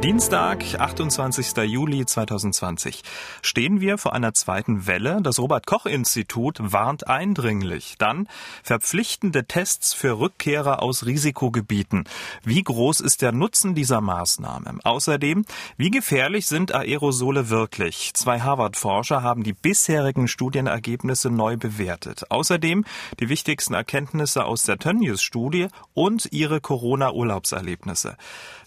Dienstag, 0.00 0.62
28. 0.78 1.56
Juli 1.64 2.06
2020. 2.06 3.02
Stehen 3.42 3.80
wir 3.80 3.98
vor 3.98 4.12
einer 4.12 4.32
zweiten 4.32 4.86
Welle? 4.86 5.18
Das 5.22 5.40
Robert-Koch-Institut 5.40 6.58
warnt 6.60 7.08
eindringlich. 7.08 7.96
Dann 7.98 8.28
verpflichtende 8.62 9.46
Tests 9.46 9.94
für 9.94 10.20
Rückkehrer 10.20 10.84
aus 10.84 11.04
Risikogebieten. 11.04 12.04
Wie 12.44 12.62
groß 12.62 13.00
ist 13.00 13.22
der 13.22 13.32
Nutzen 13.32 13.74
dieser 13.74 14.00
Maßnahme? 14.00 14.78
Außerdem, 14.84 15.44
wie 15.76 15.90
gefährlich 15.90 16.46
sind 16.46 16.72
Aerosole 16.72 17.48
wirklich? 17.50 18.12
Zwei 18.14 18.38
Harvard-Forscher 18.38 19.24
haben 19.24 19.42
die 19.42 19.52
bisherigen 19.52 20.28
Studienergebnisse 20.28 21.28
neu 21.28 21.56
bewertet. 21.56 22.30
Außerdem 22.30 22.84
die 23.18 23.28
wichtigsten 23.28 23.74
Erkenntnisse 23.74 24.44
aus 24.44 24.62
der 24.62 24.78
Tönnies-Studie 24.78 25.66
und 25.92 26.28
ihre 26.30 26.60
Corona-Urlaubserlebnisse. 26.60 28.16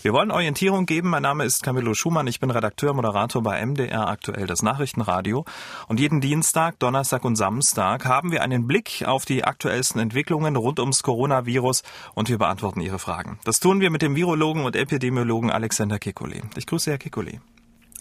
Wir 0.02 0.12
wollen 0.12 0.32
Orientierung 0.32 0.86
geben 0.86 1.21
mein 1.22 1.38
Name 1.38 1.46
ist 1.46 1.62
Camillo 1.62 1.94
Schumann. 1.94 2.26
Ich 2.26 2.40
bin 2.40 2.50
Redakteur, 2.50 2.96
Moderator 2.96 3.44
bei 3.44 3.64
MDR 3.64 4.08
aktuell 4.08 4.48
das 4.48 4.64
Nachrichtenradio. 4.64 5.46
Und 5.88 6.00
jeden 6.00 6.20
Dienstag, 6.20 6.80
Donnerstag 6.80 7.24
und 7.26 7.36
Samstag 7.36 8.06
haben 8.06 8.32
wir 8.32 8.42
einen 8.42 8.66
Blick 8.66 9.04
auf 9.06 9.26
die 9.26 9.44
aktuellsten 9.44 10.02
Entwicklungen 10.02 10.56
rund 10.56 10.80
ums 10.80 11.04
Coronavirus 11.04 11.84
und 12.16 12.30
wir 12.30 12.40
beantworten 12.40 12.82
Ihre 12.82 12.98
Fragen. 12.98 13.38
Das 13.44 13.60
tun 13.60 13.82
wir 13.82 13.92
mit 13.92 14.02
dem 14.02 14.16
Virologen 14.16 14.66
und 14.66 14.76
Epidemiologen 14.76 15.52
Alexander 15.52 15.98
Kekulé. 15.98 16.42
Ich 16.58 16.66
grüße 16.66 16.90
Herr 16.90 16.98
Kekulé. 16.98 17.38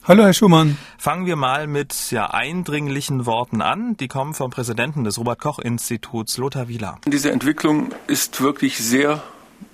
Hallo, 0.04 0.22
Herr 0.22 0.32
Schumann. 0.32 0.78
Fangen 0.96 1.26
wir 1.26 1.36
mal 1.36 1.66
mit 1.66 2.10
ja, 2.12 2.30
eindringlichen 2.30 3.26
Worten 3.26 3.60
an. 3.60 3.98
Die 3.98 4.08
kommen 4.08 4.32
vom 4.32 4.50
Präsidenten 4.50 5.04
des 5.04 5.18
Robert-Koch-Instituts, 5.18 6.38
Lothar 6.38 6.68
Wieler. 6.68 6.96
Diese 7.04 7.30
Entwicklung 7.30 7.90
ist 8.06 8.40
wirklich 8.40 8.78
sehr 8.78 9.22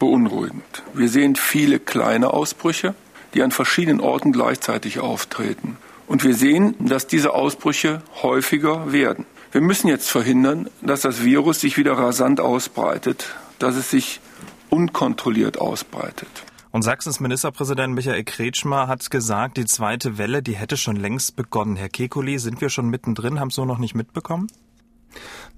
beunruhigend. 0.00 0.82
Wir 0.94 1.08
sehen 1.08 1.36
viele 1.36 1.78
kleine 1.78 2.34
Ausbrüche 2.34 2.96
die 3.36 3.42
an 3.42 3.50
verschiedenen 3.50 4.00
Orten 4.00 4.32
gleichzeitig 4.32 4.98
auftreten. 4.98 5.76
Und 6.06 6.24
wir 6.24 6.34
sehen, 6.34 6.74
dass 6.78 7.06
diese 7.06 7.34
Ausbrüche 7.34 8.00
häufiger 8.22 8.92
werden. 8.92 9.26
Wir 9.52 9.60
müssen 9.60 9.88
jetzt 9.88 10.08
verhindern, 10.10 10.70
dass 10.80 11.02
das 11.02 11.22
Virus 11.22 11.60
sich 11.60 11.76
wieder 11.76 11.92
rasant 11.92 12.40
ausbreitet, 12.40 13.36
dass 13.58 13.76
es 13.76 13.90
sich 13.90 14.20
unkontrolliert 14.70 15.58
ausbreitet. 15.58 16.28
Und 16.70 16.82
Sachsens 16.82 17.20
Ministerpräsident 17.20 17.94
Michael 17.94 18.24
Kretschmer 18.24 18.88
hat 18.88 19.10
gesagt, 19.10 19.56
die 19.56 19.66
zweite 19.66 20.18
Welle, 20.18 20.42
die 20.42 20.56
hätte 20.56 20.76
schon 20.76 20.96
längst 20.96 21.36
begonnen. 21.36 21.76
Herr 21.76 21.88
Kekulé, 21.88 22.38
sind 22.38 22.60
wir 22.60 22.70
schon 22.70 22.88
mittendrin, 22.88 23.40
haben 23.40 23.48
es 23.48 23.56
nur 23.56 23.66
noch 23.66 23.78
nicht 23.78 23.94
mitbekommen? 23.94 24.48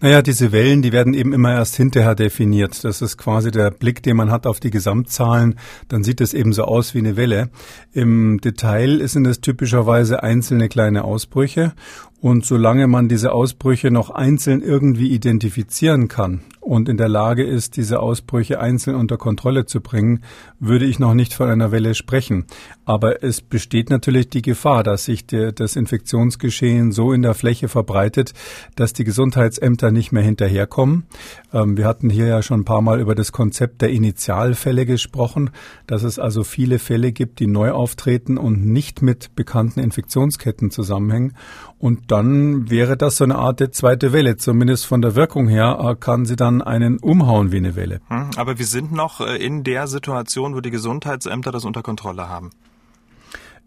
Naja, 0.00 0.22
diese 0.22 0.52
Wellen, 0.52 0.80
die 0.80 0.92
werden 0.92 1.12
eben 1.12 1.32
immer 1.32 1.52
erst 1.52 1.74
hinterher 1.74 2.14
definiert. 2.14 2.84
Das 2.84 3.02
ist 3.02 3.16
quasi 3.16 3.50
der 3.50 3.72
Blick, 3.72 4.00
den 4.02 4.16
man 4.16 4.30
hat 4.30 4.46
auf 4.46 4.60
die 4.60 4.70
Gesamtzahlen. 4.70 5.56
Dann 5.88 6.04
sieht 6.04 6.20
es 6.20 6.34
eben 6.34 6.52
so 6.52 6.64
aus 6.64 6.94
wie 6.94 6.98
eine 6.98 7.16
Welle. 7.16 7.50
Im 7.92 8.40
Detail 8.40 9.06
sind 9.08 9.26
es 9.26 9.40
typischerweise 9.40 10.22
einzelne 10.22 10.68
kleine 10.68 11.02
Ausbrüche. 11.02 11.72
Und 12.20 12.44
solange 12.44 12.88
man 12.88 13.08
diese 13.08 13.32
Ausbrüche 13.32 13.90
noch 13.92 14.10
einzeln 14.10 14.60
irgendwie 14.60 15.12
identifizieren 15.12 16.08
kann 16.08 16.40
und 16.68 16.90
in 16.90 16.98
der 16.98 17.08
Lage 17.08 17.44
ist, 17.44 17.78
diese 17.78 18.00
Ausbrüche 18.00 18.60
einzeln 18.60 18.94
unter 18.94 19.16
Kontrolle 19.16 19.64
zu 19.64 19.80
bringen, 19.80 20.22
würde 20.60 20.84
ich 20.84 20.98
noch 20.98 21.14
nicht 21.14 21.32
von 21.32 21.48
einer 21.48 21.72
Welle 21.72 21.94
sprechen. 21.94 22.44
Aber 22.84 23.22
es 23.22 23.40
besteht 23.40 23.88
natürlich 23.88 24.28
die 24.28 24.42
Gefahr, 24.42 24.82
dass 24.82 25.06
sich 25.06 25.26
der, 25.26 25.52
das 25.52 25.76
Infektionsgeschehen 25.76 26.92
so 26.92 27.14
in 27.14 27.22
der 27.22 27.32
Fläche 27.32 27.68
verbreitet, 27.68 28.34
dass 28.76 28.92
die 28.92 29.04
Gesundheitsämter 29.04 29.90
nicht 29.90 30.12
mehr 30.12 30.22
hinterherkommen. 30.22 31.06
Ähm, 31.54 31.78
wir 31.78 31.86
hatten 31.86 32.10
hier 32.10 32.26
ja 32.26 32.42
schon 32.42 32.60
ein 32.60 32.66
paar 32.66 32.82
Mal 32.82 33.00
über 33.00 33.14
das 33.14 33.32
Konzept 33.32 33.80
der 33.80 33.88
Initialfälle 33.88 34.84
gesprochen, 34.84 35.50
dass 35.86 36.02
es 36.02 36.18
also 36.18 36.44
viele 36.44 36.78
Fälle 36.78 37.12
gibt, 37.12 37.38
die 37.40 37.46
neu 37.46 37.70
auftreten 37.70 38.36
und 38.36 38.66
nicht 38.66 39.00
mit 39.00 39.34
bekannten 39.34 39.80
Infektionsketten 39.80 40.70
zusammenhängen. 40.70 41.34
Und 41.78 42.10
dann 42.10 42.70
wäre 42.70 42.96
das 42.96 43.18
so 43.18 43.24
eine 43.24 43.36
Art 43.36 43.60
der 43.60 43.70
zweite 43.70 44.12
Welle. 44.12 44.36
Zumindest 44.36 44.86
von 44.86 45.00
der 45.00 45.14
Wirkung 45.14 45.48
her 45.48 45.78
äh, 45.80 45.94
kann 45.94 46.24
sie 46.24 46.36
dann 46.36 46.60
einen 46.60 46.98
umhauen 46.98 47.52
wie 47.52 47.58
eine 47.58 47.76
Welle. 47.76 48.00
Hm, 48.08 48.30
aber 48.36 48.58
wir 48.58 48.66
sind 48.66 48.92
noch 48.92 49.20
äh, 49.20 49.36
in 49.36 49.62
der 49.62 49.86
Situation, 49.86 50.54
wo 50.54 50.60
die 50.60 50.70
Gesundheitsämter 50.70 51.52
das 51.52 51.64
unter 51.64 51.82
Kontrolle 51.82 52.28
haben. 52.28 52.50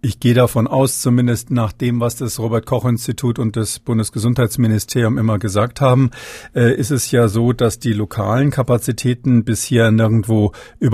Ich 0.04 0.20
gehe 0.20 0.34
davon 0.34 0.66
aus, 0.66 1.00
zumindest 1.00 1.52
nach 1.52 1.72
dem, 1.72 2.00
was 2.00 2.16
das 2.16 2.40
Robert 2.40 2.66
Koch 2.66 2.86
Institut 2.86 3.38
und 3.38 3.56
das 3.56 3.78
Bundesgesundheitsministerium 3.78 5.20
immer 5.20 5.38
gesagt 5.38 5.80
haben, 5.80 6.10
äh, 6.56 6.74
ist 6.74 6.90
es 6.90 7.12
ja 7.12 7.28
so, 7.28 7.54
dass 7.54 7.78
die 7.78 7.94
lokalen 7.94 8.50
Kapazitäten 8.50 9.44
bisher 9.44 9.92
nirgendwo 9.92 10.54
äh, 10.80 10.88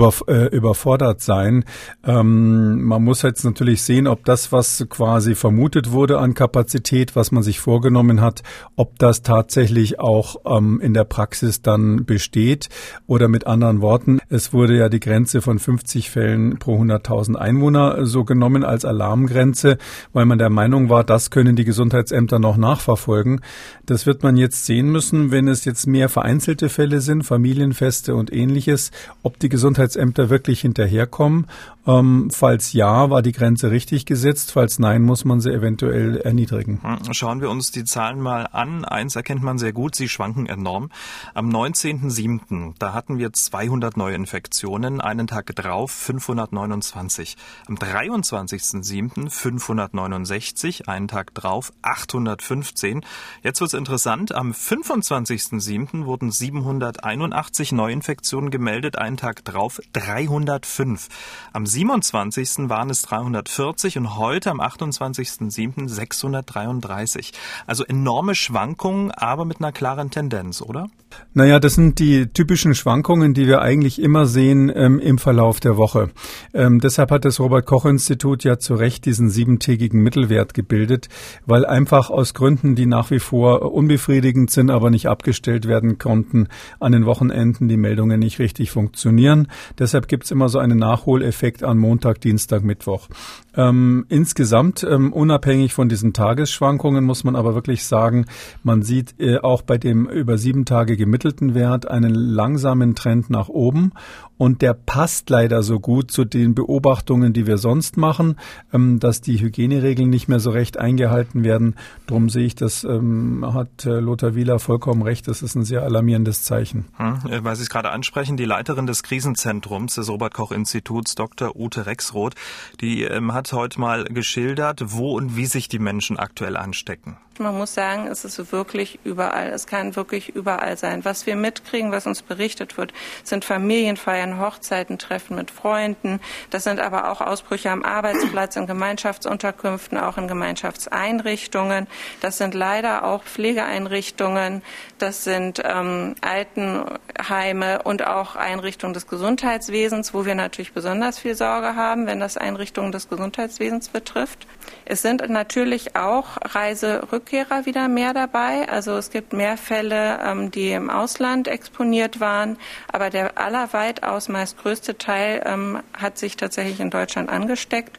überfordert 0.54 1.22
seien. 1.22 1.64
Ähm, 2.04 2.82
man 2.82 3.02
muss 3.02 3.22
jetzt 3.22 3.44
natürlich 3.44 3.80
sehen, 3.80 4.08
ob 4.08 4.26
das, 4.26 4.52
was 4.52 4.84
quasi 4.90 5.34
vermutet 5.34 5.90
wurde 5.90 6.18
an 6.18 6.34
Kapazität, 6.34 7.16
was 7.16 7.32
man 7.32 7.42
sich 7.42 7.60
vorgenommen 7.60 8.20
hat, 8.20 8.42
ob 8.76 8.98
das 8.98 9.22
tatsächlich 9.22 10.00
auch 10.00 10.36
ähm, 10.44 10.82
in 10.82 10.92
der 10.92 11.04
Praxis 11.04 11.62
dann 11.62 12.04
besteht. 12.04 12.68
Oder 13.06 13.28
mit 13.28 13.46
anderen 13.46 13.80
Worten, 13.80 14.20
es 14.28 14.52
wurde 14.52 14.76
ja 14.76 14.90
die 14.90 15.00
Grenze 15.00 15.40
von 15.40 15.58
50 15.58 16.10
Fällen 16.10 16.58
pro 16.58 16.76
100.000 16.78 17.36
Einwohner 17.36 18.04
so 18.04 18.24
genommen 18.24 18.64
als 18.64 18.84
Alarmgrenze, 18.98 19.78
weil 20.12 20.26
man 20.26 20.38
der 20.38 20.50
Meinung 20.50 20.88
war, 20.88 21.04
das 21.04 21.30
können 21.30 21.56
die 21.56 21.64
Gesundheitsämter 21.64 22.38
noch 22.38 22.56
nachverfolgen. 22.56 23.40
Das 23.86 24.06
wird 24.06 24.22
man 24.22 24.36
jetzt 24.36 24.66
sehen 24.66 24.90
müssen, 24.90 25.30
wenn 25.30 25.48
es 25.48 25.64
jetzt 25.64 25.86
mehr 25.86 26.08
vereinzelte 26.08 26.68
Fälle 26.68 27.00
sind, 27.00 27.22
Familienfeste 27.22 28.14
und 28.14 28.32
ähnliches, 28.32 28.90
ob 29.22 29.38
die 29.38 29.48
Gesundheitsämter 29.48 30.30
wirklich 30.30 30.60
hinterherkommen. 30.60 31.46
Ähm, 31.86 32.28
falls 32.30 32.74
ja, 32.74 33.08
war 33.08 33.22
die 33.22 33.32
Grenze 33.32 33.70
richtig 33.70 34.04
gesetzt. 34.04 34.52
Falls 34.52 34.78
nein, 34.78 35.02
muss 35.02 35.24
man 35.24 35.40
sie 35.40 35.50
eventuell 35.50 36.18
erniedrigen. 36.18 36.80
Hm, 36.82 37.14
schauen 37.14 37.40
wir 37.40 37.48
uns 37.48 37.70
die 37.70 37.84
Zahlen 37.84 38.20
mal 38.20 38.46
an. 38.52 38.84
Eins 38.84 39.16
erkennt 39.16 39.42
man 39.42 39.56
sehr 39.56 39.72
gut, 39.72 39.94
sie 39.94 40.08
schwanken 40.08 40.44
enorm. 40.46 40.90
Am 41.32 41.48
19.07., 41.48 42.74
da 42.78 42.92
hatten 42.92 43.18
wir 43.18 43.32
200 43.32 43.96
Neuinfektionen, 43.96 45.00
einen 45.00 45.26
Tag 45.26 45.56
drauf 45.56 45.90
529. 45.90 47.36
Am 47.68 47.76
23. 47.76 48.62
7. 48.88 49.30
569, 49.30 50.88
einen 50.88 51.08
Tag 51.08 51.34
drauf 51.34 51.72
815. 51.82 53.04
Jetzt 53.42 53.60
wird 53.60 53.68
es 53.68 53.78
interessant, 53.78 54.34
am 54.34 54.52
25.7. 54.52 56.06
wurden 56.06 56.30
781 56.30 57.72
Neuinfektionen 57.72 58.50
gemeldet, 58.50 58.96
einen 58.96 59.16
Tag 59.16 59.44
drauf 59.44 59.80
305. 59.92 61.08
Am 61.52 61.66
27. 61.66 62.68
waren 62.68 62.90
es 62.90 63.02
340 63.02 63.98
und 63.98 64.16
heute 64.16 64.50
am 64.50 64.60
28.7. 64.60 65.88
633. 65.88 67.32
Also 67.66 67.84
enorme 67.84 68.34
Schwankungen, 68.34 69.10
aber 69.10 69.44
mit 69.44 69.58
einer 69.58 69.72
klaren 69.72 70.10
Tendenz, 70.10 70.62
oder? 70.62 70.88
Naja, 71.34 71.58
das 71.58 71.74
sind 71.74 71.98
die 71.98 72.26
typischen 72.26 72.74
Schwankungen, 72.74 73.34
die 73.34 73.46
wir 73.46 73.62
eigentlich 73.62 74.00
immer 74.00 74.26
sehen 74.26 74.70
ähm, 74.74 74.98
im 74.98 75.18
Verlauf 75.18 75.60
der 75.60 75.76
Woche. 75.76 76.10
Ähm, 76.52 76.80
deshalb 76.80 77.10
hat 77.10 77.24
das 77.24 77.40
Robert 77.40 77.66
Koch 77.66 77.86
Institut 77.86 78.44
ja 78.44 78.58
zu 78.58 78.74
Recht 78.78 79.04
diesen 79.04 79.30
siebentägigen 79.30 80.02
Mittelwert 80.02 80.54
gebildet, 80.54 81.08
weil 81.46 81.66
einfach 81.66 82.10
aus 82.10 82.34
Gründen, 82.34 82.74
die 82.74 82.86
nach 82.86 83.10
wie 83.10 83.18
vor 83.18 83.72
unbefriedigend 83.72 84.50
sind, 84.50 84.70
aber 84.70 84.90
nicht 84.90 85.08
abgestellt 85.08 85.66
werden 85.66 85.98
konnten, 85.98 86.48
an 86.80 86.92
den 86.92 87.06
Wochenenden 87.06 87.68
die 87.68 87.76
Meldungen 87.76 88.20
nicht 88.20 88.38
richtig 88.38 88.70
funktionieren. 88.70 89.48
Deshalb 89.78 90.08
gibt's 90.08 90.30
immer 90.30 90.48
so 90.48 90.58
einen 90.58 90.78
Nachholeffekt 90.78 91.62
an 91.62 91.78
Montag, 91.78 92.20
Dienstag, 92.20 92.62
Mittwoch. 92.62 93.08
Ähm, 93.56 94.06
insgesamt, 94.08 94.84
ähm, 94.88 95.12
unabhängig 95.12 95.74
von 95.74 95.88
diesen 95.88 96.12
Tagesschwankungen, 96.12 97.04
muss 97.04 97.24
man 97.24 97.34
aber 97.34 97.54
wirklich 97.54 97.84
sagen, 97.84 98.26
man 98.62 98.82
sieht 98.82 99.16
äh, 99.18 99.38
auch 99.38 99.62
bei 99.62 99.78
dem 99.78 100.08
über 100.08 100.38
sieben 100.38 100.64
Tage 100.64 100.96
gemittelten 100.96 101.54
Wert 101.54 101.88
einen 101.90 102.14
langsamen 102.14 102.94
Trend 102.94 103.30
nach 103.30 103.48
oben 103.48 103.92
und 104.38 104.62
der 104.62 104.72
passt 104.74 105.28
leider 105.28 105.62
so 105.62 105.80
gut 105.80 106.10
zu 106.10 106.24
den 106.24 106.54
Beobachtungen, 106.54 107.32
die 107.32 107.46
wir 107.46 107.58
sonst 107.58 107.96
machen, 107.96 108.36
dass 108.72 109.20
die 109.20 109.40
Hygieneregeln 109.40 110.10
nicht 110.10 110.28
mehr 110.28 110.40
so 110.40 110.50
recht 110.50 110.78
eingehalten 110.78 111.44
werden. 111.44 111.76
Drum 112.06 112.28
sehe 112.28 112.44
ich, 112.44 112.54
das 112.54 112.84
ähm, 112.84 113.44
hat 113.54 113.86
äh, 113.86 114.00
Lothar 114.00 114.34
Wieler 114.34 114.58
vollkommen 114.58 115.02
recht. 115.02 115.28
Das 115.28 115.42
ist 115.42 115.54
ein 115.54 115.64
sehr 115.64 115.82
alarmierendes 115.82 116.42
Zeichen. 116.42 116.86
Hm, 116.96 117.20
äh, 117.30 117.44
weil 117.44 117.56
Sie 117.56 117.62
es 117.62 117.70
gerade 117.70 117.90
ansprechen, 117.90 118.36
die 118.36 118.44
Leiterin 118.44 118.86
des 118.86 119.02
Krisenzentrums 119.02 119.94
des 119.94 120.08
Robert-Koch-Instituts, 120.10 121.14
Dr. 121.14 121.56
Ute 121.56 121.86
Rexroth, 121.86 122.34
die 122.80 123.04
ähm, 123.04 123.32
hat 123.32 123.52
heute 123.52 123.80
mal 123.80 124.04
geschildert, 124.04 124.82
wo 124.86 125.16
und 125.16 125.36
wie 125.36 125.46
sich 125.46 125.68
die 125.68 125.78
Menschen 125.78 126.18
aktuell 126.18 126.56
anstecken. 126.56 127.16
Man 127.38 127.56
muss 127.56 127.72
sagen, 127.72 128.08
es 128.08 128.24
ist 128.24 128.50
wirklich 128.50 128.98
überall. 129.04 129.50
Es 129.50 129.68
kann 129.68 129.94
wirklich 129.94 130.30
überall 130.30 130.76
sein. 130.76 131.04
Was 131.04 131.24
wir 131.24 131.36
mitkriegen, 131.36 131.92
was 131.92 132.04
uns 132.04 132.22
berichtet 132.22 132.76
wird, 132.76 132.92
sind 133.22 133.44
Familienfeiern 133.44 134.08
Feiern, 134.08 134.40
Hochzeiten, 134.40 134.98
Treffen 134.98 135.36
mit 135.36 135.50
Freunden. 135.50 136.20
Das 136.50 136.64
sind 136.64 136.80
aber 136.80 137.10
auch 137.10 137.20
Ausbrüche 137.20 137.70
am 137.70 137.84
Arbeitsplatz, 137.84 138.56
in 138.58 138.66
Gemeinschaftsunterkünften, 138.66 139.96
auch 139.96 140.18
in 140.18 140.28
Gemeinschaftseinrichtungen. 140.28 141.86
Das 142.20 142.38
sind 142.38 142.54
leider 142.54 143.04
auch 143.04 143.22
Pflegeeinrichtungen. 143.22 144.62
Das 144.98 145.24
sind 145.24 145.62
ähm, 145.64 146.14
Altenheime 146.20 147.82
und 147.84 148.06
auch 148.06 148.36
Einrichtungen 148.36 148.94
des 148.94 149.06
Gesundheitswesens, 149.06 150.12
wo 150.12 150.26
wir 150.26 150.34
natürlich 150.34 150.72
besonders 150.72 151.18
viel 151.18 151.34
Sorge 151.34 151.76
haben, 151.76 152.06
wenn 152.06 152.20
das 152.20 152.36
Einrichtungen 152.36 152.92
des 152.92 153.08
Gesundheitswesens 153.08 153.88
betrifft. 153.88 154.46
Es 154.84 155.02
sind 155.02 155.28
natürlich 155.28 155.96
auch 155.96 156.38
Reiserückkehrer 156.42 157.66
wieder 157.66 157.88
mehr 157.88 158.14
dabei. 158.14 158.68
Also 158.68 158.96
es 158.96 159.10
gibt 159.10 159.32
mehr 159.32 159.56
Fälle, 159.56 160.18
ähm, 160.22 160.50
die 160.50 160.72
im 160.72 160.90
Ausland 160.90 161.48
exponiert 161.48 162.20
waren, 162.20 162.58
aber 162.92 163.10
der 163.10 163.38
aller 163.38 163.72
weitaus 163.72 164.28
meist 164.28 164.58
größte 164.58 164.98
Teil 164.98 165.42
ähm, 165.44 165.80
hat 165.96 166.18
sich 166.18 166.36
tatsächlich 166.36 166.80
in 166.80 166.90
Deutschland 166.90 167.28
angesteckt. 167.28 167.98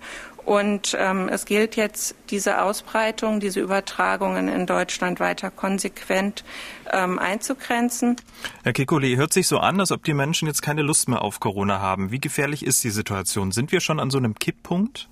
Und 0.49 0.97
ähm, 0.99 1.29
es 1.29 1.45
gilt 1.45 1.75
jetzt, 1.75 2.15
diese 2.31 2.63
Ausbreitung, 2.63 3.39
diese 3.39 3.59
Übertragungen 3.59 4.47
in 4.47 4.65
Deutschland 4.65 5.19
weiter 5.19 5.51
konsequent 5.51 6.43
ähm, 6.91 7.19
einzugrenzen. 7.19 8.15
Herr 8.63 8.73
Kikuli, 8.73 9.15
hört 9.15 9.31
sich 9.31 9.47
so 9.47 9.59
an, 9.59 9.79
als 9.79 9.91
ob 9.91 10.03
die 10.03 10.15
Menschen 10.15 10.47
jetzt 10.47 10.63
keine 10.63 10.81
Lust 10.81 11.07
mehr 11.07 11.21
auf 11.21 11.39
Corona 11.39 11.81
haben. 11.81 12.09
Wie 12.11 12.19
gefährlich 12.19 12.65
ist 12.65 12.83
die 12.83 12.89
Situation? 12.89 13.51
Sind 13.51 13.71
wir 13.71 13.79
schon 13.79 13.99
an 13.99 14.09
so 14.09 14.17
einem 14.17 14.33
Kipppunkt? 14.33 15.07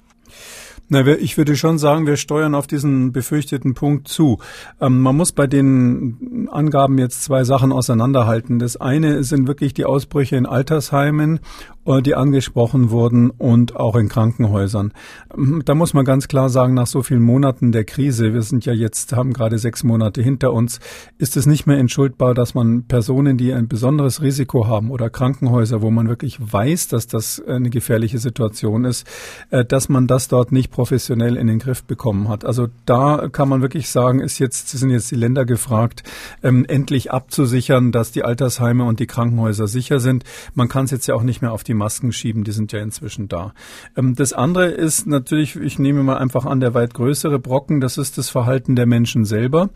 Na, 0.90 1.06
ich 1.06 1.38
würde 1.38 1.56
schon 1.56 1.78
sagen, 1.78 2.08
wir 2.08 2.18
steuern 2.18 2.56
auf 2.56 2.68
diesen 2.68 3.12
befürchteten 3.12 3.74
Punkt 3.74 4.08
zu. 4.08 4.40
Ähm, 4.80 5.02
man 5.02 5.16
muss 5.16 5.32
bei 5.32 5.48
den 5.48 6.48
Angaben 6.52 6.98
jetzt 6.98 7.24
zwei 7.24 7.44
Sachen 7.44 7.72
auseinanderhalten. 7.72 8.60
Das 8.60 8.78
eine 8.78 9.24
sind 9.24 9.48
wirklich 9.48 9.74
die 9.74 9.86
Ausbrüche 9.86 10.36
in 10.36 10.46
Altersheimen 10.46 11.40
äh, 11.88 12.02
die 12.02 12.16
angesprochen 12.16 12.90
wurden 12.92 13.30
und 13.30 13.76
auch 13.76 13.96
in 13.96 14.10
Krankenhäusern. 14.10 14.94
Ähm, 15.36 15.62
da 15.66 15.74
muss 15.74 15.94
man 15.94 16.06
ganz 16.06 16.28
klar 16.28 16.50
sagen, 16.50 16.74
nach 16.74 16.88
so 16.88 17.02
vielen 17.02 17.22
Monaten 17.22 17.72
der 17.72 17.86
Krise, 17.86 18.34
wir 18.34 18.42
sind 18.42 18.66
ja 18.66 18.74
jetzt, 18.74 19.16
haben 19.16 19.34
gerade 19.34 19.58
sechs 19.58 19.84
Monate 19.84 20.22
hinter 20.22 20.52
uns, 20.54 20.80
ist 21.18 21.38
es 21.38 21.46
nicht 21.46 21.66
mehr 21.66 21.78
entschuldbar, 21.78 22.34
dass 22.34 22.54
man 22.54 22.84
Personen, 22.84 23.38
die 23.38 23.54
ein 23.54 23.68
besonderes 23.68 24.22
Risiko 24.22 24.68
haben 24.68 24.92
oder 24.92 25.10
Krankenhäuser, 25.10 25.82
wo 25.82 25.90
man 25.90 26.10
wirklich 26.10 26.38
weiß, 26.40 26.90
dass 26.90 27.08
das 27.08 27.42
eine 27.48 27.70
gefährliche 27.70 28.20
Situation 28.20 28.84
ist, 28.84 29.08
äh, 29.50 29.64
dass 29.64 29.88
man 29.88 30.08
das 30.08 30.28
dort 30.28 30.52
nicht 30.52 30.67
professionell 30.70 31.38
in 31.38 31.48
den 31.48 31.60
Griff 31.60 31.84
bekommen 31.84 32.30
hat. 32.30 32.46
Also 32.46 32.68
da 32.86 33.28
kann 33.32 33.50
man 33.50 33.62
wirklich 33.62 33.90
sagen, 33.90 34.20
ist 34.20 34.40
jetzt, 34.40 34.70
sind 34.70 34.90
jetzt 34.90 35.12
die 35.12 35.16
Länder 35.16 35.46
gefragt, 35.46 36.04
ähm, 36.44 36.66
endlich 36.68 37.12
abzusichern, 37.12 37.92
dass 37.92 38.12
die 38.12 38.24
Altersheime 38.24 38.84
und 38.84 39.00
die 39.00 39.08
Krankenhäuser 39.08 39.68
sicher 39.68 40.00
sind. 40.00 40.24
Man 40.54 40.68
kann 40.68 40.86
es 40.86 40.92
jetzt 40.92 41.08
ja 41.08 41.16
auch 41.16 41.24
nicht 41.24 41.42
mehr 41.42 41.52
auf 41.52 41.64
die 41.64 41.74
Masken 41.74 42.12
schieben, 42.12 42.44
die 42.44 42.52
sind 42.52 42.72
ja 42.72 42.80
inzwischen 42.80 43.28
da. 43.28 43.54
Ähm, 43.96 44.16
das 44.16 44.34
andere 44.34 44.68
ist 44.68 45.08
natürlich, 45.08 45.56
ich 45.56 45.80
nehme 45.80 46.04
mal 46.04 46.18
einfach 46.18 46.46
an, 46.46 46.60
der 46.60 46.74
weit 46.74 46.94
größere 46.94 47.40
Brocken, 47.40 47.82
das 47.82 47.98
ist 47.98 48.18
das 48.18 48.30
Verhalten 48.30 48.76
der 48.76 48.86
Menschen 48.86 49.26
selber. 49.26 49.70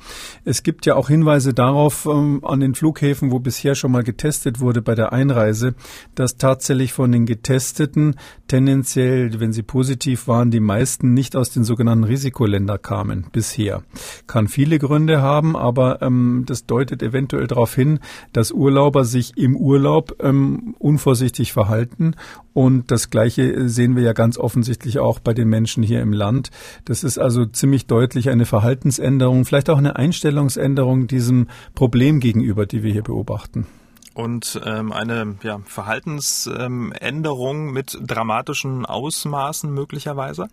Es 0.46 0.64
gibt 0.64 0.86
ja 0.86 0.96
auch 0.96 1.08
Hinweise 1.08 1.54
darauf 1.54 2.06
ähm, 2.06 2.42
an 2.44 2.60
den 2.60 2.76
Flughäfen, 2.76 3.32
wo 3.32 3.40
bisher 3.40 3.76
schon 3.76 3.92
mal 3.92 4.04
getestet 4.04 4.60
wurde 4.60 4.82
bei 4.82 4.96
der 4.96 5.14
Einreise, 5.14 5.76
dass 6.16 6.38
tatsächlich 6.38 6.94
von 6.94 7.12
den 7.12 7.26
Getesteten 7.26 8.16
tendenziell, 8.52 9.40
wenn 9.40 9.54
sie 9.54 9.64
positiv 9.64 10.28
waren, 10.28 10.52
die 10.52 10.60
meisten 10.60 11.14
nicht 11.14 11.36
aus 11.36 11.50
den 11.50 11.64
sogenannten 11.64 12.04
Risikoländern 12.04 12.82
kamen 12.82 13.28
bisher. 13.32 13.84
Kann 14.28 14.48
viele 14.48 14.80
Gründe 14.80 15.22
haben, 15.22 15.56
aber 15.56 16.02
ähm, 16.02 16.44
das 16.46 16.66
deutet 16.66 17.02
eventuell 17.04 17.48
darauf 17.48 17.74
hin, 17.74 18.00
dass 18.34 18.52
Urlauber 18.52 19.06
sich 19.06 19.38
im 19.38 19.56
Urlaub 19.56 20.16
ähm, 20.22 20.76
unvorsichtig 20.80 21.54
verhalten 21.54 21.72
halten. 21.72 22.16
Und 22.54 22.92
das 22.92 23.10
Gleiche 23.10 23.70
sehen 23.70 23.96
wir 23.96 24.04
ja 24.04 24.14
ganz 24.14 24.38
offensichtlich 24.38 25.00
auch 25.00 25.20
bei 25.20 25.34
den 25.34 25.48
Menschen 25.48 25.84
hier 25.84 26.02
im 26.02 26.14
Land. 26.14 26.50
Das 26.86 27.04
ist 27.04 27.18
also 27.18 27.46
ziemlich 27.46 27.88
deutlich 27.88 28.30
eine 28.30 28.46
Verhaltensänderung, 28.46 29.46
vielleicht 29.46 29.70
auch 29.70 29.78
eine 29.78 29.96
Einstellungsänderung 29.96 31.08
diesem 31.08 31.48
Problem 31.74 32.20
gegenüber, 32.20 32.66
die 32.66 32.84
wir 32.84 32.92
hier 32.92 33.04
beobachten 33.04 33.66
und 34.14 34.60
ähm, 34.66 34.92
eine 34.92 35.36
ja, 35.44 35.60
Verhaltensänderung 35.66 37.72
mit 37.72 37.98
dramatischen 38.02 38.86
Ausmaßen 38.86 39.74
möglicherweise? 39.74 40.48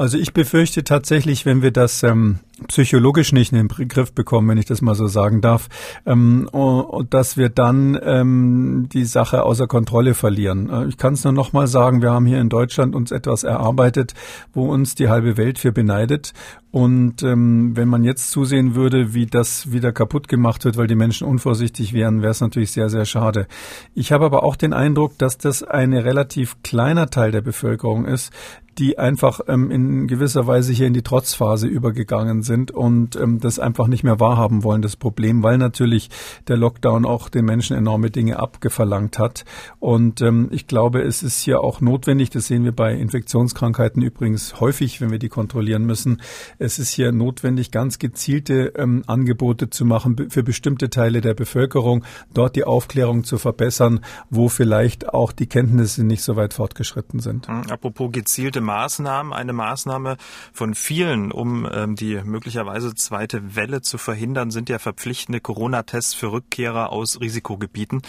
Also 0.00 0.16
ich 0.16 0.32
befürchte 0.32 0.82
tatsächlich, 0.82 1.44
wenn 1.44 1.60
wir 1.60 1.72
das 1.72 2.02
ähm, 2.02 2.38
psychologisch 2.68 3.32
nicht 3.34 3.52
in 3.52 3.68
den 3.68 3.68
Griff 3.86 4.14
bekommen, 4.14 4.48
wenn 4.48 4.56
ich 4.56 4.64
das 4.64 4.80
mal 4.80 4.94
so 4.94 5.08
sagen 5.08 5.42
darf, 5.42 5.68
ähm, 6.06 6.48
dass 7.10 7.36
wir 7.36 7.50
dann 7.50 8.00
ähm, 8.02 8.88
die 8.90 9.04
Sache 9.04 9.42
außer 9.42 9.66
Kontrolle 9.66 10.14
verlieren. 10.14 10.70
Äh, 10.70 10.86
ich 10.86 10.96
kann 10.96 11.12
es 11.12 11.24
nur 11.24 11.34
noch 11.34 11.52
mal 11.52 11.66
sagen, 11.66 12.00
wir 12.00 12.12
haben 12.12 12.24
hier 12.24 12.40
in 12.40 12.48
Deutschland 12.48 12.94
uns 12.94 13.10
etwas 13.10 13.44
erarbeitet, 13.44 14.14
wo 14.54 14.72
uns 14.72 14.94
die 14.94 15.10
halbe 15.10 15.36
Welt 15.36 15.58
für 15.58 15.70
beneidet. 15.70 16.32
Und 16.70 17.22
ähm, 17.22 17.76
wenn 17.76 17.88
man 17.88 18.02
jetzt 18.02 18.30
zusehen 18.30 18.74
würde, 18.74 19.12
wie 19.12 19.26
das 19.26 19.70
wieder 19.72 19.92
kaputt 19.92 20.28
gemacht 20.28 20.64
wird, 20.64 20.78
weil 20.78 20.86
die 20.86 20.94
Menschen 20.94 21.26
unvorsichtig 21.26 21.92
wären, 21.92 22.22
wäre 22.22 22.30
es 22.30 22.40
natürlich 22.40 22.72
sehr, 22.72 22.88
sehr 22.88 23.04
schade. 23.04 23.48
Ich 23.94 24.12
habe 24.12 24.24
aber 24.24 24.44
auch 24.44 24.56
den 24.56 24.72
Eindruck, 24.72 25.18
dass 25.18 25.36
das 25.36 25.62
ein 25.62 25.92
relativ 25.92 26.62
kleiner 26.62 27.10
Teil 27.10 27.32
der 27.32 27.42
Bevölkerung 27.42 28.06
ist, 28.06 28.32
die 28.80 28.98
einfach 28.98 29.40
ähm, 29.46 29.70
in 29.70 30.08
gewisser 30.08 30.46
Weise 30.46 30.72
hier 30.72 30.86
in 30.86 30.94
die 30.94 31.02
Trotzphase 31.02 31.66
übergegangen 31.66 32.42
sind 32.42 32.70
und 32.70 33.14
ähm, 33.14 33.38
das 33.38 33.58
einfach 33.58 33.88
nicht 33.88 34.04
mehr 34.04 34.18
wahrhaben 34.20 34.64
wollen, 34.64 34.80
das 34.80 34.96
Problem, 34.96 35.42
weil 35.42 35.58
natürlich 35.58 36.08
der 36.48 36.56
Lockdown 36.56 37.04
auch 37.04 37.28
den 37.28 37.44
Menschen 37.44 37.76
enorme 37.76 38.10
Dinge 38.10 38.40
abgeverlangt 38.40 39.18
hat. 39.18 39.44
Und 39.80 40.22
ähm, 40.22 40.48
ich 40.50 40.66
glaube, 40.66 41.02
es 41.02 41.22
ist 41.22 41.42
hier 41.42 41.60
auch 41.60 41.82
notwendig, 41.82 42.30
das 42.30 42.46
sehen 42.46 42.64
wir 42.64 42.72
bei 42.72 42.94
Infektionskrankheiten 42.94 44.02
übrigens 44.02 44.60
häufig, 44.60 45.02
wenn 45.02 45.10
wir 45.10 45.18
die 45.18 45.28
kontrollieren 45.28 45.84
müssen, 45.84 46.22
es 46.58 46.78
ist 46.78 46.90
hier 46.90 47.12
notwendig, 47.12 47.70
ganz 47.70 47.98
gezielte 47.98 48.72
ähm, 48.76 49.02
Angebote 49.06 49.68
zu 49.68 49.84
machen 49.84 50.30
für 50.30 50.42
bestimmte 50.42 50.88
Teile 50.88 51.20
der 51.20 51.34
Bevölkerung, 51.34 52.04
dort 52.32 52.56
die 52.56 52.64
Aufklärung 52.64 53.24
zu 53.24 53.36
verbessern, 53.36 54.00
wo 54.30 54.48
vielleicht 54.48 55.10
auch 55.10 55.32
die 55.32 55.46
Kenntnisse 55.48 56.02
nicht 56.02 56.22
so 56.22 56.36
weit 56.36 56.54
fortgeschritten 56.54 57.20
sind. 57.20 57.46
Hm, 57.46 57.64
apropos 57.68 58.10
gezielte 58.10 58.62
Maßnahmen. 58.70 59.32
Eine 59.32 59.52
Maßnahme 59.52 60.16
von 60.52 60.76
vielen, 60.76 61.32
um 61.32 61.68
ähm, 61.68 61.96
die 61.96 62.22
möglicherweise 62.22 62.94
zweite 62.94 63.56
Welle 63.56 63.82
zu 63.82 63.98
verhindern, 63.98 64.52
sind 64.52 64.68
ja 64.68 64.78
verpflichtende 64.78 65.40
Corona-Tests 65.40 66.14
für 66.14 66.30
Rückkehrer 66.30 66.92
aus 66.92 67.20
Risikogebieten. 67.20 68.02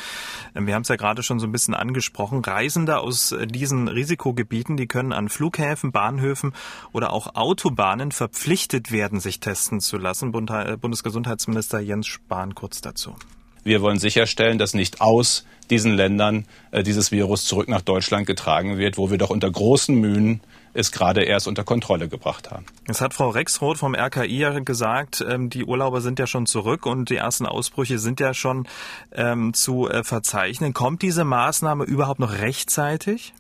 Ähm, 0.54 0.68
wir 0.68 0.76
haben 0.76 0.84
es 0.84 0.90
ja 0.90 0.98
gerade 0.98 1.24
schon 1.24 1.40
so 1.40 1.48
ein 1.48 1.52
bisschen 1.52 1.74
angesprochen. 1.74 2.46
Reisende 2.46 3.00
aus 3.00 3.32
äh, 3.32 3.48
diesen 3.48 3.88
Risikogebieten, 3.88 4.78
die 4.78 4.86
können 4.86 5.14
an 5.14 5.30
Flughäfen, 5.30 5.92
Bahnhöfen 5.92 6.54
oder 6.92 7.12
auch 7.12 7.34
Autobahnen 7.34 8.12
verpflichtet 8.12 8.92
werden, 8.92 9.20
sich 9.20 9.40
testen 9.40 9.80
zu 9.80 9.98
lassen. 9.98 10.32
Äh, 10.32 10.78
Bundesgesundheitsminister 10.78 11.80
Jens 11.80 12.06
Spahn 12.06 12.54
kurz 12.54 12.82
dazu. 12.82 13.16
Wir 13.64 13.82
wollen 13.82 14.00
sicherstellen, 14.00 14.58
dass 14.58 14.74
nicht 14.74 15.02
aus 15.02 15.46
diesen 15.70 15.94
Ländern 15.94 16.46
äh, 16.72 16.84
dieses 16.84 17.12
Virus 17.12 17.46
zurück 17.46 17.70
nach 17.70 17.82
Deutschland 17.82 18.28
getragen 18.28 18.78
wird, 18.78 18.98
wo 18.98 19.10
wir 19.10 19.18
doch 19.18 19.30
unter 19.30 19.50
großen 19.50 19.96
Mühen 19.96 20.42
es 20.74 20.92
gerade 20.92 21.24
erst 21.24 21.48
unter 21.48 21.64
Kontrolle 21.64 22.08
gebracht 22.08 22.52
haben. 22.52 22.66
Es 22.88 23.02
hat 23.02 23.14
Frau 23.14 23.30
Rexroth 23.30 23.78
vom 23.78 23.96
RKI 23.96 24.38
ja 24.38 24.60
gesagt, 24.60 25.24
ähm, 25.28 25.50
die 25.50 25.66
Urlauber 25.66 26.02
sind 26.02 26.20
ja 26.20 26.28
schon 26.28 26.46
zurück 26.46 26.86
und 26.86 27.10
die 27.10 27.18
ersten 27.18 27.46
Ausbrüche 27.46 28.00
sind 28.00 28.20
ja 28.20 28.34
schon 28.34 28.68
ähm, 29.12 29.54
zu 29.54 29.90
äh, 29.90 30.04
verzeichnen. 30.04 30.74
Kommt 30.74 31.02
diese 31.02 31.26
Maßnahme 31.26 31.84
überhaupt 31.84 32.20
noch 32.20 32.34
rechtzeitig? 32.40 33.34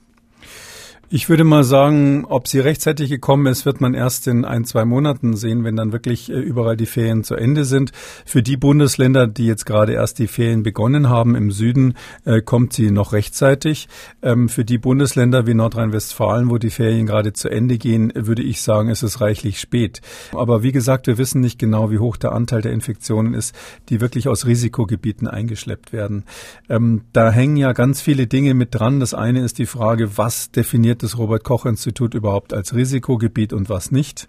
Ich 1.14 1.28
würde 1.28 1.44
mal 1.44 1.66
sagen, 1.66 2.24
ob 2.24 2.48
sie 2.48 2.62
rechtzeitig 2.62 3.10
gekommen 3.10 3.46
ist, 3.48 3.66
wird 3.66 3.82
man 3.82 3.94
erst 3.94 4.28
in 4.28 4.46
ein, 4.46 4.64
zwei 4.64 4.86
Monaten 4.86 5.36
sehen, 5.36 5.66
wenn 5.66 5.76
dann 5.76 5.92
wirklich 5.92 6.32
äh, 6.32 6.40
überall 6.40 6.78
die 6.78 6.86
Ferien 6.86 7.26
zu 7.26 7.36
Ende 7.36 7.66
sind. 7.66 7.92
Für 8.26 8.42
die 8.42 8.56
Bundesländer, 8.56 9.28
die 9.28 9.46
jetzt 9.46 9.66
gerade 9.66 9.92
erst 9.92 10.20
die 10.20 10.28
Ferien 10.28 10.64
begonnen 10.64 11.10
haben 11.10 11.36
im 11.36 11.52
Süden, 11.52 11.96
äh, 12.24 12.42
kommt 12.42 12.72
sie 12.72 12.92
noch 12.92 13.12
rechtzeitig. 13.12 13.90
Ähm, 14.22 14.48
für 14.48 14.64
die 14.64 14.78
Bundesländer 14.78 15.46
wie 15.46 15.54
Nordrhein-Westfalen, 15.54 16.50
wo 16.50 16.58
die 16.58 16.70
Ferien 16.70 17.08
gerade 17.08 17.34
zu 17.34 17.50
Ende 17.50 17.78
gehen, 17.78 18.14
würde 18.16 18.42
ich 18.42 18.62
sagen, 18.62 18.88
ist 18.88 19.04
es 19.04 19.20
reichlich 19.20 19.60
spät. 19.60 20.00
Aber 20.32 20.64
wie 20.64 20.72
gesagt, 20.72 21.08
wir 21.08 21.18
wissen 21.18 21.42
nicht 21.42 21.60
genau, 21.60 21.92
wie 21.92 22.00
hoch 22.00 22.16
der 22.16 22.32
Anteil 22.32 22.62
der 22.62 22.72
Infektionen 22.72 23.34
ist, 23.34 23.54
die 23.90 24.00
wirklich 24.00 24.30
aus 24.30 24.46
Risikogebieten 24.46 25.28
eingeschleppt 25.28 25.92
werden. 25.92 26.24
Ähm, 26.70 27.02
da 27.12 27.32
hängen 27.32 27.58
ja 27.58 27.74
ganz 27.74 28.00
viele 28.00 28.28
Dinge 28.28 28.54
mit 28.54 28.74
dran. 28.74 29.02
Das 29.02 29.14
eine 29.14 29.42
ist 29.42 29.58
die 29.58 29.66
Frage, 29.66 30.18
was 30.18 30.52
definiert 30.52 31.01
das 31.04 31.18
Robert 31.18 31.44
Koch 31.44 31.66
Institut 31.66 32.14
überhaupt 32.14 32.54
als 32.54 32.76
Risikogebiet 32.76 33.54
und 33.54 33.70
was 33.70 33.92
nicht? 33.92 34.28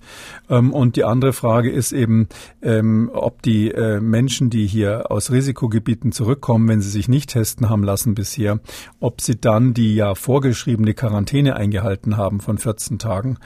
Ähm, 0.49 0.73
und 0.73 0.97
die 0.97 1.05
andere 1.05 1.33
Frage 1.33 1.71
ist 1.71 1.93
eben, 1.93 2.29
ähm, 2.63 3.11
ob 3.13 3.43
die 3.43 3.71
äh, 3.71 4.01
Menschen, 4.01 4.51
die 4.51 4.67
hier 4.67 5.11
aus 5.11 5.31
Risikogebieten 5.31 6.13
zurückkommen, 6.13 6.69
wenn 6.69 6.81
sie 6.81 6.91
sich 6.91 7.09
nicht 7.09 7.31
testen 7.31 7.69
haben 7.69 7.85
lassen 7.85 8.15
bisher, 8.15 8.61
ob 9.01 9.21
sie 9.21 9.41
dann 9.41 9.75
die 9.75 9.95
ja 9.95 10.15
vorgeschriebene 10.15 10.95
Quarantäne 10.95 11.57
eingehalten 11.57 12.17
haben 12.17 12.41
von 12.41 12.59
14 12.59 12.99
Tagen. 12.99 13.39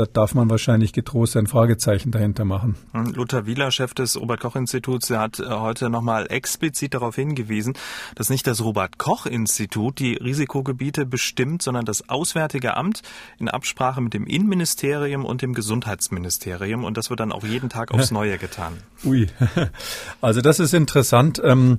Da 0.00 0.06
darf 0.06 0.34
man 0.34 0.48
wahrscheinlich 0.48 0.94
getrost 0.94 1.36
ein 1.36 1.46
Fragezeichen 1.46 2.10
dahinter 2.10 2.46
machen. 2.46 2.74
Hm, 2.92 3.12
Lothar 3.12 3.44
Wieler, 3.44 3.70
Chef 3.70 3.92
des 3.92 4.18
Robert-Koch-Instituts, 4.18 5.08
der 5.08 5.20
hat 5.20 5.40
äh, 5.40 5.44
heute 5.46 5.90
nochmal 5.90 6.26
explizit 6.30 6.94
darauf 6.94 7.16
hingewiesen, 7.16 7.74
dass 8.14 8.30
nicht 8.30 8.46
das 8.46 8.64
Robert-Koch-Institut 8.64 9.98
die 9.98 10.14
Risikogebiete 10.14 11.04
bestimmt, 11.04 11.60
sondern 11.60 11.84
das 11.84 12.08
Auswärtige 12.08 12.76
Amt 12.78 13.02
in 13.38 13.48
Absprache 13.48 14.00
mit 14.00 14.14
dem 14.14 14.26
Innenministerium 14.26 15.26
und 15.26 15.42
dem 15.42 15.52
Gesundheitsministerium. 15.52 16.84
Und 16.84 16.96
das 16.96 17.10
wird 17.10 17.20
dann 17.20 17.32
auch 17.32 17.44
jeden 17.44 17.68
Tag 17.68 17.92
aufs 17.92 18.10
Neue 18.10 18.38
getan. 18.38 18.78
Ui, 19.04 19.26
also 20.22 20.40
das 20.40 20.60
ist 20.60 20.72
interessant. 20.72 21.42
Ähm, 21.44 21.78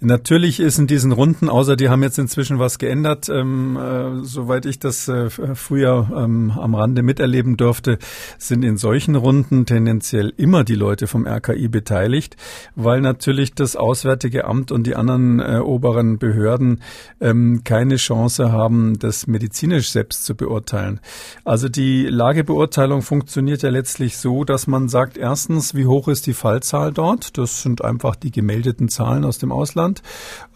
natürlich 0.00 0.58
ist 0.58 0.78
in 0.78 0.88
diesen 0.88 1.12
Runden, 1.12 1.48
außer 1.48 1.76
die 1.76 1.88
haben 1.88 2.02
jetzt 2.02 2.18
inzwischen 2.18 2.58
was 2.58 2.80
geändert, 2.80 3.28
ähm, 3.28 3.76
äh, 3.76 4.24
soweit 4.24 4.66
ich 4.66 4.80
das 4.80 5.06
äh, 5.06 5.30
früher 5.30 6.10
ähm, 6.16 6.50
am 6.50 6.74
Rande 6.74 7.02
miterleben 7.02 7.56
durfte, 7.60 7.98
sind 8.38 8.64
in 8.64 8.76
solchen 8.76 9.14
Runden 9.14 9.66
tendenziell 9.66 10.32
immer 10.36 10.64
die 10.64 10.74
Leute 10.74 11.06
vom 11.06 11.26
RKI 11.26 11.68
beteiligt, 11.68 12.36
weil 12.74 13.00
natürlich 13.00 13.54
das 13.54 13.76
Auswärtige 13.76 14.44
Amt 14.44 14.72
und 14.72 14.86
die 14.86 14.96
anderen 14.96 15.40
äh, 15.40 15.58
oberen 15.58 16.18
Behörden 16.18 16.80
ähm, 17.20 17.62
keine 17.64 17.96
Chance 17.96 18.52
haben, 18.52 18.98
das 18.98 19.26
medizinisch 19.26 19.90
selbst 19.90 20.24
zu 20.24 20.34
beurteilen. 20.34 21.00
Also 21.44 21.68
die 21.68 22.06
Lagebeurteilung 22.06 23.02
funktioniert 23.02 23.62
ja 23.62 23.70
letztlich 23.70 24.16
so, 24.16 24.44
dass 24.44 24.66
man 24.66 24.88
sagt, 24.88 25.16
erstens, 25.16 25.74
wie 25.74 25.86
hoch 25.86 26.08
ist 26.08 26.26
die 26.26 26.34
Fallzahl 26.34 26.92
dort? 26.92 27.36
Das 27.38 27.62
sind 27.62 27.84
einfach 27.84 28.16
die 28.16 28.30
gemeldeten 28.30 28.88
Zahlen 28.88 29.24
aus 29.24 29.38
dem 29.38 29.52
Ausland. 29.52 30.02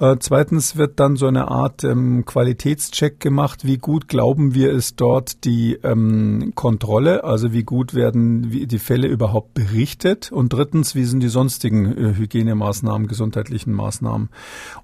Äh, 0.00 0.16
zweitens 0.20 0.76
wird 0.76 1.00
dann 1.00 1.16
so 1.16 1.26
eine 1.26 1.48
Art 1.48 1.84
ähm, 1.84 2.24
Qualitätscheck 2.24 3.20
gemacht, 3.20 3.64
wie 3.64 3.78
gut 3.78 4.08
glauben 4.08 4.54
wir 4.54 4.72
es 4.72 4.96
dort 4.96 5.44
die 5.44 5.74
ähm, 5.82 6.52
Kontrolle, 6.54 6.83
also 6.88 7.52
wie 7.52 7.62
gut 7.62 7.94
werden 7.94 8.50
die 8.50 8.78
Fälle 8.78 9.08
überhaupt 9.08 9.54
berichtet 9.54 10.30
und 10.30 10.52
drittens, 10.52 10.94
wie 10.94 11.04
sind 11.04 11.20
die 11.20 11.28
sonstigen 11.28 11.86
äh, 11.96 12.14
Hygienemaßnahmen, 12.16 13.08
gesundheitlichen 13.08 13.72
Maßnahmen. 13.72 14.28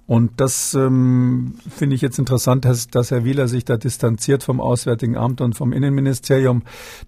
Und 0.07 0.41
das 0.41 0.75
ähm, 0.75 1.55
finde 1.69 1.95
ich 1.95 2.03
jetzt 2.03 2.19
interessant, 2.19 2.65
dass, 2.65 2.89
dass 2.89 3.11
Herr 3.11 3.25
Wieler 3.25 3.47
sich 3.47 3.65
da 3.65 3.77
distanziert 3.77 4.43
vom 4.43 4.61
Auswärtigen 4.61 5.17
Amt 5.17 5.41
und 5.41 5.55
vom 5.55 5.73
Innenministerium. 5.73 6.63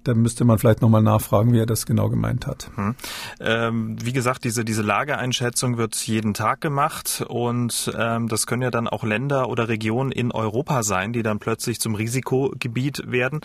Da 0.04 0.14
müsste 0.14 0.44
man 0.44 0.58
vielleicht 0.58 0.82
nochmal 0.82 1.02
nachfragen, 1.02 1.52
wie 1.52 1.58
er 1.58 1.66
das 1.66 1.84
genau 1.86 2.08
gemeint 2.08 2.46
hat. 2.46 2.70
Hm. 2.76 2.94
Ähm, 3.40 3.96
wie 4.04 4.12
gesagt, 4.12 4.44
diese, 4.44 4.64
diese 4.64 4.82
Lageeinschätzung 4.82 5.78
wird 5.78 5.96
jeden 6.06 6.34
Tag 6.34 6.60
gemacht 6.60 7.24
und 7.28 7.92
ähm, 7.98 8.28
das 8.28 8.46
können 8.46 8.62
ja 8.62 8.70
dann 8.70 8.86
auch 8.86 9.02
Länder 9.02 9.48
oder 9.48 9.68
Regionen 9.68 10.12
in 10.12 10.30
Europa 10.30 10.82
sein, 10.82 11.12
die 11.12 11.22
dann 11.22 11.38
plötzlich 11.38 11.80
zum 11.80 11.94
Risikogebiet 11.94 13.10
werden. 13.10 13.40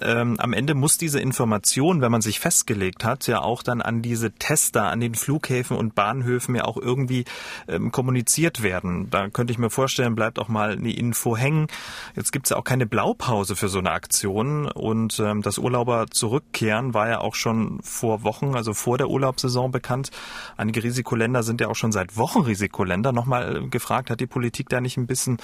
Ähm, 0.00 0.36
am 0.38 0.52
Ende 0.52 0.73
muss 0.74 0.98
diese 0.98 1.20
Information, 1.20 2.00
wenn 2.00 2.12
man 2.12 2.20
sich 2.20 2.40
festgelegt 2.40 3.04
hat, 3.04 3.26
ja 3.26 3.40
auch 3.40 3.62
dann 3.62 3.80
an 3.80 4.02
diese 4.02 4.32
Tester 4.32 4.90
an 4.90 5.00
den 5.00 5.14
Flughäfen 5.14 5.76
und 5.76 5.94
Bahnhöfen 5.94 6.54
ja 6.54 6.64
auch 6.64 6.76
irgendwie 6.76 7.24
ähm, 7.68 7.92
kommuniziert 7.92 8.62
werden. 8.62 9.08
Da 9.10 9.28
könnte 9.28 9.52
ich 9.52 9.58
mir 9.58 9.70
vorstellen, 9.70 10.14
bleibt 10.14 10.38
auch 10.38 10.48
mal 10.48 10.72
eine 10.72 10.92
Info 10.92 11.36
hängen. 11.36 11.68
Jetzt 12.16 12.32
gibt 12.32 12.46
es 12.46 12.50
ja 12.50 12.56
auch 12.56 12.64
keine 12.64 12.86
Blaupause 12.86 13.56
für 13.56 13.68
so 13.68 13.78
eine 13.78 13.90
Aktion 13.90 14.70
und 14.70 15.18
ähm, 15.20 15.42
das 15.42 15.58
Urlauber 15.58 16.06
zurückkehren 16.10 16.94
war 16.94 17.08
ja 17.08 17.20
auch 17.20 17.34
schon 17.34 17.80
vor 17.82 18.22
Wochen, 18.22 18.54
also 18.54 18.74
vor 18.74 18.98
der 18.98 19.08
Urlaubssaison 19.08 19.70
bekannt. 19.70 20.10
Einige 20.56 20.82
Risikoländer 20.82 21.42
sind 21.42 21.60
ja 21.60 21.68
auch 21.68 21.76
schon 21.76 21.92
seit 21.92 22.16
Wochen 22.16 22.40
Risikoländer. 22.40 23.12
Nochmal 23.12 23.68
gefragt, 23.68 24.10
hat 24.10 24.20
die 24.20 24.26
Politik 24.26 24.68
da 24.68 24.80
nicht 24.80 24.96
ein 24.96 25.06
bisschen 25.06 25.38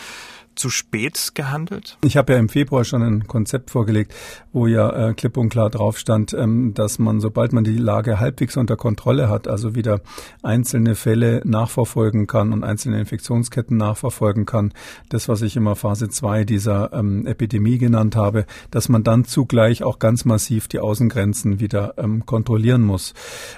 zu 0.60 0.68
spät 0.68 1.30
gehandelt? 1.34 1.96
Ich 2.04 2.16
habe 2.16 2.34
ja 2.34 2.38
im 2.38 2.50
Februar 2.50 2.84
schon 2.84 3.02
ein 3.02 3.26
Konzept 3.26 3.70
vorgelegt, 3.70 4.14
wo 4.52 4.66
ja 4.66 5.08
äh, 5.08 5.14
klipp 5.14 5.36
und 5.38 5.48
klar 5.48 5.70
drauf 5.70 5.98
stand, 5.98 6.34
ähm, 6.34 6.74
dass 6.74 6.98
man, 6.98 7.20
sobald 7.20 7.52
man 7.52 7.64
die 7.64 7.78
Lage 7.78 8.20
halbwegs 8.20 8.56
unter 8.56 8.76
Kontrolle 8.76 9.28
hat, 9.28 9.48
also 9.48 9.74
wieder 9.74 10.02
einzelne 10.42 10.94
Fälle 10.94 11.40
nachverfolgen 11.44 12.26
kann 12.26 12.52
und 12.52 12.62
einzelne 12.62 13.00
Infektionsketten 13.00 13.76
nachverfolgen 13.76 14.44
kann, 14.44 14.72
das, 15.08 15.28
was 15.28 15.40
ich 15.40 15.56
immer 15.56 15.76
Phase 15.76 16.10
2 16.10 16.44
dieser 16.44 16.92
ähm, 16.92 17.26
Epidemie 17.26 17.78
genannt 17.78 18.14
habe, 18.14 18.44
dass 18.70 18.90
man 18.90 19.02
dann 19.02 19.24
zugleich 19.24 19.82
auch 19.82 19.98
ganz 19.98 20.26
massiv 20.26 20.68
die 20.68 20.78
Außengrenzen 20.78 21.58
wieder 21.58 21.94
ähm, 21.96 22.26
kontrollieren 22.26 22.82
muss. 22.82 23.14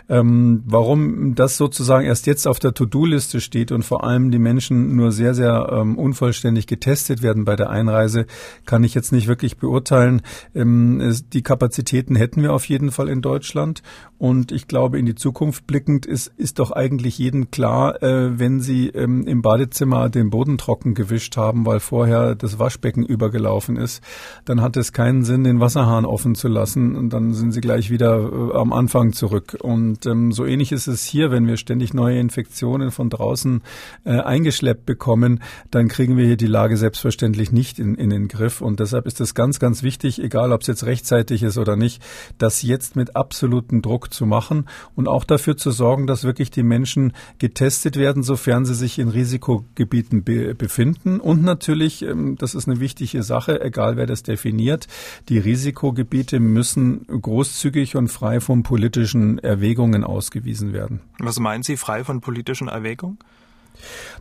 Ähm, 0.08 0.62
warum 0.66 1.34
das 1.34 1.56
sozusagen 1.56 2.06
erst 2.06 2.28
jetzt 2.28 2.46
auf 2.46 2.60
der 2.60 2.74
To-Do-Liste 2.74 3.40
steht 3.40 3.72
und 3.72 3.84
vor 3.84 4.04
allem 4.04 4.30
die 4.30 4.38
Menschen 4.38 4.94
nur 4.94 5.10
sehr, 5.10 5.34
sehr 5.34 5.68
ähm, 5.72 5.98
unvollständig 5.98 6.68
getestet 6.68 6.91
getestet 6.92 7.22
werden 7.22 7.46
bei 7.46 7.56
der 7.56 7.70
Einreise, 7.70 8.26
kann 8.66 8.84
ich 8.84 8.92
jetzt 8.94 9.12
nicht 9.12 9.26
wirklich 9.26 9.56
beurteilen. 9.56 10.20
Ähm, 10.54 11.16
die 11.32 11.42
Kapazitäten 11.42 12.16
hätten 12.16 12.42
wir 12.42 12.52
auf 12.52 12.66
jeden 12.66 12.90
Fall 12.90 13.08
in 13.08 13.22
Deutschland. 13.22 13.82
Und 14.22 14.52
ich 14.52 14.68
glaube, 14.68 15.00
in 15.00 15.06
die 15.06 15.16
Zukunft 15.16 15.66
blickend 15.66 16.06
ist, 16.06 16.28
ist 16.36 16.60
doch 16.60 16.70
eigentlich 16.70 17.18
jedem 17.18 17.50
klar, 17.50 18.00
äh, 18.04 18.38
wenn 18.38 18.60
Sie 18.60 18.86
ähm, 18.86 19.26
im 19.26 19.42
Badezimmer 19.42 20.10
den 20.10 20.30
Boden 20.30 20.58
trocken 20.58 20.94
gewischt 20.94 21.36
haben, 21.36 21.66
weil 21.66 21.80
vorher 21.80 22.36
das 22.36 22.60
Waschbecken 22.60 23.04
übergelaufen 23.04 23.76
ist, 23.76 24.00
dann 24.44 24.60
hat 24.60 24.76
es 24.76 24.92
keinen 24.92 25.24
Sinn, 25.24 25.42
den 25.42 25.58
Wasserhahn 25.58 26.04
offen 26.04 26.36
zu 26.36 26.46
lassen. 26.46 26.94
Und 26.94 27.12
dann 27.12 27.34
sind 27.34 27.50
Sie 27.50 27.60
gleich 27.60 27.90
wieder 27.90 28.52
äh, 28.52 28.56
am 28.56 28.72
Anfang 28.72 29.12
zurück. 29.12 29.58
Und 29.60 30.06
ähm, 30.06 30.30
so 30.30 30.46
ähnlich 30.46 30.70
ist 30.70 30.86
es 30.86 31.04
hier, 31.04 31.32
wenn 31.32 31.48
wir 31.48 31.56
ständig 31.56 31.92
neue 31.92 32.20
Infektionen 32.20 32.92
von 32.92 33.10
draußen 33.10 33.60
äh, 34.04 34.20
eingeschleppt 34.20 34.86
bekommen, 34.86 35.42
dann 35.72 35.88
kriegen 35.88 36.16
wir 36.16 36.26
hier 36.26 36.36
die 36.36 36.46
Lage 36.46 36.76
selbstverständlich 36.76 37.50
nicht 37.50 37.80
in, 37.80 37.96
in 37.96 38.10
den 38.10 38.28
Griff. 38.28 38.60
Und 38.60 38.78
deshalb 38.78 39.08
ist 39.08 39.20
es 39.20 39.34
ganz, 39.34 39.58
ganz 39.58 39.82
wichtig, 39.82 40.22
egal 40.22 40.52
ob 40.52 40.60
es 40.60 40.68
jetzt 40.68 40.86
rechtzeitig 40.86 41.42
ist 41.42 41.58
oder 41.58 41.74
nicht, 41.74 42.00
dass 42.38 42.62
jetzt 42.62 42.94
mit 42.94 43.16
absolutem 43.16 43.82
Druck 43.82 44.11
zu 44.12 44.26
machen 44.26 44.66
und 44.94 45.08
auch 45.08 45.24
dafür 45.24 45.56
zu 45.56 45.70
sorgen, 45.70 46.06
dass 46.06 46.24
wirklich 46.24 46.50
die 46.50 46.62
Menschen 46.62 47.12
getestet 47.38 47.96
werden, 47.96 48.22
sofern 48.22 48.64
sie 48.64 48.74
sich 48.74 48.98
in 48.98 49.08
Risikogebieten 49.08 50.24
be 50.24 50.54
befinden. 50.54 51.20
Und 51.20 51.42
natürlich, 51.42 52.02
ähm, 52.02 52.36
das 52.38 52.54
ist 52.54 52.68
eine 52.68 52.80
wichtige 52.80 53.22
Sache, 53.22 53.60
egal 53.60 53.96
wer 53.96 54.06
das 54.06 54.22
definiert, 54.22 54.86
die 55.28 55.38
Risikogebiete 55.38 56.40
müssen 56.40 57.06
großzügig 57.06 57.96
und 57.96 58.08
frei 58.08 58.40
von 58.40 58.62
politischen 58.62 59.38
Erwägungen 59.38 60.04
ausgewiesen 60.04 60.72
werden. 60.72 61.00
Was 61.18 61.38
meinen 61.38 61.62
Sie 61.62 61.76
frei 61.76 62.04
von 62.04 62.20
politischen 62.20 62.68
Erwägungen? 62.68 63.18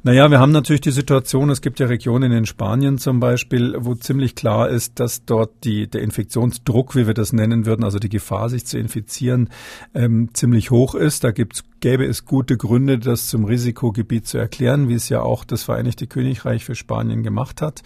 Naja, 0.03 0.29
wir 0.31 0.39
haben 0.39 0.51
natürlich 0.51 0.81
die 0.81 0.91
Situation, 0.91 1.49
es 1.49 1.61
gibt 1.61 1.79
ja 1.79 1.87
Regionen 1.87 2.31
in 2.31 2.45
Spanien 2.45 2.97
zum 2.97 3.19
Beispiel, 3.19 3.75
wo 3.79 3.95
ziemlich 3.95 4.35
klar 4.35 4.69
ist, 4.69 4.99
dass 4.99 5.25
dort 5.25 5.63
die, 5.63 5.87
der 5.87 6.01
Infektionsdruck, 6.01 6.95
wie 6.95 7.07
wir 7.07 7.13
das 7.13 7.33
nennen 7.33 7.65
würden, 7.65 7.83
also 7.83 7.99
die 7.99 8.09
Gefahr, 8.09 8.49
sich 8.49 8.65
zu 8.65 8.77
infizieren, 8.77 9.49
ähm, 9.93 10.29
ziemlich 10.33 10.71
hoch 10.71 10.95
ist. 10.95 11.23
Da 11.23 11.31
gibt's 11.31 11.63
gäbe 11.81 12.05
es 12.05 12.25
gute 12.25 12.57
Gründe, 12.57 12.99
das 12.99 13.27
zum 13.27 13.43
Risikogebiet 13.43 14.27
zu 14.27 14.37
erklären, 14.37 14.87
wie 14.87 14.93
es 14.93 15.09
ja 15.09 15.21
auch 15.21 15.43
das 15.43 15.63
Vereinigte 15.63 16.07
Königreich 16.07 16.63
für 16.63 16.75
Spanien 16.75 17.23
gemacht 17.23 17.61
hat. 17.61 17.81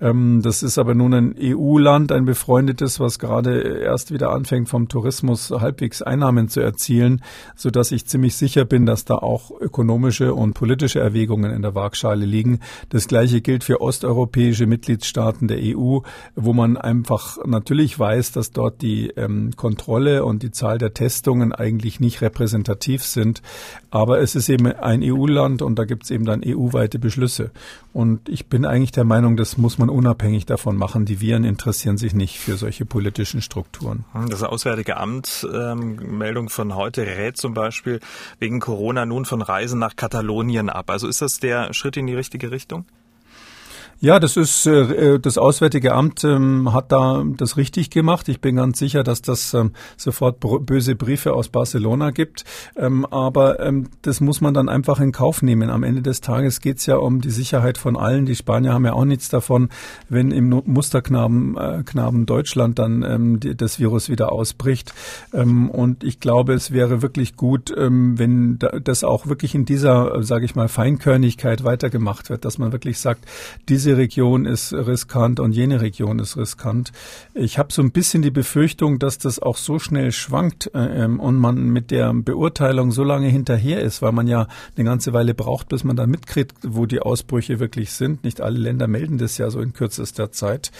Ähm, 0.00 0.42
das 0.42 0.62
ist 0.62 0.76
aber 0.76 0.94
nun 0.94 1.14
ein 1.14 1.34
EU-Land, 1.40 2.12
ein 2.12 2.24
befreundetes, 2.24 3.00
was 3.00 3.18
gerade 3.18 3.60
erst 3.60 4.12
wieder 4.12 4.30
anfängt, 4.30 4.68
vom 4.68 4.88
Tourismus 4.88 5.50
halbwegs 5.50 6.02
Einnahmen 6.02 6.48
zu 6.48 6.60
erzielen, 6.60 7.22
so 7.54 7.70
dass 7.70 7.92
ich 7.92 8.06
ziemlich 8.06 8.36
sicher 8.36 8.64
bin, 8.64 8.86
dass 8.86 9.04
da 9.04 9.14
auch 9.14 9.52
ökonomische 9.60 10.34
und 10.34 10.54
politische 10.54 10.98
Erwägungen 10.98 11.52
in 11.52 11.62
der 11.62 11.76
Waagschale 11.76 12.26
liegen. 12.26 12.58
Das 12.88 13.06
Gleiche 13.06 13.40
gilt 13.40 13.62
für 13.62 13.80
osteuropäische 13.80 14.66
Mitgliedstaaten 14.66 15.46
der 15.46 15.58
EU, 15.60 16.00
wo 16.34 16.52
man 16.52 16.76
einfach 16.76 17.38
natürlich 17.46 17.96
weiß, 17.96 18.32
dass 18.32 18.50
dort 18.50 18.82
die 18.82 19.10
ähm, 19.10 19.52
Kontrolle 19.54 20.24
und 20.24 20.42
die 20.42 20.50
Zahl 20.50 20.78
der 20.78 20.92
Testungen 20.92 21.52
eigentlich 21.52 22.00
nicht 22.00 22.20
repräsentativ 22.20 23.04
sind 23.04 23.27
sind. 23.28 23.42
Aber 23.90 24.20
es 24.20 24.34
ist 24.34 24.48
eben 24.48 24.66
ein 24.66 25.02
EU-Land 25.02 25.62
und 25.62 25.78
da 25.78 25.84
gibt 25.84 26.04
es 26.04 26.10
eben 26.10 26.24
dann 26.26 26.42
EU-weite 26.44 26.98
Beschlüsse. 26.98 27.50
Und 27.92 28.28
ich 28.28 28.46
bin 28.46 28.66
eigentlich 28.66 28.92
der 28.92 29.04
Meinung, 29.04 29.36
das 29.36 29.56
muss 29.56 29.78
man 29.78 29.88
unabhängig 29.88 30.44
davon 30.44 30.76
machen. 30.76 31.06
Die 31.06 31.20
Viren 31.20 31.44
interessieren 31.44 31.96
sich 31.96 32.14
nicht 32.14 32.38
für 32.38 32.56
solche 32.56 32.84
politischen 32.84 33.40
Strukturen. 33.40 34.04
Das 34.28 34.42
Auswärtige 34.42 34.98
Amt, 34.98 35.46
ähm, 35.52 36.18
Meldung 36.18 36.50
von 36.50 36.74
heute, 36.74 37.06
rät 37.06 37.36
zum 37.38 37.54
Beispiel 37.54 38.00
wegen 38.38 38.60
Corona 38.60 39.06
nun 39.06 39.24
von 39.24 39.40
Reisen 39.40 39.78
nach 39.78 39.96
Katalonien 39.96 40.68
ab. 40.68 40.90
Also 40.90 41.08
ist 41.08 41.22
das 41.22 41.40
der 41.40 41.72
Schritt 41.72 41.96
in 41.96 42.06
die 42.06 42.14
richtige 42.14 42.50
Richtung? 42.50 42.84
Ja, 44.00 44.20
das 44.20 44.36
ist 44.36 44.64
äh, 44.66 45.14
äh, 45.14 45.18
das 45.18 45.38
Auswärtige 45.38 45.92
Amt 45.92 46.22
ähm, 46.22 46.72
hat 46.72 46.92
da 46.92 47.24
das 47.36 47.56
richtig 47.56 47.90
gemacht. 47.90 48.28
Ich 48.28 48.40
bin 48.40 48.54
ganz 48.54 48.78
sicher, 48.78 49.02
dass 49.02 49.22
das 49.22 49.54
ähm, 49.54 49.72
sofort 49.96 50.38
böse 50.38 50.94
Briefe 50.94 51.32
aus 51.32 51.48
Barcelona 51.48 52.12
gibt. 52.12 52.44
Ähm, 52.76 53.04
aber 53.06 53.58
ähm, 53.58 53.88
das 54.02 54.20
muss 54.20 54.40
man 54.40 54.54
dann 54.54 54.68
einfach 54.68 55.00
in 55.00 55.10
Kauf 55.10 55.42
nehmen. 55.42 55.68
Am 55.68 55.82
Ende 55.82 56.00
des 56.00 56.20
Tages 56.20 56.60
geht 56.60 56.78
es 56.78 56.86
ja 56.86 56.96
um 56.96 57.20
die 57.20 57.30
Sicherheit 57.30 57.76
von 57.76 57.96
allen. 57.96 58.24
Die 58.24 58.36
Spanier 58.36 58.72
haben 58.72 58.84
ja 58.84 58.92
auch 58.92 59.04
nichts 59.04 59.30
davon, 59.30 59.68
wenn 60.08 60.30
im 60.30 60.62
Musterknaben 60.64 61.56
äh, 61.56 61.82
Knaben 61.84 62.24
Deutschland 62.24 62.78
dann 62.78 63.02
ähm, 63.02 63.40
das 63.40 63.80
Virus 63.80 64.08
wieder 64.08 64.30
ausbricht. 64.30 64.94
Ähm, 65.34 65.70
und 65.70 66.04
ich 66.04 66.20
glaube, 66.20 66.54
es 66.54 66.70
wäre 66.70 67.02
wirklich 67.02 67.34
gut, 67.34 67.74
ähm, 67.76 68.16
wenn 68.16 68.60
da, 68.60 68.78
das 68.78 69.02
auch 69.02 69.26
wirklich 69.26 69.56
in 69.56 69.64
dieser, 69.64 70.14
äh, 70.14 70.22
sage 70.22 70.44
ich 70.44 70.54
mal, 70.54 70.68
Feinkörnigkeit 70.68 71.64
weitergemacht 71.64 72.30
wird, 72.30 72.44
dass 72.44 72.58
man 72.58 72.70
wirklich 72.70 73.00
sagt, 73.00 73.24
diese 73.68 73.87
diese 73.88 73.96
Region 73.96 74.44
ist 74.44 74.74
riskant 74.74 75.40
und 75.40 75.52
jene 75.52 75.80
Region 75.80 76.18
ist 76.18 76.36
riskant. 76.36 76.92
Ich 77.32 77.58
habe 77.58 77.72
so 77.72 77.80
ein 77.80 77.90
bisschen 77.90 78.20
die 78.20 78.30
Befürchtung, 78.30 78.98
dass 78.98 79.16
das 79.16 79.38
auch 79.38 79.56
so 79.56 79.78
schnell 79.78 80.12
schwankt 80.12 80.70
äh, 80.74 81.04
ähm, 81.04 81.18
und 81.18 81.36
man 81.36 81.70
mit 81.70 81.90
der 81.90 82.12
Beurteilung 82.12 82.92
so 82.92 83.02
lange 83.02 83.28
hinterher 83.28 83.80
ist, 83.80 84.02
weil 84.02 84.12
man 84.12 84.26
ja 84.26 84.46
eine 84.76 84.84
ganze 84.84 85.14
Weile 85.14 85.32
braucht, 85.32 85.70
bis 85.70 85.84
man 85.84 85.96
dann 85.96 86.10
mitkriegt, 86.10 86.58
wo 86.64 86.84
die 86.84 87.00
Ausbrüche 87.00 87.60
wirklich 87.60 87.92
sind. 87.92 88.24
Nicht 88.24 88.42
alle 88.42 88.58
Länder 88.58 88.88
melden 88.88 89.16
das 89.16 89.38
ja 89.38 89.48
so 89.48 89.58
in 89.58 89.72
kürzester 89.72 90.32
Zeit, 90.32 90.70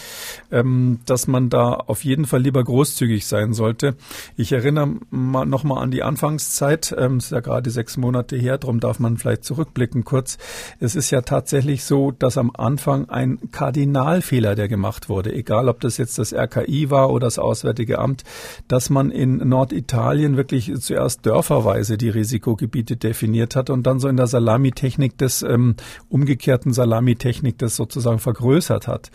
ähm, 0.50 0.98
dass 1.06 1.28
man 1.28 1.48
da 1.48 1.72
auf 1.72 2.04
jeden 2.04 2.26
Fall 2.26 2.42
lieber 2.42 2.62
großzügig 2.62 3.26
sein 3.26 3.54
sollte. 3.54 3.94
Ich 4.36 4.52
erinnere 4.52 4.96
mal 5.08 5.46
nochmal 5.46 5.82
an 5.82 5.90
die 5.90 6.02
Anfangszeit. 6.02 6.94
Ähm, 6.98 7.16
ist 7.16 7.32
ja 7.32 7.40
gerade 7.40 7.70
sechs 7.70 7.96
Monate 7.96 8.36
her, 8.36 8.58
darum 8.58 8.80
darf 8.80 8.98
man 8.98 9.16
vielleicht 9.16 9.44
zurückblicken 9.44 10.04
kurz. 10.04 10.36
Es 10.78 10.94
ist 10.94 11.10
ja 11.10 11.22
tatsächlich 11.22 11.84
so, 11.84 12.10
dass 12.10 12.36
am 12.36 12.50
Anfang 12.54 12.97
ein 13.06 13.38
Kardinalfehler, 13.52 14.54
der 14.54 14.68
gemacht 14.68 15.08
wurde, 15.08 15.32
egal 15.32 15.68
ob 15.68 15.80
das 15.80 15.96
jetzt 15.98 16.18
das 16.18 16.32
RKI 16.32 16.90
war 16.90 17.10
oder 17.10 17.26
das 17.26 17.38
Auswärtige 17.38 17.98
Amt, 17.98 18.24
dass 18.68 18.88
man 18.88 19.10
in 19.10 19.36
Norditalien 19.36 20.36
wirklich 20.36 20.72
zuerst 20.80 21.26
dörferweise 21.26 21.98
die 21.98 22.08
Risikogebiete 22.08 22.96
definiert 22.96 23.54
hat 23.54 23.68
und 23.68 23.86
dann 23.86 24.00
so 24.00 24.08
in 24.08 24.16
der 24.16 24.26
Salamitechnik 24.26 25.18
des 25.18 25.42
ähm, 25.42 25.76
umgekehrten 26.08 26.72
Salamitechnik 26.72 27.58
das 27.58 27.76
sozusagen 27.76 28.18
vergrößert 28.18 28.88
hat. 28.88 29.10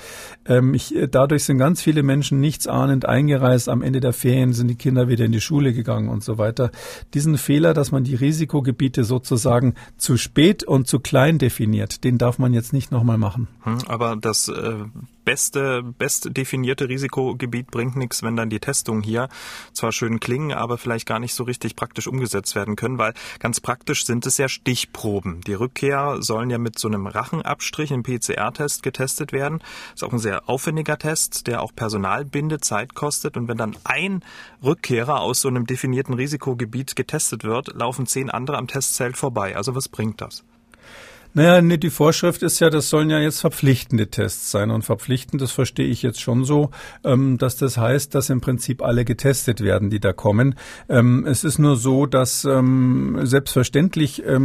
Ähm, 0.46 0.76
ich, 0.76 0.96
dadurch 1.10 1.44
sind 1.46 1.58
ganz 1.58 1.82
viele 1.82 2.04
Menschen 2.04 2.40
nichtsahnend 2.40 3.06
eingereist. 3.08 3.68
Am 3.68 3.82
Ende 3.82 4.00
der 4.00 4.14
Ferien 4.14 4.54
sind 4.54 4.68
die 4.68 4.76
Kinder 4.76 5.08
wieder 5.08 5.26
in 5.26 5.32
die 5.32 5.42
Schule 5.42 5.74
gegangen 5.74 6.10
und 6.10 6.24
so 6.24 6.38
weiter. 6.38 6.70
Diesen 7.16 7.38
Fehler, 7.38 7.74
dass 7.74 7.92
man 7.92 8.04
die 8.04 8.16
Risikogebiete 8.16 9.04
sozusagen 9.04 9.74
zu 9.98 10.18
spät 10.18 10.64
und 10.64 10.88
zu 10.88 11.00
klein 11.00 11.40
definiert, 11.40 12.04
den 12.04 12.20
darf 12.20 12.38
man 12.38 12.54
jetzt 12.54 12.74
nicht 12.74 12.92
nochmal 12.92 13.18
machen. 13.18 13.48
Hm, 13.64 13.73
aber 13.88 14.16
das 14.16 14.48
äh, 14.48 14.86
beste, 15.26 15.84
best 15.84 16.36
definierte 16.36 16.90
Risikogebiet 16.90 17.72
bringt 17.72 17.96
nichts, 17.96 18.24
wenn 18.24 18.36
dann 18.36 18.50
die 18.50 18.60
Testungen 18.60 19.04
hier 19.04 19.30
zwar 19.74 19.92
schön 19.92 20.20
klingen, 20.20 20.54
aber 20.54 20.78
vielleicht 20.78 21.08
gar 21.08 21.20
nicht 21.20 21.34
so 21.34 21.44
richtig 21.44 21.76
praktisch 21.76 22.08
umgesetzt 22.08 22.56
werden 22.56 22.76
können, 22.76 22.98
weil 22.98 23.14
ganz 23.40 23.60
praktisch 23.60 24.06
sind 24.06 24.26
es 24.26 24.38
ja 24.38 24.50
Stichproben. 24.50 25.42
Die 25.42 25.54
Rückkehr 25.54 26.18
sollen 26.20 26.50
ja 26.50 26.58
mit 26.58 26.78
so 26.80 26.88
einem 26.88 27.08
Rachenabstrich, 27.08 27.94
einem 27.94 28.04
PCR-Test 28.04 28.84
getestet 28.84 29.32
werden. 29.32 29.62
Ist 29.94 30.04
auch 30.04 30.14
ein 30.14 30.20
sehr 30.20 30.50
aufwendiger 30.50 30.98
Test, 30.98 31.48
der 31.48 31.62
auch 31.62 31.74
Personal 31.76 32.26
bindet, 32.26 32.66
Zeit 32.66 32.96
kostet. 32.96 33.38
Und 33.38 33.48
wenn 33.48 33.58
dann 33.58 33.76
ein 33.84 34.24
Rückkehrer 34.64 35.22
aus 35.22 35.42
so 35.42 35.48
einem 35.48 35.66
definierten 35.66 36.14
Risikogebiet 36.14 36.96
getestet 36.96 37.44
wird, 37.44 37.74
laufen 37.76 38.06
zehn 38.08 38.30
andere 38.30 38.58
am 38.58 38.68
Testzelt 38.68 39.18
vorbei. 39.18 39.56
Also 39.56 39.76
was 39.76 39.90
bringt 39.90 40.22
das? 40.22 40.44
Naja, 41.36 41.64
nee, 41.64 41.78
die 41.78 41.90
Vorschrift 41.90 42.44
ist 42.44 42.60
ja, 42.60 42.70
das 42.70 42.92
sollen 42.92 43.10
ja 43.10 43.20
jetzt 43.20 43.42
verpflichtende 43.42 44.08
Tests 44.08 44.52
sein. 44.52 44.70
Und 44.70 44.84
verpflichtend, 44.84 45.42
das 45.42 45.52
verstehe 45.52 45.88
ich 45.88 46.04
jetzt 46.04 46.22
schon 46.22 46.46
so, 46.46 46.70
ähm, 47.04 47.40
dass 47.40 47.56
das 47.56 47.76
heißt, 47.76 48.14
dass 48.14 48.30
im 48.30 48.40
Prinzip 48.40 48.84
alle 48.84 49.04
getestet 49.04 49.62
werden, 49.62 49.90
die 49.90 50.00
da 50.00 50.14
kommen. 50.14 50.54
Ähm, 50.90 51.26
es 51.26 51.44
ist 51.44 51.58
nur 51.58 51.76
so, 51.76 52.06
dass 52.06 52.46
ähm, 52.46 53.18
selbstverständlich 53.24 54.24
äh, 54.24 54.40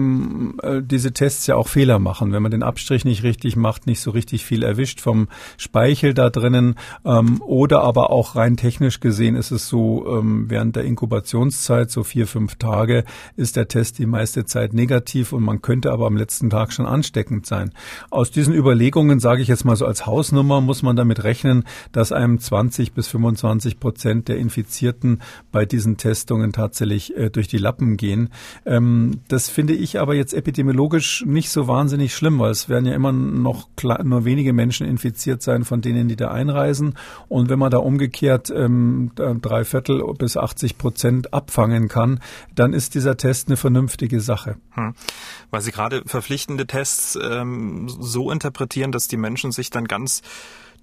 diese 0.81 1.13
Tests 1.13 1.47
ja 1.47 1.57
auch 1.57 1.69
Fehler 1.69 1.99
machen. 1.99 2.33
Wenn 2.33 2.43
man 2.43 2.53
den 2.53 2.63
Abstrich 2.63 3.05
nicht 3.05 3.23
richtig 3.23 3.55
macht, 3.55 3.87
nicht 3.87 4.01
so 4.01 4.11
richtig 4.11 4.47
viel 4.47 4.63
erwischt 4.63 5.01
vom 5.01 5.29
Speichel 5.59 6.15
da 6.15 6.31
drinnen. 6.31 6.77
Oder 7.05 7.83
aber 7.83 8.11
auch 8.11 8.35
rein 8.35 8.57
technisch 8.57 9.01
gesehen 9.01 9.37
ist 9.37 9.51
es 9.51 9.69
so, 9.69 10.05
während 10.49 10.77
der 10.77 10.85
Inkubationszeit, 10.85 11.91
so 11.91 12.03
vier, 12.03 12.27
fünf 12.27 12.57
Tage, 12.57 13.05
ist 13.37 13.57
der 13.57 13.69
Test 13.69 13.99
die 13.99 14.07
meiste 14.07 14.45
Zeit 14.45 14.73
negativ 14.73 15.33
und 15.33 15.43
man 15.43 15.63
könnte 15.63 15.93
aber 15.93 16.07
am 16.07 16.17
letzten 16.17 16.51
Tag 16.51 16.73
schon 16.79 16.87
ansteckend 16.87 17.45
sein. 17.45 17.73
Aus 18.11 18.31
diesen 18.31 18.55
Überlegungen, 18.55 19.19
sage 19.19 19.43
ich 19.43 19.49
jetzt 19.49 19.65
mal 19.65 19.77
so 19.77 19.85
als 19.85 20.07
Hausnummer, 20.07 20.61
muss 20.61 20.83
man 20.83 20.97
damit 20.97 21.25
rechnen, 21.25 21.65
dass 21.93 22.13
einem 22.13 22.39
20 22.39 22.93
bis 22.93 23.09
25 23.09 23.81
Prozent 23.81 24.29
der 24.29 24.39
Infizierten 24.39 25.21
bei 25.51 25.67
diesen 25.67 25.97
Testungen 25.97 26.53
tatsächlich 26.53 27.17
äh, 27.17 27.31
durch 27.31 27.49
die 27.49 27.59
Lappen 27.59 27.97
gehen. 27.97 28.31
Ähm, 28.65 29.21
das 29.29 29.49
finde 29.49 29.75
ich 29.75 29.99
aber 29.99 30.15
jetzt 30.15 30.33
epidemiologisch 30.33 31.25
nicht 31.27 31.51
so 31.51 31.67
wahnsinnig 31.67 32.15
schlimm, 32.15 32.39
weil 32.39 32.53
es 32.53 32.69
werden 32.69 32.87
ja 32.87 32.95
immer 32.95 33.13
noch 33.13 33.69
nur 34.05 34.25
wenige 34.25 34.53
Menschen 34.53 34.87
infiziert 34.87 35.43
sein 35.43 35.65
von 35.65 35.81
denen, 35.81 36.09
die 36.09 36.17
da 36.17 36.31
einreisen. 36.31 36.95
Und 37.29 37.49
wenn 37.49 37.59
man 37.59 37.73
da 37.73 37.79
umgekehrt 37.79 38.53
ähm, 38.55 39.11
drei 39.17 39.65
Viertel 39.65 40.03
bis 40.17 40.37
80 40.37 40.79
Prozent 40.79 41.35
abfangen 41.35 41.89
kann, 41.89 42.21
dann 42.55 42.73
ist 42.73 42.95
dieser 42.95 43.17
Test 43.17 43.49
eine 43.49 43.57
vernünftige 43.57 44.21
Sache. 44.21 44.57
Hm. 44.75 44.95
Weil 45.51 45.61
Sie 45.61 45.73
gerade 45.73 46.03
verpflichtende 46.07 46.68
Tests 46.69 47.19
ähm, 47.21 47.89
so 47.89 48.31
interpretieren, 48.31 48.93
dass 48.93 49.09
die 49.09 49.17
Menschen 49.17 49.51
sich 49.51 49.71
dann 49.71 49.87
ganz 49.87 50.23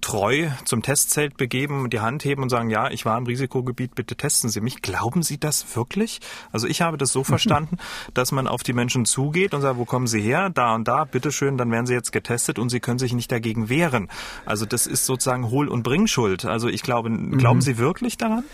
treu 0.00 0.50
zum 0.64 0.82
Testzelt 0.82 1.36
begeben, 1.36 1.90
die 1.90 2.00
Hand 2.00 2.24
heben 2.24 2.42
und 2.42 2.48
sagen, 2.48 2.70
ja, 2.70 2.90
ich 2.90 3.04
war 3.04 3.18
im 3.18 3.24
Risikogebiet, 3.24 3.94
bitte 3.94 4.14
testen 4.14 4.50
Sie 4.50 4.60
mich. 4.60 4.82
Glauben 4.82 5.22
Sie 5.22 5.38
das 5.38 5.76
wirklich? 5.76 6.20
Also 6.52 6.66
ich 6.66 6.82
habe 6.82 6.96
das 6.98 7.12
so 7.12 7.24
verstanden, 7.24 7.78
dass 8.14 8.32
man 8.32 8.46
auf 8.46 8.62
die 8.62 8.72
Menschen 8.72 9.04
zugeht 9.04 9.54
und 9.54 9.62
sagt, 9.62 9.78
wo 9.78 9.84
kommen 9.84 10.06
Sie 10.06 10.20
her? 10.20 10.50
Da 10.50 10.74
und 10.74 10.86
da, 10.86 11.04
bitteschön, 11.04 11.56
dann 11.56 11.70
werden 11.70 11.86
Sie 11.86 11.94
jetzt 11.94 12.12
getestet 12.12 12.58
und 12.58 12.68
Sie 12.68 12.80
können 12.80 12.98
sich 12.98 13.14
nicht 13.14 13.32
dagegen 13.32 13.68
wehren. 13.68 14.08
Also 14.44 14.66
das 14.66 14.86
ist 14.86 15.06
sozusagen 15.06 15.50
Hohl- 15.50 15.68
und 15.68 15.82
Bringschuld. 15.82 16.44
Also 16.44 16.68
ich 16.68 16.82
glaube, 16.82 17.10
glauben 17.10 17.58
mhm. 17.58 17.62
Sie 17.62 17.78
wirklich 17.78 18.16
daran? 18.16 18.44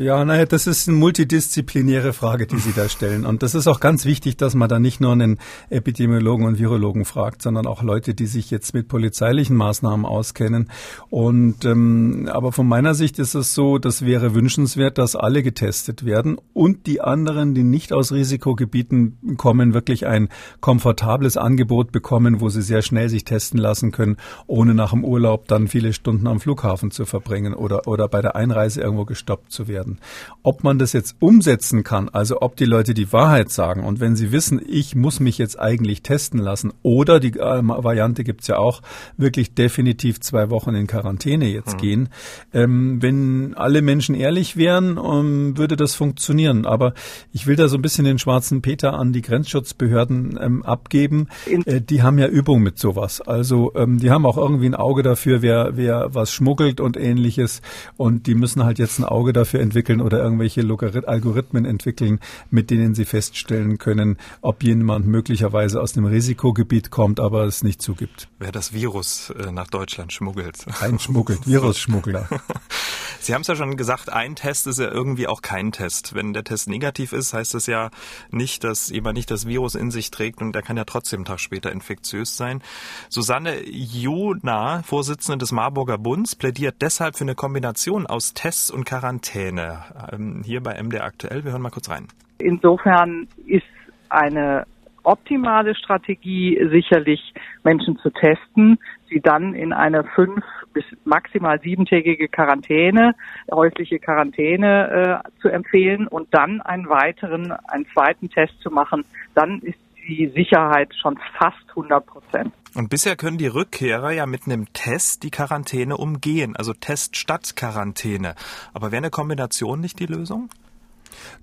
Ja, 0.00 0.24
naja, 0.24 0.46
das 0.46 0.68
ist 0.68 0.88
eine 0.88 0.96
multidisziplinäre 0.96 2.12
Frage, 2.12 2.46
die 2.46 2.58
Sie 2.58 2.72
da 2.72 2.88
stellen. 2.88 3.26
Und 3.26 3.42
das 3.42 3.56
ist 3.56 3.66
auch 3.66 3.80
ganz 3.80 4.04
wichtig, 4.04 4.36
dass 4.36 4.54
man 4.54 4.68
da 4.68 4.78
nicht 4.78 5.00
nur 5.00 5.10
einen 5.10 5.38
Epidemiologen 5.70 6.46
und 6.46 6.60
Virologen 6.60 7.04
fragt, 7.04 7.42
sondern 7.42 7.66
auch 7.66 7.82
Leute, 7.82 8.14
die 8.14 8.26
sich 8.26 8.48
jetzt 8.52 8.74
mit 8.74 8.86
polizeilichen 8.86 9.56
Maßnahmen 9.56 10.06
auskennen. 10.06 10.70
Und 11.10 11.64
ähm, 11.64 12.28
aber 12.32 12.52
von 12.52 12.68
meiner 12.68 12.94
Sicht 12.94 13.18
ist 13.18 13.34
es 13.34 13.56
so, 13.56 13.78
das 13.78 14.06
wäre 14.06 14.36
wünschenswert, 14.36 14.98
dass 14.98 15.16
alle 15.16 15.42
getestet 15.42 16.04
werden 16.04 16.38
und 16.52 16.86
die 16.86 17.00
anderen, 17.00 17.54
die 17.54 17.64
nicht 17.64 17.92
aus 17.92 18.12
Risikogebieten 18.12 19.36
kommen, 19.36 19.74
wirklich 19.74 20.06
ein 20.06 20.28
komfortables 20.60 21.36
Angebot 21.36 21.90
bekommen, 21.90 22.40
wo 22.40 22.50
sie 22.50 22.62
sehr 22.62 22.82
schnell 22.82 23.08
sich 23.08 23.24
testen 23.24 23.58
lassen 23.58 23.90
können, 23.90 24.16
ohne 24.46 24.74
nach 24.74 24.92
dem 24.92 25.04
Urlaub 25.04 25.48
dann 25.48 25.66
viele 25.66 25.92
Stunden 25.92 26.28
am 26.28 26.38
Flughafen 26.38 26.92
zu 26.92 27.04
verbringen 27.04 27.52
oder, 27.52 27.88
oder 27.88 28.06
bei 28.06 28.22
der 28.22 28.36
Einreise 28.36 28.80
irgendwo 28.80 29.04
gestoppt 29.04 29.50
zu 29.50 29.66
werden 29.66 29.87
werden. 29.88 29.98
Ob 30.42 30.64
man 30.64 30.78
das 30.78 30.92
jetzt 30.92 31.16
umsetzen 31.20 31.84
kann, 31.84 32.08
also 32.08 32.40
ob 32.40 32.56
die 32.56 32.64
Leute 32.64 32.94
die 32.94 33.12
Wahrheit 33.12 33.50
sagen 33.50 33.84
und 33.84 34.00
wenn 34.00 34.16
sie 34.16 34.32
wissen, 34.32 34.60
ich 34.66 34.94
muss 34.94 35.20
mich 35.20 35.38
jetzt 35.38 35.58
eigentlich 35.58 36.02
testen 36.02 36.40
lassen 36.40 36.72
oder 36.82 37.20
die 37.20 37.38
äh, 37.38 37.60
Variante 37.62 38.24
gibt's 38.24 38.46
ja 38.46 38.56
auch, 38.56 38.82
wirklich 39.16 39.54
definitiv 39.54 40.20
zwei 40.20 40.50
Wochen 40.50 40.74
in 40.74 40.86
Quarantäne 40.86 41.46
jetzt 41.46 41.74
mhm. 41.74 41.80
gehen. 41.80 42.08
Ähm, 42.52 43.02
wenn 43.02 43.54
alle 43.54 43.82
Menschen 43.82 44.14
ehrlich 44.14 44.56
wären, 44.56 44.98
um, 44.98 45.18
ähm, 45.18 45.58
würde 45.58 45.76
das 45.76 45.94
funktionieren. 45.94 46.66
Aber 46.66 46.94
ich 47.32 47.46
will 47.46 47.56
da 47.56 47.68
so 47.68 47.76
ein 47.76 47.82
bisschen 47.82 48.04
den 48.04 48.18
schwarzen 48.18 48.62
Peter 48.62 48.94
an 48.94 49.12
die 49.12 49.22
Grenzschutzbehörden 49.22 50.38
ähm, 50.40 50.62
abgeben. 50.62 51.28
Äh, 51.46 51.80
die 51.80 52.02
haben 52.02 52.18
ja 52.18 52.26
Übung 52.26 52.62
mit 52.62 52.78
sowas. 52.78 53.20
Also 53.20 53.72
ähm, 53.74 53.98
die 53.98 54.10
haben 54.10 54.24
auch 54.24 54.36
irgendwie 54.36 54.66
ein 54.66 54.74
Auge 54.74 55.02
dafür, 55.02 55.42
wer, 55.42 55.76
wer 55.76 56.14
was 56.14 56.32
schmuggelt 56.32 56.80
und 56.80 56.96
ähnliches. 56.96 57.60
Und 57.96 58.26
die 58.26 58.34
müssen 58.34 58.64
halt 58.64 58.78
jetzt 58.78 58.98
ein 58.98 59.04
Auge 59.04 59.32
dafür 59.32 59.60
entwickeln, 59.60 59.77
entwickeln 59.78 60.00
oder 60.00 60.18
irgendwelche 60.18 60.62
Algorithmen 61.06 61.64
entwickeln, 61.64 62.18
mit 62.50 62.70
denen 62.70 62.94
sie 62.94 63.04
feststellen 63.04 63.78
können, 63.78 64.18
ob 64.40 64.64
jemand 64.64 65.06
möglicherweise 65.06 65.80
aus 65.80 65.92
dem 65.92 66.04
Risikogebiet 66.04 66.90
kommt, 66.90 67.20
aber 67.20 67.44
es 67.44 67.62
nicht 67.62 67.80
zugibt. 67.80 68.28
Wer 68.40 68.50
das 68.50 68.72
Virus 68.72 69.30
äh, 69.30 69.52
nach 69.52 69.68
Deutschland 69.68 70.12
schmuggelt. 70.12 70.66
Einschmuggelt, 70.80 71.46
Virusschmuggler. 71.46 72.28
Sie 73.20 73.34
haben 73.34 73.42
es 73.42 73.48
ja 73.48 73.56
schon 73.56 73.76
gesagt, 73.76 74.10
ein 74.10 74.36
Test 74.36 74.66
ist 74.66 74.78
ja 74.78 74.90
irgendwie 74.90 75.26
auch 75.26 75.42
kein 75.42 75.70
Test. 75.70 76.14
Wenn 76.14 76.32
der 76.32 76.44
Test 76.44 76.68
negativ 76.68 77.12
ist, 77.12 77.34
heißt 77.34 77.54
das 77.54 77.66
ja 77.66 77.90
nicht, 78.30 78.64
dass 78.64 78.88
jemand 78.88 79.16
nicht 79.16 79.30
das 79.30 79.46
Virus 79.46 79.74
in 79.74 79.90
sich 79.90 80.10
trägt 80.10 80.40
und 80.40 80.52
der 80.52 80.62
kann 80.62 80.76
ja 80.76 80.84
trotzdem 80.84 81.18
einen 81.18 81.24
Tag 81.24 81.40
später 81.40 81.70
infektiös 81.70 82.36
sein. 82.36 82.62
Susanne 83.08 83.64
Jona, 83.68 84.82
Vorsitzende 84.82 85.38
des 85.38 85.52
Marburger 85.52 85.98
Bunds, 85.98 86.36
plädiert 86.36 86.76
deshalb 86.80 87.16
für 87.16 87.24
eine 87.24 87.34
Kombination 87.34 88.06
aus 88.06 88.34
Tests 88.34 88.70
und 88.70 88.84
Quarantäne. 88.84 89.67
Ähm, 90.12 90.42
hier 90.44 90.62
bei 90.62 90.80
MD 90.82 91.00
aktuell. 91.00 91.44
Wir 91.44 91.52
hören 91.52 91.62
mal 91.62 91.70
kurz 91.70 91.90
rein. 91.90 92.08
Insofern 92.38 93.28
ist 93.46 93.64
eine 94.08 94.66
optimale 95.02 95.74
Strategie 95.74 96.60
sicherlich 96.70 97.32
Menschen 97.64 97.98
zu 97.98 98.10
testen, 98.10 98.78
sie 99.08 99.20
dann 99.20 99.54
in 99.54 99.72
eine 99.72 100.04
fünf 100.04 100.44
bis 100.74 100.84
maximal 101.04 101.58
siebentägige 101.60 102.28
Quarantäne, 102.28 103.14
häusliche 103.50 103.98
Quarantäne 103.98 105.22
äh, 105.24 105.40
zu 105.40 105.48
empfehlen 105.48 106.06
und 106.06 106.28
dann 106.32 106.60
einen 106.60 106.88
weiteren, 106.88 107.52
einen 107.52 107.86
zweiten 107.94 108.28
Test 108.28 108.60
zu 108.60 108.70
machen. 108.70 109.04
Dann 109.34 109.60
ist 109.60 109.78
die 110.06 110.28
Sicherheit 110.28 110.94
schon 110.94 111.18
fast 111.38 111.68
100 111.70 112.04
Prozent. 112.06 112.52
Und 112.78 112.90
bisher 112.90 113.16
können 113.16 113.38
die 113.38 113.48
Rückkehrer 113.48 114.12
ja 114.12 114.24
mit 114.24 114.46
einem 114.46 114.72
Test 114.72 115.24
die 115.24 115.32
Quarantäne 115.32 115.96
umgehen, 115.96 116.54
also 116.54 116.72
Test 116.72 117.16
statt 117.16 117.56
Quarantäne. 117.56 118.36
Aber 118.72 118.92
wäre 118.92 118.98
eine 118.98 119.10
Kombination 119.10 119.80
nicht 119.80 119.98
die 119.98 120.06
Lösung? 120.06 120.48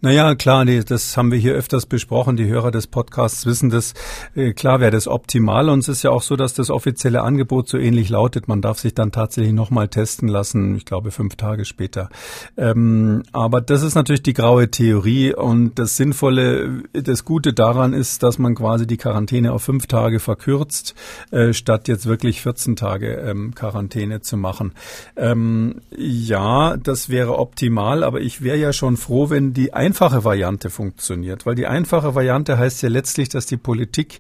Naja, 0.02 0.36
klar, 0.36 0.66
das 0.66 1.18
haben 1.18 1.32
wir 1.32 1.40
hier 1.40 1.54
öfters 1.54 1.86
besprochen. 1.86 2.38
Die 2.38 2.48
Hörer 2.48 2.70
des 2.70 2.86
Podcasts 2.86 3.46
wissen 3.46 3.70
das. 3.70 3.94
Äh, 4.36 4.54
klar 4.54 4.80
wäre 4.80 4.92
das 4.92 5.08
optimal. 5.08 5.70
Und 5.70 5.80
es 5.80 5.88
ist 5.88 6.04
ja 6.04 6.12
auch 6.12 6.22
so, 6.22 6.36
dass 6.36 6.54
das 6.54 6.70
offizielle 6.70 7.24
Angebot 7.24 7.70
so 7.70 7.78
ähnlich 7.78 8.10
lautet. 8.10 8.48
Man 8.48 8.62
darf 8.62 8.78
sich 8.78 8.94
dann 8.94 9.12
tatsächlich 9.12 9.54
nochmal 9.54 9.88
testen 9.88 10.28
lassen. 10.28 10.76
Ich 10.76 10.86
glaube, 10.86 11.12
fünf 11.12 11.38
Tage 11.38 11.66
später. 11.66 12.10
Ähm, 12.56 13.24
aber 13.32 13.62
das 13.62 13.82
ist 13.82 13.96
natürlich 13.96 14.22
die 14.22 14.34
graue 14.34 14.70
Theorie. 14.70 15.34
Und 15.34 15.80
das 15.80 15.98
Sinnvolle, 15.98 16.84
das 16.94 17.26
Gute 17.26 17.54
daran 17.54 17.94
ist, 17.94 18.22
dass 18.22 18.38
man 18.38 18.54
quasi 18.54 18.86
die 18.86 18.98
Quarantäne 18.98 19.54
auf 19.54 19.64
fünf 19.64 19.88
Tage 19.88 20.20
verkürzt, 20.20 20.94
äh, 21.32 21.54
statt 21.54 21.88
jetzt 21.88 22.06
wirklich 22.06 22.42
14 22.42 22.76
Tage 22.76 23.14
ähm, 23.16 23.56
Quarantäne 23.56 24.22
zu 24.22 24.38
machen. 24.38 24.74
Ähm, 25.16 25.82
ja, 25.98 26.78
das 26.78 27.10
wäre 27.10 27.40
optimal. 27.40 28.04
Aber 28.04 28.22
ich 28.22 28.44
wäre 28.44 28.58
ja 28.58 28.72
schon 28.72 28.98
froh, 28.98 29.30
wenn 29.32 29.54
die 29.56 29.74
einfache 29.74 30.24
Variante 30.24 30.70
funktioniert. 30.70 31.46
Weil 31.46 31.56
die 31.56 31.66
einfache 31.66 32.14
Variante 32.14 32.58
heißt 32.58 32.84
ja 32.84 32.90
letztlich, 32.90 33.30
dass 33.30 33.46
die 33.46 33.58
Politik 33.58 34.20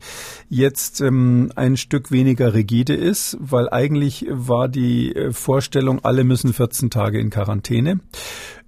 jetzt 0.49 1.01
ähm, 1.01 1.51
ein 1.55 1.77
Stück 1.77 2.11
weniger 2.11 2.53
rigide 2.53 2.95
ist, 2.95 3.37
weil 3.39 3.69
eigentlich 3.69 4.25
war 4.29 4.67
die 4.67 5.15
äh, 5.15 5.31
Vorstellung, 5.31 6.03
alle 6.03 6.23
müssen 6.23 6.53
14 6.53 6.89
Tage 6.89 7.19
in 7.19 7.29
Quarantäne. 7.29 7.99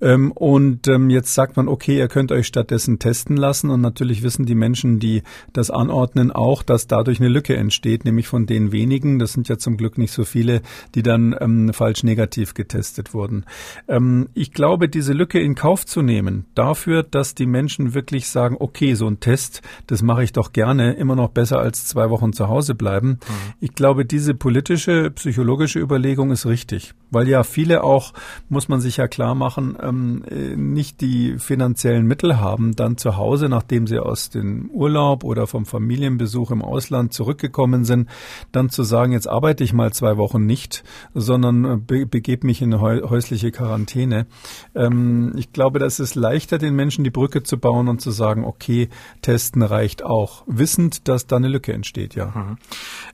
Ähm, 0.01 0.31
und 0.31 0.87
ähm, 0.87 1.09
jetzt 1.09 1.33
sagt 1.33 1.57
man, 1.57 1.67
okay, 1.67 1.97
ihr 1.97 2.07
könnt 2.07 2.31
euch 2.31 2.47
stattdessen 2.47 2.99
testen 2.99 3.37
lassen. 3.37 3.69
Und 3.69 3.81
natürlich 3.81 4.23
wissen 4.23 4.45
die 4.45 4.55
Menschen, 4.55 4.99
die 4.99 5.23
das 5.53 5.71
anordnen, 5.71 6.31
auch, 6.31 6.63
dass 6.63 6.87
dadurch 6.87 7.19
eine 7.19 7.29
Lücke 7.29 7.55
entsteht, 7.55 8.05
nämlich 8.05 8.27
von 8.27 8.45
den 8.45 8.71
wenigen, 8.71 9.19
das 9.19 9.33
sind 9.33 9.49
ja 9.49 9.57
zum 9.57 9.77
Glück 9.77 9.97
nicht 9.97 10.11
so 10.11 10.23
viele, 10.23 10.61
die 10.95 11.03
dann 11.03 11.35
ähm, 11.39 11.73
falsch 11.73 12.03
negativ 12.03 12.53
getestet 12.53 13.13
wurden. 13.13 13.45
Ähm, 13.87 14.29
ich 14.33 14.51
glaube, 14.51 14.89
diese 14.89 15.13
Lücke 15.13 15.39
in 15.39 15.55
Kauf 15.55 15.85
zu 15.85 16.01
nehmen, 16.01 16.45
dafür, 16.55 17.03
dass 17.03 17.35
die 17.35 17.45
Menschen 17.45 17.93
wirklich 17.93 18.27
sagen, 18.29 18.55
okay, 18.59 18.93
so 18.93 19.07
ein 19.07 19.19
Test, 19.19 19.61
das 19.87 20.01
mache 20.01 20.23
ich 20.23 20.33
doch 20.33 20.53
gerne, 20.53 20.93
immer 20.93 21.15
noch 21.15 21.29
besser 21.29 21.59
als 21.59 21.87
zwei 21.87 22.09
Wochen 22.09 22.33
zu 22.33 22.47
Hause 22.47 22.75
bleiben. 22.75 23.07
Mhm. 23.07 23.53
Ich 23.59 23.73
glaube, 23.73 24.05
diese 24.05 24.33
politische, 24.33 25.11
psychologische 25.11 25.79
Überlegung 25.79 26.31
ist 26.31 26.45
richtig, 26.45 26.93
weil 27.11 27.27
ja 27.27 27.43
viele 27.43 27.83
auch, 27.83 28.13
muss 28.49 28.67
man 28.67 28.81
sich 28.81 28.97
ja 28.97 29.07
klar 29.07 29.35
machen, 29.35 29.77
ähm, 29.81 30.23
äh, 30.29 30.55
nicht 30.55 31.01
die 31.01 31.37
finanziellen 31.37 32.05
Mittel 32.05 32.39
haben, 32.39 32.75
dann 32.75 32.97
zu 32.97 33.17
Hause, 33.17 33.49
nachdem 33.49 33.87
sie 33.87 33.99
aus 33.99 34.29
dem 34.29 34.69
Urlaub 34.69 35.23
oder 35.23 35.47
vom 35.47 35.65
Familienbesuch 35.65 36.51
im 36.51 36.61
Ausland 36.61 37.13
zurückgekommen 37.13 37.85
sind, 37.85 38.09
dann 38.51 38.69
zu 38.69 38.83
sagen, 38.83 39.13
jetzt 39.13 39.27
arbeite 39.27 39.63
ich 39.63 39.73
mal 39.73 39.93
zwei 39.93 40.17
Wochen 40.17 40.45
nicht, 40.45 40.83
sondern 41.13 41.65
äh, 41.65 41.77
be 41.77 42.05
begebe 42.05 42.47
mich 42.47 42.61
in 42.61 42.79
häusliche 42.79 43.51
Quarantäne. 43.51 44.27
Ähm, 44.75 45.33
ich 45.35 45.53
glaube, 45.53 45.79
das 45.79 45.99
ist 45.99 46.15
leichter, 46.15 46.57
den 46.57 46.75
Menschen 46.75 47.03
die 47.03 47.09
Brücke 47.09 47.43
zu 47.43 47.57
bauen 47.57 47.87
und 47.87 48.01
zu 48.01 48.11
sagen, 48.11 48.43
okay, 48.43 48.89
testen 49.21 49.61
reicht 49.61 50.03
auch, 50.03 50.43
wissend, 50.47 51.07
dass 51.07 51.27
da 51.27 51.37
eine 51.37 51.47
Lücke 51.47 51.73
entsteht, 51.73 52.15
ja. 52.15 52.27
Mhm. 52.27 52.57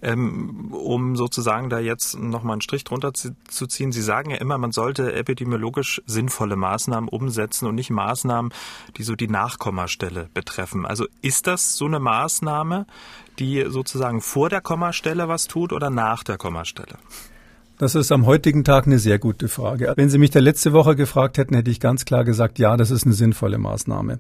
Ähm, 0.02 0.74
um 0.74 1.16
sozusagen 1.16 1.70
da 1.70 1.80
jetzt 1.80 2.18
nochmal 2.18 2.54
einen 2.54 2.62
Strich 2.62 2.84
drunter 2.84 3.14
zu, 3.14 3.36
zu 3.48 3.68
ziehen, 3.68 3.83
Sie 3.92 4.02
sagen 4.02 4.32
ja 4.32 4.38
immer, 4.38 4.58
man 4.58 4.72
sollte 4.72 5.14
epidemiologisch 5.14 6.02
sinnvolle 6.06 6.56
Maßnahmen 6.56 7.10
umsetzen 7.10 7.68
und 7.68 7.76
nicht 7.76 7.90
Maßnahmen, 7.90 8.54
die 8.98 9.04
so 9.04 9.16
die 9.16 9.28
Nachkommastelle 9.28 10.30
betreffen. 10.34 10.86
Also 10.86 11.06
ist 11.22 11.48
das 11.48 11.76
so 11.76 11.86
eine 11.86 12.00
Maßnahme, 12.00 12.86
die 13.40 13.66
sozusagen 13.68 14.22
vor 14.22 14.50
der 14.50 14.62
Kommastelle 14.62 15.28
was 15.28 15.48
tut 15.48 15.74
oder 15.74 15.90
nach 15.90 16.24
der 16.24 16.38
Kommastelle? 16.38 16.98
Das 17.80 17.96
ist 17.96 18.12
am 18.12 18.28
heutigen 18.28 18.64
Tag 18.64 18.86
eine 18.86 19.00
sehr 19.00 19.18
gute 19.18 19.48
Frage. 19.48 19.94
Wenn 19.96 20.10
Sie 20.10 20.20
mich 20.20 20.30
da 20.30 20.40
letzte 20.40 20.74
Woche 20.74 20.96
gefragt 20.96 21.38
hätten, 21.38 21.56
hätte 21.56 21.72
ich 21.72 21.80
ganz 21.80 22.06
klar 22.06 22.24
gesagt, 22.24 22.60
ja, 22.60 22.78
das 22.78 22.92
ist 22.92 23.06
eine 23.06 23.16
sinnvolle 23.16 23.58
Maßnahme. 23.58 24.20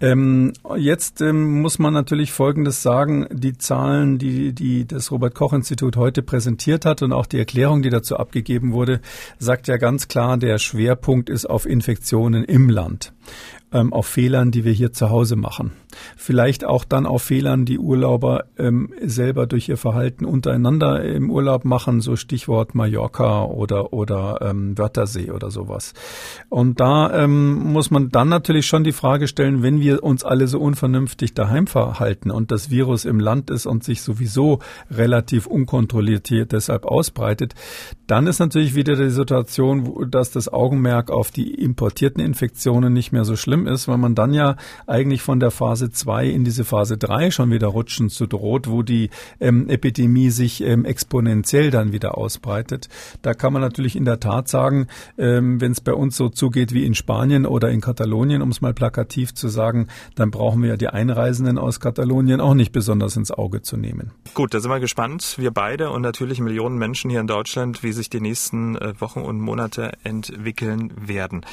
Ähm, 0.00 0.52
jetzt 0.76 1.20
ähm, 1.20 1.60
muss 1.60 1.80
man 1.80 1.92
natürlich 1.92 2.32
Folgendes 2.32 2.80
sagen. 2.80 3.26
Die 3.32 3.58
Zahlen, 3.58 4.18
die, 4.18 4.52
die 4.52 4.86
das 4.86 5.10
Robert-Koch-Institut 5.10 5.96
heute 5.96 6.22
präsentiert 6.22 6.84
hat 6.84 7.02
und 7.02 7.12
auch 7.12 7.26
die 7.26 7.38
Erklärung, 7.38 7.82
die 7.82 7.90
dazu 7.90 8.16
abgegeben 8.16 8.72
wurde, 8.72 9.00
sagt 9.38 9.66
ja 9.66 9.78
ganz 9.78 10.06
klar, 10.06 10.36
der 10.36 10.58
Schwerpunkt 10.58 11.28
ist 11.28 11.46
auf 11.46 11.66
Infektionen 11.66 12.44
im 12.44 12.70
Land 12.70 13.12
ähm, 13.72 13.92
auf 13.92 14.06
Fehlern, 14.06 14.50
die 14.50 14.64
wir 14.64 14.72
hier 14.72 14.92
zu 14.92 15.10
Hause 15.10 15.36
machen. 15.36 15.72
Vielleicht 16.16 16.64
auch 16.64 16.84
dann 16.84 17.06
auf 17.06 17.22
Fehlern, 17.22 17.64
die 17.64 17.78
Urlauber 17.78 18.44
ähm, 18.58 18.92
selber 19.02 19.46
durch 19.46 19.68
ihr 19.68 19.76
Verhalten 19.76 20.24
untereinander 20.24 21.04
im 21.04 21.30
Urlaub 21.30 21.64
machen, 21.64 22.00
so 22.00 22.16
Stichwort 22.16 22.74
Mallorca 22.74 23.44
oder, 23.44 23.92
oder 23.92 24.38
ähm, 24.42 24.76
Wörthersee 24.78 25.30
oder 25.30 25.50
sowas. 25.50 25.94
Und 26.48 26.80
da 26.80 27.24
ähm, 27.24 27.72
muss 27.72 27.90
man 27.90 28.10
dann 28.10 28.28
natürlich 28.28 28.66
schon 28.66 28.84
die 28.84 28.92
Frage 28.92 29.28
stellen, 29.28 29.62
wenn 29.62 29.80
wir 29.80 30.02
uns 30.02 30.24
alle 30.24 30.46
so 30.46 30.58
unvernünftig 30.58 31.34
daheim 31.34 31.66
verhalten 31.66 32.30
und 32.30 32.50
das 32.50 32.70
Virus 32.70 33.04
im 33.04 33.20
Land 33.20 33.50
ist 33.50 33.66
und 33.66 33.84
sich 33.84 34.02
sowieso 34.02 34.60
relativ 34.90 35.46
unkontrolliert 35.46 36.28
hier 36.28 36.46
deshalb 36.46 36.84
ausbreitet, 36.84 37.54
dann 38.06 38.26
ist 38.26 38.38
natürlich 38.38 38.74
wieder 38.74 38.96
die 38.96 39.10
Situation, 39.10 40.10
dass 40.10 40.30
das 40.30 40.52
Augenmerk 40.52 41.10
auf 41.10 41.30
die 41.30 41.54
importierten 41.54 42.22
Infektionen 42.22 42.92
nicht 42.92 43.12
mehr 43.12 43.24
so 43.24 43.36
schlimm 43.62 43.66
ist, 43.66 43.88
weil 43.88 43.98
man 43.98 44.14
dann 44.14 44.34
ja 44.34 44.56
eigentlich 44.86 45.22
von 45.22 45.40
der 45.40 45.50
Phase 45.50 45.90
2 45.90 46.28
in 46.28 46.44
diese 46.44 46.64
Phase 46.64 46.98
3 46.98 47.30
schon 47.30 47.50
wieder 47.50 47.68
rutschen 47.68 48.08
zu 48.08 48.26
droht, 48.26 48.68
wo 48.68 48.82
die 48.82 49.10
ähm, 49.40 49.68
Epidemie 49.68 50.30
sich 50.30 50.62
ähm, 50.62 50.84
exponentiell 50.84 51.70
dann 51.70 51.92
wieder 51.92 52.16
ausbreitet. 52.18 52.88
Da 53.22 53.34
kann 53.34 53.52
man 53.52 53.62
natürlich 53.62 53.96
in 53.96 54.04
der 54.04 54.20
Tat 54.20 54.48
sagen, 54.48 54.86
ähm, 55.18 55.60
wenn 55.60 55.72
es 55.72 55.80
bei 55.80 55.94
uns 55.94 56.16
so 56.16 56.28
zugeht 56.28 56.72
wie 56.72 56.84
in 56.84 56.94
Spanien 56.94 57.46
oder 57.46 57.70
in 57.70 57.80
Katalonien, 57.80 58.42
um 58.42 58.50
es 58.50 58.60
mal 58.60 58.74
plakativ 58.74 59.34
zu 59.34 59.48
sagen, 59.48 59.88
dann 60.14 60.30
brauchen 60.30 60.62
wir 60.62 60.70
ja 60.70 60.76
die 60.76 60.88
Einreisenden 60.88 61.58
aus 61.58 61.80
Katalonien 61.80 62.40
auch 62.40 62.54
nicht 62.54 62.72
besonders 62.72 63.16
ins 63.16 63.30
Auge 63.30 63.62
zu 63.62 63.76
nehmen. 63.76 64.12
Gut, 64.34 64.54
da 64.54 64.60
sind 64.60 64.70
wir 64.70 64.80
gespannt, 64.80 65.36
wir 65.38 65.50
beide 65.50 65.90
und 65.90 66.02
natürlich 66.02 66.40
Millionen 66.40 66.78
Menschen 66.78 67.10
hier 67.10 67.20
in 67.20 67.26
Deutschland, 67.26 67.82
wie 67.82 67.92
sich 67.92 68.10
die 68.10 68.20
nächsten 68.20 68.76
äh, 68.76 69.00
Wochen 69.00 69.20
und 69.20 69.40
Monate 69.40 69.92
entwickeln 70.04 70.92
werden. 70.96 71.44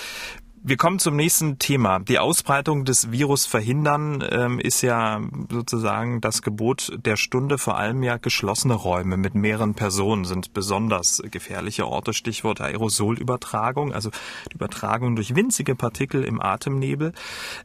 Wir 0.62 0.76
kommen 0.76 1.00
zum 1.00 1.16
nächsten 1.16 1.58
Thema. 1.58 2.00
Die 2.00 2.20
Ausbreitung 2.20 2.84
des 2.84 3.12
Virus 3.12 3.46
verhindern 3.46 4.22
ähm, 4.30 4.60
ist 4.60 4.82
ja 4.82 5.22
sozusagen 5.50 6.20
das 6.20 6.42
Gebot 6.42 6.92
der 7.06 7.16
Stunde. 7.16 7.58
Vor 7.58 7.78
allem 7.78 8.04
ja 8.04 8.18
geschlossene 8.18 8.74
Räume 8.74 9.16
mit 9.16 9.36
mehreren 9.36 9.74
Personen 9.74 10.26
sind 10.26 10.52
besonders 10.52 11.24
gefährliche 11.32 11.88
Orte. 11.88 12.12
Stichwort 12.14 12.60
Aerosolübertragung, 12.60 13.94
also 13.94 14.10
die 14.52 14.56
Übertragung 14.56 15.16
durch 15.16 15.34
winzige 15.34 15.76
Partikel 15.76 16.26
im 16.26 16.42
Atemnebel. 16.42 17.14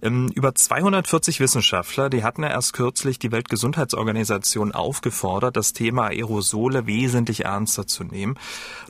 Ähm, 0.00 0.30
über 0.32 0.54
240 0.54 1.40
Wissenschaftler, 1.40 2.10
die 2.10 2.22
hatten 2.22 2.44
ja 2.44 2.50
erst 2.50 2.74
kürzlich 2.74 3.18
die 3.18 3.32
Weltgesundheitsorganisation 3.32 4.70
aufgefordert, 4.70 5.56
das 5.56 5.72
Thema 5.72 6.10
Aerosole 6.10 6.86
wesentlich 6.86 7.44
ernster 7.44 7.88
zu 7.88 8.04
nehmen. 8.04 8.38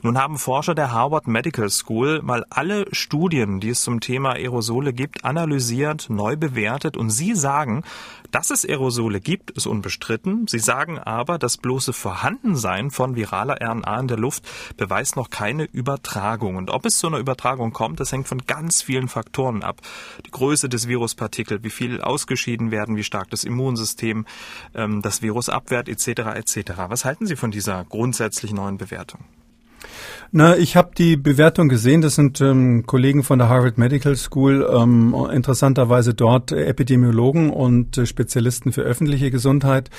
Nun 0.03 0.19
haben 0.19 0.37
Forscher 0.37 0.75
der 0.75 0.91
Harvard 0.91 1.27
Medical 1.27 1.71
School 1.71 2.21
mal 2.21 2.45
alle 2.51 2.85
Studien, 2.91 3.59
die 3.59 3.69
es 3.69 3.81
zum 3.81 3.94
zum 3.95 4.01
Thema 4.01 4.33
Aerosole 4.33 4.91
gibt, 4.91 5.23
analysiert, 5.23 6.09
neu 6.09 6.35
bewertet 6.35 6.97
und 6.97 7.11
Sie 7.11 7.33
sagen, 7.33 7.83
dass 8.29 8.49
es 8.49 8.65
Aerosole 8.65 9.21
gibt, 9.21 9.51
ist 9.51 9.67
unbestritten. 9.67 10.47
Sie 10.47 10.59
sagen 10.59 10.99
aber, 10.99 11.39
das 11.39 11.55
bloße 11.55 11.93
Vorhandensein 11.93 12.91
von 12.91 13.15
viraler 13.15 13.61
RNA 13.61 13.99
in 14.01 14.07
der 14.09 14.17
Luft 14.17 14.43
beweist 14.75 15.15
noch 15.15 15.29
keine 15.29 15.63
Übertragung. 15.63 16.57
Und 16.57 16.71
ob 16.71 16.85
es 16.85 16.97
zu 16.97 17.07
einer 17.07 17.19
Übertragung 17.19 17.71
kommt, 17.71 18.01
das 18.01 18.11
hängt 18.11 18.27
von 18.27 18.39
ganz 18.45 18.81
vielen 18.81 19.07
Faktoren 19.07 19.63
ab. 19.63 19.79
Die 20.25 20.31
Größe 20.31 20.67
des 20.67 20.89
Viruspartikels, 20.89 21.63
wie 21.63 21.69
viel 21.69 22.01
ausgeschieden 22.01 22.71
werden, 22.71 22.97
wie 22.97 23.03
stark 23.03 23.29
das 23.29 23.45
Immunsystem 23.45 24.25
ähm, 24.73 25.01
das 25.03 25.21
Virus 25.21 25.47
abwehrt, 25.47 25.87
etc. 25.87 26.35
etc. 26.35 26.71
Was 26.89 27.05
halten 27.05 27.27
Sie 27.27 27.37
von 27.37 27.51
dieser 27.51 27.85
grundsätzlich 27.85 28.51
neuen 28.51 28.77
Bewertung? 28.77 29.23
Na, 30.31 30.57
ich 30.57 30.75
habe 30.75 30.91
die 30.97 31.15
Bewertung 31.15 31.69
gesehen. 31.69 32.01
Das 32.01 32.15
sind 32.15 32.41
ähm, 32.41 32.85
Kollegen 32.85 33.23
von 33.23 33.39
der 33.39 33.47
Harvard 33.47 33.77
Medical 33.77 34.17
School, 34.17 34.67
ähm, 34.69 35.15
interessanterweise 35.31 36.13
dort 36.13 36.51
Epidemiologen 36.51 37.49
und 37.49 37.97
äh, 37.97 38.05
Spezialisten 38.05 38.73
für 38.73 38.81
öffentliche 38.81 39.31
Gesundheit. 39.31 39.89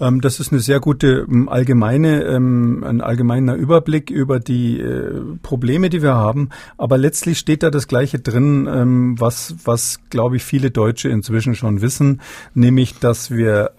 Ähm, 0.00 0.22
das 0.22 0.40
ist 0.40 0.52
eine 0.52 0.60
sehr 0.60 0.80
gute 0.80 1.26
ähm, 1.28 1.48
allgemeine, 1.50 2.22
ähm, 2.22 2.82
ein 2.82 3.02
allgemeiner 3.02 3.56
Überblick 3.56 4.10
über 4.10 4.40
die 4.40 4.80
äh, 4.80 5.20
Probleme, 5.42 5.90
die 5.90 6.02
wir 6.02 6.14
haben. 6.14 6.48
Aber 6.78 6.96
letztlich 6.96 7.38
steht 7.38 7.62
da 7.62 7.70
das 7.70 7.86
Gleiche 7.86 8.20
drin, 8.20 8.66
ähm, 8.66 9.20
was, 9.20 9.54
was 9.64 10.00
glaube 10.08 10.36
ich 10.36 10.44
viele 10.44 10.70
Deutsche 10.70 11.10
inzwischen 11.10 11.54
schon 11.54 11.82
wissen, 11.82 12.22
nämlich, 12.54 12.98
dass 13.00 13.30
wir 13.30 13.72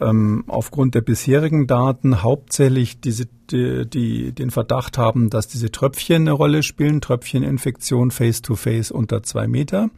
aufgrund 0.47 0.95
der 0.95 1.01
bisherigen 1.01 1.67
Daten 1.67 2.21
hauptsächlich 2.21 2.99
diese 2.99 3.27
die, 3.51 3.85
die 3.85 4.31
den 4.31 4.51
Verdacht 4.51 4.97
haben, 4.97 5.29
dass 5.29 5.47
diese 5.47 5.71
Tröpfchen 5.71 6.23
eine 6.23 6.31
Rolle 6.31 6.63
spielen, 6.63 7.01
Tröpfcheninfektion 7.01 8.11
face-to-face 8.11 8.91
unter 8.91 9.23
zwei 9.23 9.47
Meter. 9.47 9.89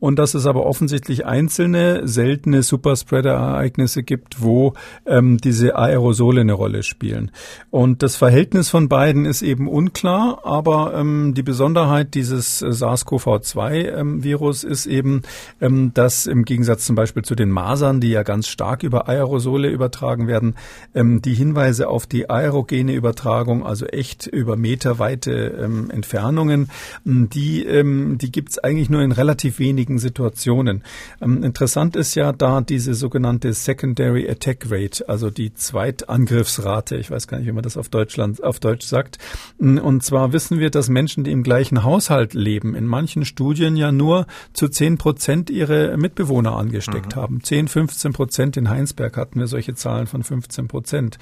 Und 0.00 0.18
dass 0.18 0.34
es 0.34 0.46
aber 0.46 0.64
offensichtlich 0.66 1.26
einzelne, 1.26 2.06
seltene 2.06 2.62
Superspreader-Ereignisse 2.62 4.02
gibt, 4.02 4.42
wo 4.42 4.74
ähm, 5.06 5.38
diese 5.38 5.76
Aerosole 5.76 6.42
eine 6.42 6.52
Rolle 6.52 6.82
spielen. 6.82 7.30
Und 7.70 8.02
das 8.02 8.16
Verhältnis 8.16 8.68
von 8.68 8.88
beiden 8.88 9.24
ist 9.24 9.42
eben 9.42 9.68
unklar, 9.68 10.40
aber 10.44 10.94
ähm, 10.94 11.34
die 11.34 11.42
Besonderheit 11.42 12.14
dieses 12.14 12.62
äh, 12.62 12.72
SARS-CoV-2-Virus 12.72 14.64
ähm, 14.64 14.70
ist 14.70 14.86
eben, 14.86 15.22
ähm, 15.60 15.92
dass 15.94 16.26
im 16.26 16.44
Gegensatz 16.44 16.84
zum 16.86 16.94
Beispiel 16.96 17.22
zu 17.22 17.34
den 17.34 17.50
Masern, 17.50 18.00
die 18.00 18.10
ja 18.10 18.22
ganz 18.22 18.48
stark 18.48 18.82
über 18.82 19.08
Aerosole 19.08 19.68
übertragen 19.68 20.28
werden, 20.28 20.54
ähm, 20.94 21.22
die 21.22 21.34
Hinweise 21.34 21.88
auf 21.88 22.06
die 22.06 22.30
aerogene 22.30 22.92
Übertragung, 22.92 23.66
also 23.66 23.86
echt 23.86 24.26
über 24.26 24.56
meterweite 24.56 25.32
ähm, 25.32 25.90
Entfernungen, 25.90 26.70
die, 27.04 27.64
die 27.64 28.32
gibt 28.32 28.50
es 28.50 28.58
eigentlich 28.58 28.90
nur 28.90 29.02
in 29.02 29.12
relativ 29.12 29.58
wenigen 29.58 29.87
Situationen. 29.96 30.82
Ähm, 31.22 31.42
interessant 31.42 31.96
ist 31.96 32.14
ja 32.14 32.32
da 32.32 32.60
diese 32.60 32.92
sogenannte 32.92 33.54
Secondary 33.54 34.28
Attack 34.28 34.66
Rate, 34.68 35.08
also 35.08 35.30
die 35.30 35.54
Zweitangriffsrate. 35.54 36.96
Ich 36.96 37.10
weiß 37.10 37.26
gar 37.28 37.38
nicht, 37.38 37.46
wie 37.46 37.52
man 37.52 37.62
das 37.62 37.78
auf 37.78 37.88
Deutschland, 37.88 38.42
auf 38.42 38.60
Deutsch 38.60 38.84
sagt. 38.84 39.16
Und 39.58 40.02
zwar 40.02 40.34
wissen 40.34 40.58
wir, 40.58 40.70
dass 40.70 40.88
Menschen, 40.88 41.24
die 41.24 41.32
im 41.32 41.42
gleichen 41.42 41.84
Haushalt 41.84 42.34
leben, 42.34 42.74
in 42.74 42.84
manchen 42.84 43.24
Studien 43.24 43.76
ja 43.76 43.92
nur 43.92 44.26
zu 44.52 44.68
zehn 44.68 44.98
Prozent 44.98 45.48
ihre 45.48 45.96
Mitbewohner 45.96 46.56
angesteckt 46.56 47.16
mhm. 47.16 47.20
haben. 47.20 47.42
10, 47.42 47.68
15 47.68 48.12
Prozent 48.12 48.56
in 48.56 48.68
Heinsberg 48.68 49.16
hatten 49.16 49.38
wir 49.38 49.46
solche 49.46 49.74
Zahlen 49.74 50.06
von 50.06 50.22
15 50.22 50.68
Prozent. 50.68 51.18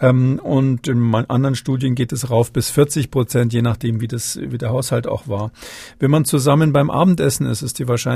Ähm, 0.00 0.40
und 0.42 0.88
in 0.88 1.14
anderen 1.14 1.54
Studien 1.54 1.94
geht 1.94 2.12
es 2.12 2.30
rauf 2.30 2.52
bis 2.52 2.70
40 2.70 3.10
Prozent, 3.10 3.52
je 3.52 3.62
nachdem, 3.62 4.00
wie 4.00 4.08
das, 4.08 4.38
wie 4.40 4.58
der 4.58 4.70
Haushalt 4.70 5.06
auch 5.06 5.28
war. 5.28 5.50
Wenn 5.98 6.10
man 6.10 6.24
zusammen 6.24 6.72
beim 6.72 6.90
Abendessen 6.90 7.46
ist, 7.46 7.62
ist 7.62 7.78
die 7.78 7.88
Wahrscheinlichkeit, 7.88 8.07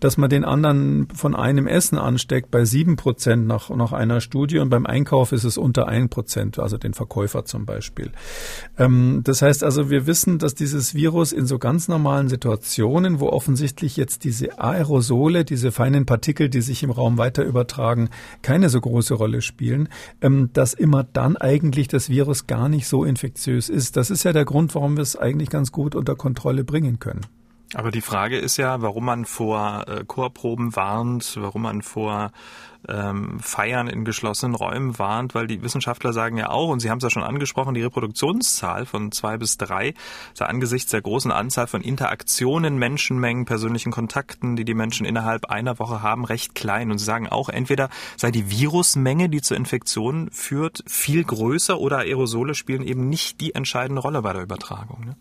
dass 0.00 0.16
man 0.16 0.30
den 0.30 0.44
anderen 0.44 1.08
von 1.14 1.34
einem 1.34 1.66
Essen 1.66 1.98
ansteckt, 1.98 2.50
bei 2.50 2.64
sieben 2.64 2.96
Prozent 2.96 3.46
nach, 3.46 3.70
nach 3.70 3.92
einer 3.92 4.20
Studie 4.20 4.58
und 4.58 4.70
beim 4.70 4.86
Einkauf 4.86 5.32
ist 5.32 5.44
es 5.44 5.58
unter 5.58 5.88
ein 5.88 6.08
Prozent, 6.08 6.58
also 6.58 6.78
den 6.78 6.94
Verkäufer 6.94 7.44
zum 7.44 7.66
Beispiel. 7.66 8.12
Ähm, 8.78 9.22
das 9.24 9.42
heißt 9.42 9.64
also, 9.64 9.90
wir 9.90 10.06
wissen, 10.06 10.38
dass 10.38 10.54
dieses 10.54 10.94
Virus 10.94 11.32
in 11.32 11.46
so 11.46 11.58
ganz 11.58 11.88
normalen 11.88 12.28
Situationen, 12.28 13.20
wo 13.20 13.28
offensichtlich 13.28 13.96
jetzt 13.96 14.24
diese 14.24 14.58
Aerosole, 14.58 15.44
diese 15.44 15.72
feinen 15.72 16.06
Partikel, 16.06 16.48
die 16.48 16.60
sich 16.60 16.82
im 16.82 16.90
Raum 16.90 17.18
weiter 17.18 17.44
übertragen, 17.44 18.10
keine 18.42 18.68
so 18.68 18.80
große 18.80 19.14
Rolle 19.14 19.42
spielen, 19.42 19.88
ähm, 20.20 20.50
dass 20.52 20.74
immer 20.74 21.04
dann 21.04 21.36
eigentlich 21.36 21.88
das 21.88 22.08
Virus 22.08 22.46
gar 22.46 22.68
nicht 22.68 22.86
so 22.86 23.04
infektiös 23.04 23.68
ist. 23.68 23.96
Das 23.96 24.10
ist 24.10 24.24
ja 24.24 24.32
der 24.32 24.44
Grund, 24.44 24.74
warum 24.74 24.96
wir 24.96 25.02
es 25.02 25.16
eigentlich 25.16 25.50
ganz 25.50 25.72
gut 25.72 25.94
unter 25.94 26.16
Kontrolle 26.16 26.64
bringen 26.64 26.98
können. 26.98 27.37
Aber 27.74 27.90
die 27.90 28.00
Frage 28.00 28.38
ist 28.38 28.56
ja, 28.56 28.80
warum 28.80 29.04
man 29.04 29.24
vor 29.26 29.84
äh, 29.86 30.04
Chorproben 30.04 30.74
warnt, 30.74 31.36
warum 31.38 31.62
man 31.62 31.82
vor 31.82 32.32
ähm, 32.88 33.40
Feiern 33.40 33.88
in 33.88 34.04
geschlossenen 34.04 34.54
Räumen 34.54 34.98
warnt, 34.98 35.34
weil 35.34 35.46
die 35.46 35.62
Wissenschaftler 35.62 36.14
sagen 36.14 36.38
ja 36.38 36.48
auch, 36.48 36.68
und 36.68 36.80
Sie 36.80 36.90
haben 36.90 36.98
es 36.98 37.04
ja 37.04 37.10
schon 37.10 37.22
angesprochen, 37.22 37.74
die 37.74 37.82
Reproduktionszahl 37.82 38.86
von 38.86 39.12
zwei 39.12 39.36
bis 39.36 39.58
drei 39.58 39.94
sei 40.32 40.46
angesichts 40.46 40.90
der 40.90 41.02
großen 41.02 41.30
Anzahl 41.30 41.66
von 41.66 41.82
Interaktionen, 41.82 42.78
Menschenmengen, 42.78 43.44
persönlichen 43.44 43.92
Kontakten, 43.92 44.56
die 44.56 44.64
die 44.64 44.74
Menschen 44.74 45.04
innerhalb 45.04 45.46
einer 45.46 45.78
Woche 45.78 46.02
haben, 46.02 46.24
recht 46.24 46.54
klein. 46.54 46.90
Und 46.90 46.98
Sie 46.98 47.04
sagen 47.04 47.28
auch, 47.28 47.50
entweder 47.50 47.90
sei 48.16 48.30
die 48.30 48.50
Virusmenge, 48.50 49.28
die 49.28 49.42
zur 49.42 49.58
Infektion 49.58 50.30
führt, 50.32 50.82
viel 50.86 51.24
größer 51.24 51.78
oder 51.78 51.98
Aerosole 51.98 52.54
spielen 52.54 52.82
eben 52.82 53.08
nicht 53.08 53.40
die 53.40 53.54
entscheidende 53.54 54.00
Rolle 54.00 54.22
bei 54.22 54.32
der 54.32 54.42
Übertragung. 54.42 55.04
Ne? 55.04 55.16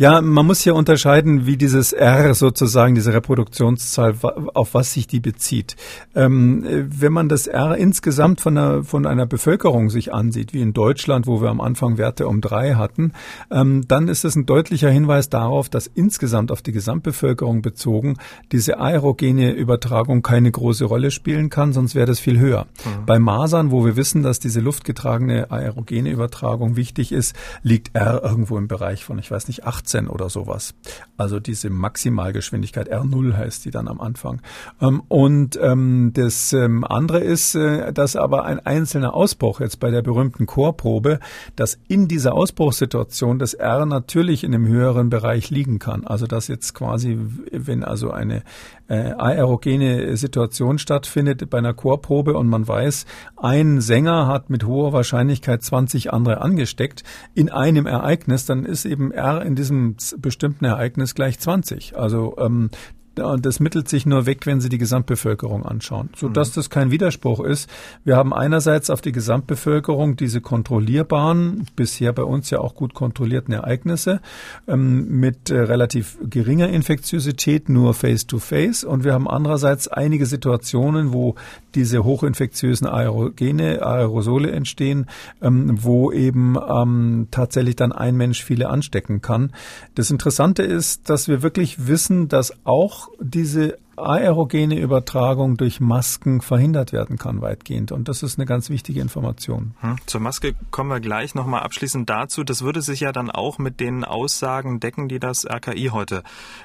Ja, 0.00 0.20
man 0.20 0.46
muss 0.46 0.60
hier 0.60 0.76
unterscheiden, 0.76 1.44
wie 1.44 1.56
dieses 1.56 1.92
R 1.92 2.32
sozusagen, 2.32 2.94
diese 2.94 3.12
Reproduktionszahl, 3.12 4.14
auf 4.54 4.72
was 4.72 4.92
sich 4.92 5.08
die 5.08 5.18
bezieht. 5.18 5.74
Ähm, 6.14 6.64
wenn 6.88 7.12
man 7.12 7.28
das 7.28 7.48
R 7.48 7.76
insgesamt 7.76 8.40
von 8.40 8.56
einer, 8.56 8.84
von 8.84 9.06
einer 9.06 9.26
Bevölkerung 9.26 9.90
sich 9.90 10.14
ansieht, 10.14 10.54
wie 10.54 10.62
in 10.62 10.72
Deutschland, 10.72 11.26
wo 11.26 11.42
wir 11.42 11.48
am 11.48 11.60
Anfang 11.60 11.98
Werte 11.98 12.28
um 12.28 12.40
drei 12.40 12.74
hatten, 12.74 13.12
ähm, 13.50 13.88
dann 13.88 14.06
ist 14.06 14.24
es 14.24 14.36
ein 14.36 14.46
deutlicher 14.46 14.88
Hinweis 14.88 15.30
darauf, 15.30 15.68
dass 15.68 15.88
insgesamt 15.88 16.52
auf 16.52 16.62
die 16.62 16.70
Gesamtbevölkerung 16.70 17.60
bezogen 17.60 18.18
diese 18.52 18.78
aerogene 18.78 19.50
Übertragung 19.50 20.22
keine 20.22 20.52
große 20.52 20.84
Rolle 20.84 21.10
spielen 21.10 21.50
kann, 21.50 21.72
sonst 21.72 21.96
wäre 21.96 22.06
das 22.06 22.20
viel 22.20 22.38
höher. 22.38 22.68
Mhm. 22.84 23.06
Bei 23.06 23.18
Masern, 23.18 23.72
wo 23.72 23.84
wir 23.84 23.96
wissen, 23.96 24.22
dass 24.22 24.38
diese 24.38 24.60
luftgetragene 24.60 25.50
aerogene 25.50 26.10
Übertragung 26.10 26.76
wichtig 26.76 27.10
ist, 27.10 27.34
liegt 27.64 27.96
R 27.96 28.22
irgendwo 28.22 28.58
im 28.58 28.68
Bereich 28.68 29.04
von, 29.04 29.18
ich 29.18 29.28
weiß 29.28 29.48
nicht, 29.48 29.66
8 29.66 29.87
18 29.88 30.08
oder 30.08 30.28
sowas. 30.28 30.74
Also 31.16 31.40
diese 31.40 31.70
Maximalgeschwindigkeit 31.70 32.92
R0 32.92 33.36
heißt 33.36 33.64
die 33.64 33.70
dann 33.70 33.88
am 33.88 34.00
Anfang. 34.00 34.40
Ähm, 34.80 35.02
und 35.08 35.58
ähm, 35.60 36.12
das 36.14 36.52
ähm, 36.52 36.84
andere 36.84 37.20
ist, 37.20 37.54
äh, 37.54 37.92
dass 37.92 38.16
aber 38.16 38.44
ein 38.44 38.60
einzelner 38.60 39.14
Ausbruch 39.14 39.60
jetzt 39.60 39.80
bei 39.80 39.90
der 39.90 40.02
berühmten 40.02 40.46
Chorprobe, 40.46 41.18
dass 41.56 41.78
in 41.88 42.08
dieser 42.08 42.34
Ausbruchssituation 42.34 43.38
das 43.38 43.54
R 43.54 43.86
natürlich 43.86 44.44
in 44.44 44.54
einem 44.54 44.66
höheren 44.68 45.10
Bereich 45.10 45.50
liegen 45.50 45.78
kann. 45.78 46.06
Also 46.06 46.26
dass 46.26 46.48
jetzt 46.48 46.74
quasi, 46.74 47.18
wenn 47.50 47.82
also 47.82 48.10
eine 48.10 48.42
äh, 48.88 49.12
aerogene 49.12 50.16
Situation 50.16 50.78
stattfindet 50.78 51.48
bei 51.50 51.58
einer 51.58 51.74
Chorprobe 51.74 52.36
und 52.36 52.48
man 52.48 52.66
weiß, 52.66 53.06
ein 53.36 53.80
Sänger 53.80 54.26
hat 54.26 54.50
mit 54.50 54.64
hoher 54.64 54.92
Wahrscheinlichkeit 54.92 55.62
20 55.62 56.12
andere 56.12 56.40
angesteckt 56.40 57.02
in 57.34 57.50
einem 57.50 57.86
Ereignis, 57.86 58.46
dann 58.46 58.64
ist 58.64 58.84
eben 58.84 59.12
R 59.12 59.42
in 59.42 59.54
diesem 59.56 59.77
bestimmten 60.18 60.64
Ereignis 60.64 61.14
gleich 61.14 61.38
20. 61.38 61.96
Also 61.96 62.36
ähm, 62.38 62.70
das 63.18 63.60
mittelt 63.60 63.88
sich 63.88 64.06
nur 64.06 64.26
weg, 64.26 64.46
wenn 64.46 64.60
Sie 64.60 64.68
die 64.68 64.78
Gesamtbevölkerung 64.78 65.64
anschauen, 65.64 66.10
sodass 66.16 66.50
mhm. 66.50 66.54
das 66.54 66.70
kein 66.70 66.90
Widerspruch 66.90 67.40
ist. 67.40 67.68
Wir 68.04 68.16
haben 68.16 68.32
einerseits 68.32 68.90
auf 68.90 69.00
die 69.00 69.12
Gesamtbevölkerung 69.12 70.16
diese 70.16 70.40
kontrollierbaren, 70.40 71.66
bisher 71.76 72.12
bei 72.12 72.22
uns 72.22 72.50
ja 72.50 72.60
auch 72.60 72.74
gut 72.74 72.94
kontrollierten 72.94 73.54
Ereignisse 73.54 74.20
ähm, 74.66 75.08
mit 75.08 75.50
äh, 75.50 75.58
relativ 75.58 76.18
geringer 76.22 76.68
Infektiosität, 76.68 77.68
nur 77.68 77.94
face-to-face. 77.94 78.84
-face. 78.84 78.86
Und 78.86 79.04
wir 79.04 79.12
haben 79.12 79.28
andererseits 79.28 79.88
einige 79.88 80.26
Situationen, 80.26 81.12
wo 81.12 81.34
diese 81.74 82.04
hochinfektiösen 82.04 82.86
Aerogene, 82.86 83.82
Aerosole 83.82 84.50
entstehen, 84.50 85.06
ähm, 85.42 85.82
wo 85.82 86.12
eben 86.12 86.56
ähm, 86.56 87.28
tatsächlich 87.30 87.76
dann 87.76 87.92
ein 87.92 88.16
Mensch 88.16 88.42
viele 88.42 88.68
anstecken 88.68 89.20
kann. 89.20 89.52
Das 89.94 90.10
Interessante 90.10 90.62
ist, 90.62 91.08
dass 91.10 91.28
wir 91.28 91.42
wirklich 91.42 91.86
wissen, 91.86 92.28
dass 92.28 92.54
auch 92.64 93.08
diese 93.20 93.78
aerogene 94.00 94.78
Übertragung 94.78 95.56
durch 95.56 95.80
Masken 95.80 96.40
verhindert 96.40 96.92
werden 96.92 97.18
kann 97.18 97.40
weitgehend. 97.40 97.92
Und 97.92 98.08
das 98.08 98.22
ist 98.22 98.38
eine 98.38 98.46
ganz 98.46 98.70
wichtige 98.70 99.00
Information. 99.00 99.74
Hm. 99.80 99.96
Zur 100.06 100.20
Maske 100.20 100.54
kommen 100.70 100.90
wir 100.90 101.00
gleich 101.00 101.34
nochmal 101.34 101.62
abschließend 101.62 102.08
dazu. 102.08 102.44
Das 102.44 102.62
würde 102.62 102.82
sich 102.82 103.00
ja 103.00 103.12
dann 103.12 103.30
auch 103.30 103.58
mit 103.58 103.80
den 103.80 104.04
Aussagen 104.04 104.80
decken, 104.80 105.08
die 105.08 105.18
das 105.18 105.44
RKI 105.44 105.90
heute 105.92 106.22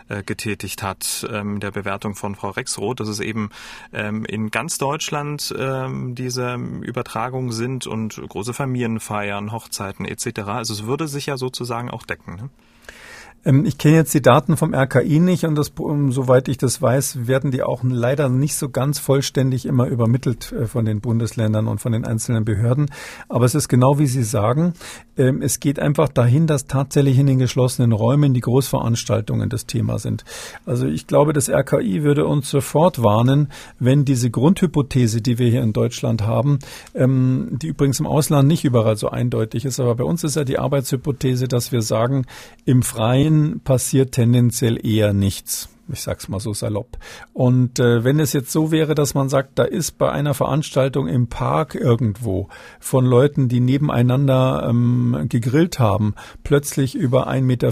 äh, 0.09 0.23
getätigt 0.23 0.83
hat, 0.83 1.27
ähm, 1.31 1.59
der 1.59 1.71
Bewertung 1.71 2.15
von 2.15 2.35
Frau 2.35 2.49
Rexroth, 2.49 2.99
dass 2.99 3.07
es 3.07 3.19
eben 3.19 3.49
ähm, 3.91 4.25
in 4.25 4.51
ganz 4.51 4.77
Deutschland 4.77 5.53
ähm, 5.57 6.15
diese 6.15 6.55
Übertragungen 6.55 7.51
sind 7.51 7.87
und 7.87 8.21
große 8.27 8.53
Familienfeiern, 8.53 9.51
Hochzeiten 9.51 10.05
etc. 10.05 10.41
Also 10.41 10.73
es 10.73 10.85
würde 10.85 11.07
sich 11.07 11.25
ja 11.25 11.37
sozusagen 11.37 11.89
auch 11.89 12.03
decken. 12.03 12.35
Ne? 12.35 12.49
Ähm, 13.45 13.65
ich 13.65 13.77
kenne 13.77 13.95
jetzt 13.95 14.13
die 14.13 14.21
Daten 14.21 14.57
vom 14.57 14.73
RKI 14.73 15.19
nicht 15.19 15.43
und 15.45 15.55
das, 15.55 15.71
soweit 16.09 16.47
ich 16.47 16.57
das 16.57 16.81
weiß, 16.81 17.27
werden 17.27 17.51
die 17.51 17.63
auch 17.63 17.81
leider 17.83 18.29
nicht 18.29 18.55
so 18.55 18.69
ganz 18.69 18.99
vollständig 18.99 19.65
immer 19.65 19.87
übermittelt 19.87 20.51
äh, 20.51 20.65
von 20.65 20.85
den 20.85 21.01
Bundesländern 21.01 21.67
und 21.67 21.79
von 21.79 21.91
den 21.91 22.05
einzelnen 22.05 22.45
Behörden. 22.45 22.89
Aber 23.29 23.45
es 23.45 23.55
ist 23.55 23.67
genau 23.67 23.99
wie 23.99 24.07
Sie 24.07 24.23
sagen. 24.23 24.73
Ähm, 25.17 25.41
es 25.41 25.59
geht 25.59 25.79
einfach 25.79 26.09
dahin, 26.09 26.47
dass 26.47 26.65
tatsächlich 26.65 27.19
in 27.19 27.27
den 27.27 27.39
geschlossenen 27.39 27.91
Räumen 27.91 28.33
die 28.33 28.41
Großveranstaltungen 28.41 29.49
das 29.49 29.65
Thema 29.65 29.99
sind. 29.99 30.23
Also 30.65 30.87
ich 30.87 31.07
glaube, 31.07 31.33
das 31.33 31.49
RKI 31.49 32.03
würde 32.03 32.25
uns 32.25 32.49
sofort 32.49 33.03
warnen, 33.03 33.49
wenn 33.79 34.05
diese 34.05 34.29
Grundhypothese, 34.29 35.21
die 35.21 35.37
wir 35.37 35.49
hier 35.49 35.63
in 35.63 35.73
Deutschland 35.73 36.23
haben, 36.23 36.59
ähm, 36.95 37.57
die 37.61 37.67
übrigens 37.67 37.99
im 37.99 38.07
Ausland 38.07 38.47
nicht 38.47 38.63
überall 38.63 38.95
so 38.95 39.09
eindeutig 39.09 39.65
ist, 39.65 39.79
aber 39.79 39.95
bei 39.95 40.03
uns 40.03 40.23
ist 40.23 40.35
ja 40.35 40.43
die 40.43 40.59
Arbeitshypothese, 40.59 41.47
dass 41.47 41.71
wir 41.71 41.81
sagen, 41.81 42.25
im 42.65 42.81
Freien 42.81 43.32
passiert 43.63 44.13
tendenziell 44.13 44.79
eher 44.85 45.13
nichts. 45.13 45.69
Ich 45.91 46.01
sag's 46.01 46.29
mal 46.29 46.39
so 46.39 46.53
salopp. 46.53 46.97
Und 47.33 47.79
äh, 47.79 48.03
wenn 48.03 48.19
es 48.19 48.31
jetzt 48.31 48.51
so 48.51 48.71
wäre, 48.71 48.95
dass 48.95 49.13
man 49.13 49.27
sagt, 49.27 49.59
da 49.59 49.63
ist 49.63 49.97
bei 49.97 50.11
einer 50.11 50.33
Veranstaltung 50.33 51.07
im 51.07 51.27
Park 51.27 51.75
irgendwo 51.75 52.47
von 52.79 53.05
Leuten, 53.05 53.49
die 53.49 53.59
nebeneinander 53.59 54.65
ähm, 54.69 55.25
gegrillt 55.27 55.79
haben, 55.79 56.15
plötzlich 56.43 56.95
über 56.95 57.27
1,50 57.27 57.41
Meter 57.41 57.71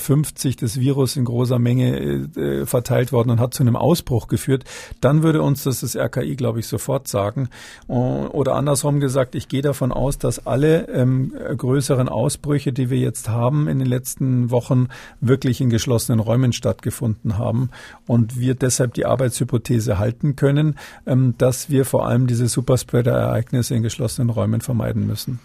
das 0.59 0.79
Virus 0.79 1.15
in 1.15 1.25
großer 1.25 1.57
Menge 1.57 1.97
äh, 2.35 2.65
verteilt 2.65 3.13
worden 3.13 3.29
und 3.29 3.39
hat 3.39 3.53
zu 3.53 3.63
einem 3.63 3.77
Ausbruch 3.77 4.27
geführt, 4.27 4.65
dann 4.99 5.23
würde 5.23 5.41
uns 5.41 5.63
das 5.63 5.79
das 5.79 5.95
RKI, 5.95 6.35
glaube 6.35 6.59
ich, 6.59 6.67
sofort 6.67 7.07
sagen. 7.07 7.49
Oder 7.87 8.55
andersrum 8.55 8.99
gesagt, 8.99 9.35
ich 9.35 9.47
gehe 9.47 9.61
davon 9.61 9.91
aus, 9.91 10.17
dass 10.17 10.45
alle 10.45 10.87
ähm, 10.89 11.33
größeren 11.55 12.09
Ausbrüche, 12.09 12.73
die 12.73 12.89
wir 12.89 12.99
jetzt 12.99 13.29
haben 13.29 13.67
in 13.67 13.79
den 13.79 13.87
letzten 13.87 14.51
Wochen, 14.51 14.87
wirklich 15.21 15.61
in 15.61 15.69
geschlossenen 15.69 16.19
Räumen 16.19 16.53
stattgefunden 16.53 17.37
haben 17.37 17.69
und 18.11 18.37
wir 18.37 18.55
deshalb 18.55 18.93
die 18.93 19.05
Arbeitshypothese 19.05 19.97
halten 19.97 20.35
können, 20.35 20.77
ähm, 21.07 21.33
dass 21.37 21.69
wir 21.69 21.85
vor 21.85 22.05
allem 22.05 22.27
diese 22.27 22.49
Superspreader-Ereignisse 22.49 23.73
in 23.73 23.83
geschlossenen 23.83 24.29
Räumen 24.29 24.59
vermeiden 24.59 25.07
müssen. 25.07 25.39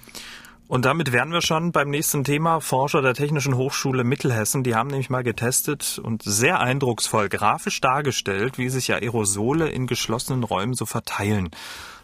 Und 0.67 0.85
damit 0.85 1.13
wären 1.13 1.31
wir 1.31 1.43
schon 1.43 1.71
beim 1.71 1.91
nächsten 1.91 2.25
Thema. 2.25 2.61
Forscher 2.61 3.03
der 3.03 3.15
Technischen 3.15 3.57
Hochschule 3.57 4.03
Mittelhessen, 4.03 4.65
die 4.65 4.75
haben 4.75 4.89
nämlich 4.89 5.11
mal 5.11 5.23
getestet 5.23 6.01
und 6.03 6.25
sehr 6.25 6.59
eindrucksvoll 6.59 7.29
grafisch 7.29 7.81
dargestellt, 7.81 8.59
wie 8.59 8.69
sich 8.69 8.89
ja 8.89 8.97
Aerosole 8.97 9.69
in 9.69 9.87
geschlossenen 9.87 10.43
Räumen 10.43 10.75
so 10.75 10.87
verteilen. 10.87 11.51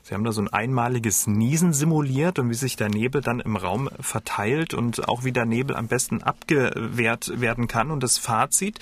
Sie 0.05 0.15
haben 0.15 0.23
da 0.23 0.31
so 0.31 0.43
ein 0.43 0.53
einmaliges 0.53 1.27
Niesen 1.27 1.73
simuliert 1.73 2.39
und 2.39 2.51
wie 2.51 2.55
sich 2.55 2.77
der 2.77 2.89
Nebel 2.89 3.21
dann 3.21 3.41
im 3.41 3.57
Raum 3.57 3.89
verteilt 3.99 4.75
und 4.75 5.09
auch 5.09 5.25
wie 5.25 5.33
der 5.33 5.45
Nebel 5.45 5.75
am 5.75 5.89
besten 5.89 6.23
abgewehrt 6.23 7.41
werden 7.41 7.67
kann. 7.67 7.91
Und 7.91 8.03
das 8.05 8.19
Fazit, 8.19 8.79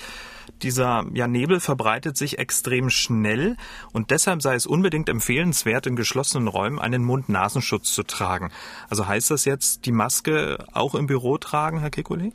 dieser 0.61 1.05
ja, 1.13 1.27
Nebel 1.27 1.59
verbreitet 1.59 2.17
sich 2.17 2.39
extrem 2.39 2.89
schnell 2.89 3.57
und 3.93 4.11
deshalb 4.11 4.41
sei 4.41 4.55
es 4.55 4.65
unbedingt 4.67 5.09
empfehlenswert, 5.09 5.87
in 5.87 5.95
geschlossenen 5.95 6.47
Räumen 6.47 6.79
einen 6.79 7.03
Mund-Nasenschutz 7.03 7.93
zu 7.93 8.03
tragen. 8.03 8.51
Also 8.89 9.07
heißt 9.07 9.31
das 9.31 9.45
jetzt, 9.45 9.85
die 9.85 9.91
Maske 9.91 10.65
auch 10.73 10.95
im 10.95 11.07
Büro 11.07 11.37
tragen, 11.37 11.79
Herr 11.79 11.89
Kekulé? 11.89 12.33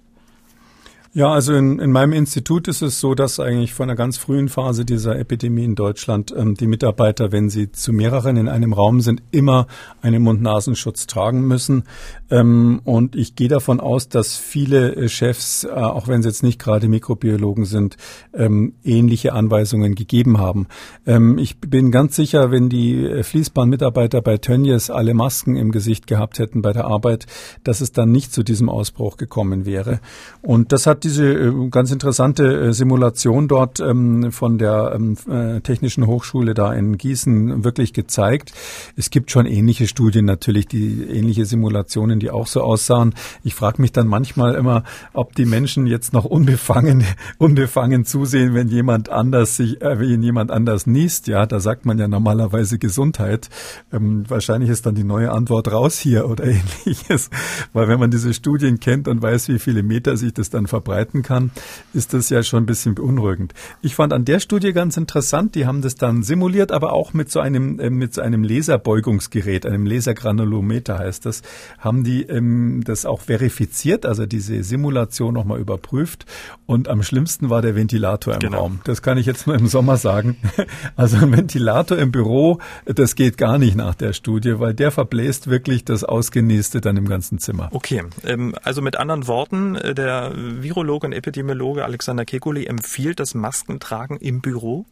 Ja, 1.16 1.30
also 1.30 1.54
in, 1.54 1.78
in 1.78 1.92
meinem 1.92 2.12
Institut 2.12 2.68
ist 2.68 2.82
es 2.82 3.00
so, 3.00 3.14
dass 3.14 3.40
eigentlich 3.40 3.72
von 3.72 3.88
einer 3.88 3.96
ganz 3.96 4.18
frühen 4.18 4.50
Phase 4.50 4.84
dieser 4.84 5.18
Epidemie 5.18 5.64
in 5.64 5.74
Deutschland 5.74 6.30
ähm, 6.36 6.56
die 6.56 6.66
Mitarbeiter, 6.66 7.32
wenn 7.32 7.48
sie 7.48 7.72
zu 7.72 7.94
mehreren 7.94 8.36
in 8.36 8.50
einem 8.50 8.74
Raum 8.74 9.00
sind, 9.00 9.22
immer 9.30 9.66
einen 10.02 10.22
Mund-Nasenschutz 10.22 11.06
tragen 11.06 11.40
müssen. 11.48 11.84
Ähm, 12.30 12.82
und 12.84 13.16
ich 13.16 13.34
gehe 13.34 13.48
davon 13.48 13.80
aus, 13.80 14.10
dass 14.10 14.36
viele 14.36 14.94
äh, 14.94 15.08
Chefs, 15.08 15.64
äh, 15.64 15.70
auch 15.70 16.06
wenn 16.06 16.20
sie 16.20 16.28
jetzt 16.28 16.42
nicht 16.42 16.58
gerade 16.58 16.86
Mikrobiologen 16.86 17.64
sind, 17.64 17.96
ähm, 18.34 18.74
ähnliche 18.84 19.32
Anweisungen 19.32 19.94
gegeben 19.94 20.36
haben. 20.36 20.66
Ähm, 21.06 21.38
ich 21.38 21.58
bin 21.60 21.92
ganz 21.92 22.14
sicher, 22.14 22.50
wenn 22.50 22.68
die 22.68 23.06
äh, 23.06 23.22
Fließbandmitarbeiter 23.22 24.20
bei 24.20 24.36
Tönnies 24.36 24.90
alle 24.90 25.14
Masken 25.14 25.56
im 25.56 25.72
Gesicht 25.72 26.06
gehabt 26.06 26.38
hätten 26.40 26.60
bei 26.60 26.74
der 26.74 26.84
Arbeit, 26.84 27.24
dass 27.64 27.80
es 27.80 27.92
dann 27.92 28.12
nicht 28.12 28.34
zu 28.34 28.42
diesem 28.42 28.68
Ausbruch 28.68 29.16
gekommen 29.16 29.64
wäre. 29.64 30.00
Und 30.42 30.72
das 30.72 30.86
hat 30.86 31.05
diese 31.06 31.32
äh, 31.32 31.68
ganz 31.70 31.92
interessante 31.92 32.44
äh, 32.44 32.72
Simulation 32.72 33.46
dort 33.46 33.78
ähm, 33.78 34.32
von 34.32 34.58
der 34.58 34.92
ähm, 34.94 35.16
äh, 35.30 35.60
Technischen 35.60 36.06
Hochschule 36.06 36.52
da 36.52 36.72
in 36.72 36.98
Gießen 36.98 37.64
wirklich 37.64 37.92
gezeigt. 37.92 38.52
Es 38.96 39.10
gibt 39.10 39.30
schon 39.30 39.46
ähnliche 39.46 39.86
Studien 39.86 40.24
natürlich, 40.24 40.66
die 40.66 41.04
ähnliche 41.04 41.46
Simulationen, 41.46 42.18
die 42.18 42.30
auch 42.30 42.48
so 42.48 42.60
aussahen. 42.60 43.14
Ich 43.44 43.54
frage 43.54 43.80
mich 43.80 43.92
dann 43.92 44.08
manchmal 44.08 44.56
immer, 44.56 44.82
ob 45.12 45.34
die 45.36 45.46
Menschen 45.46 45.86
jetzt 45.86 46.12
noch 46.12 46.24
unbefangen, 46.24 47.04
unbefangen 47.38 48.04
zusehen, 48.04 48.54
wenn 48.54 48.68
jemand 48.68 49.08
anders 49.08 49.56
sich, 49.56 49.80
äh, 49.82 50.00
wenn 50.00 50.22
jemand 50.22 50.50
anders 50.50 50.86
niest. 50.86 51.28
Ja, 51.28 51.46
da 51.46 51.60
sagt 51.60 51.86
man 51.86 51.98
ja 51.98 52.08
normalerweise 52.08 52.78
Gesundheit. 52.78 53.48
Ähm, 53.92 54.24
wahrscheinlich 54.28 54.70
ist 54.70 54.86
dann 54.86 54.96
die 54.96 55.04
neue 55.04 55.30
Antwort 55.30 55.70
raus 55.70 55.98
hier 56.00 56.28
oder 56.28 56.44
ähnliches, 56.84 57.30
weil 57.72 57.86
wenn 57.86 58.00
man 58.00 58.10
diese 58.10 58.34
Studien 58.34 58.80
kennt 58.80 59.06
und 59.06 59.22
weiß, 59.22 59.48
wie 59.48 59.60
viele 59.60 59.84
Meter 59.84 60.16
sich 60.16 60.34
das 60.34 60.50
dann 60.50 60.66
verbreitet, 60.66 60.95
verbreiten 60.96 61.22
kann, 61.22 61.50
ist 61.92 62.14
das 62.14 62.30
ja 62.30 62.42
schon 62.42 62.62
ein 62.62 62.66
bisschen 62.66 62.94
beunruhigend. 62.94 63.52
Ich 63.82 63.94
fand 63.94 64.12
an 64.12 64.24
der 64.24 64.40
Studie 64.40 64.72
ganz 64.72 64.96
interessant, 64.96 65.54
die 65.54 65.66
haben 65.66 65.82
das 65.82 65.96
dann 65.96 66.22
simuliert, 66.22 66.72
aber 66.72 66.92
auch 66.92 67.12
mit 67.12 67.30
so 67.30 67.40
einem, 67.40 67.78
äh, 67.80 67.90
mit 67.90 68.14
so 68.14 68.22
einem 68.22 68.42
Laserbeugungsgerät, 68.44 69.66
einem 69.66 69.86
Lasergranulometer 69.86 70.98
heißt 70.98 71.26
das, 71.26 71.42
haben 71.78 72.04
die 72.04 72.22
ähm, 72.22 72.82
das 72.84 73.04
auch 73.04 73.20
verifiziert, 73.20 74.06
also 74.06 74.26
diese 74.26 74.62
Simulation 74.62 75.34
nochmal 75.34 75.60
überprüft. 75.60 76.24
Und 76.66 76.88
am 76.88 77.02
schlimmsten 77.02 77.50
war 77.50 77.62
der 77.62 77.76
Ventilator 77.76 78.34
im 78.34 78.40
genau. 78.40 78.58
Raum. 78.58 78.80
Das 78.84 79.02
kann 79.02 79.18
ich 79.18 79.26
jetzt 79.26 79.46
nur 79.46 79.56
im 79.56 79.66
Sommer 79.66 79.96
sagen. 79.96 80.36
Also 80.96 81.18
ein 81.18 81.32
Ventilator 81.32 81.98
im 81.98 82.10
Büro, 82.10 82.58
das 82.86 83.16
geht 83.16 83.36
gar 83.36 83.58
nicht 83.58 83.76
nach 83.76 83.94
der 83.94 84.12
Studie, 84.12 84.58
weil 84.58 84.72
der 84.72 84.90
verbläst 84.90 85.48
wirklich 85.48 85.84
das 85.84 86.04
Ausgenäste 86.04 86.80
dann 86.80 86.96
im 86.96 87.08
ganzen 87.08 87.38
Zimmer. 87.38 87.68
Okay, 87.72 88.02
ähm, 88.24 88.54
also 88.62 88.82
mit 88.82 88.96
anderen 88.96 89.26
Worten, 89.26 89.76
äh, 89.76 89.94
der 89.94 90.32
Virologe 90.34 90.85
Virologe 90.86 91.08
und 91.08 91.12
Epidemiologe 91.12 91.84
Alexander 91.84 92.22
Kekulé 92.22 92.68
empfiehlt 92.68 93.18
das 93.18 93.34
Maskentragen 93.34 94.18
im 94.18 94.40
Büro? 94.40 94.86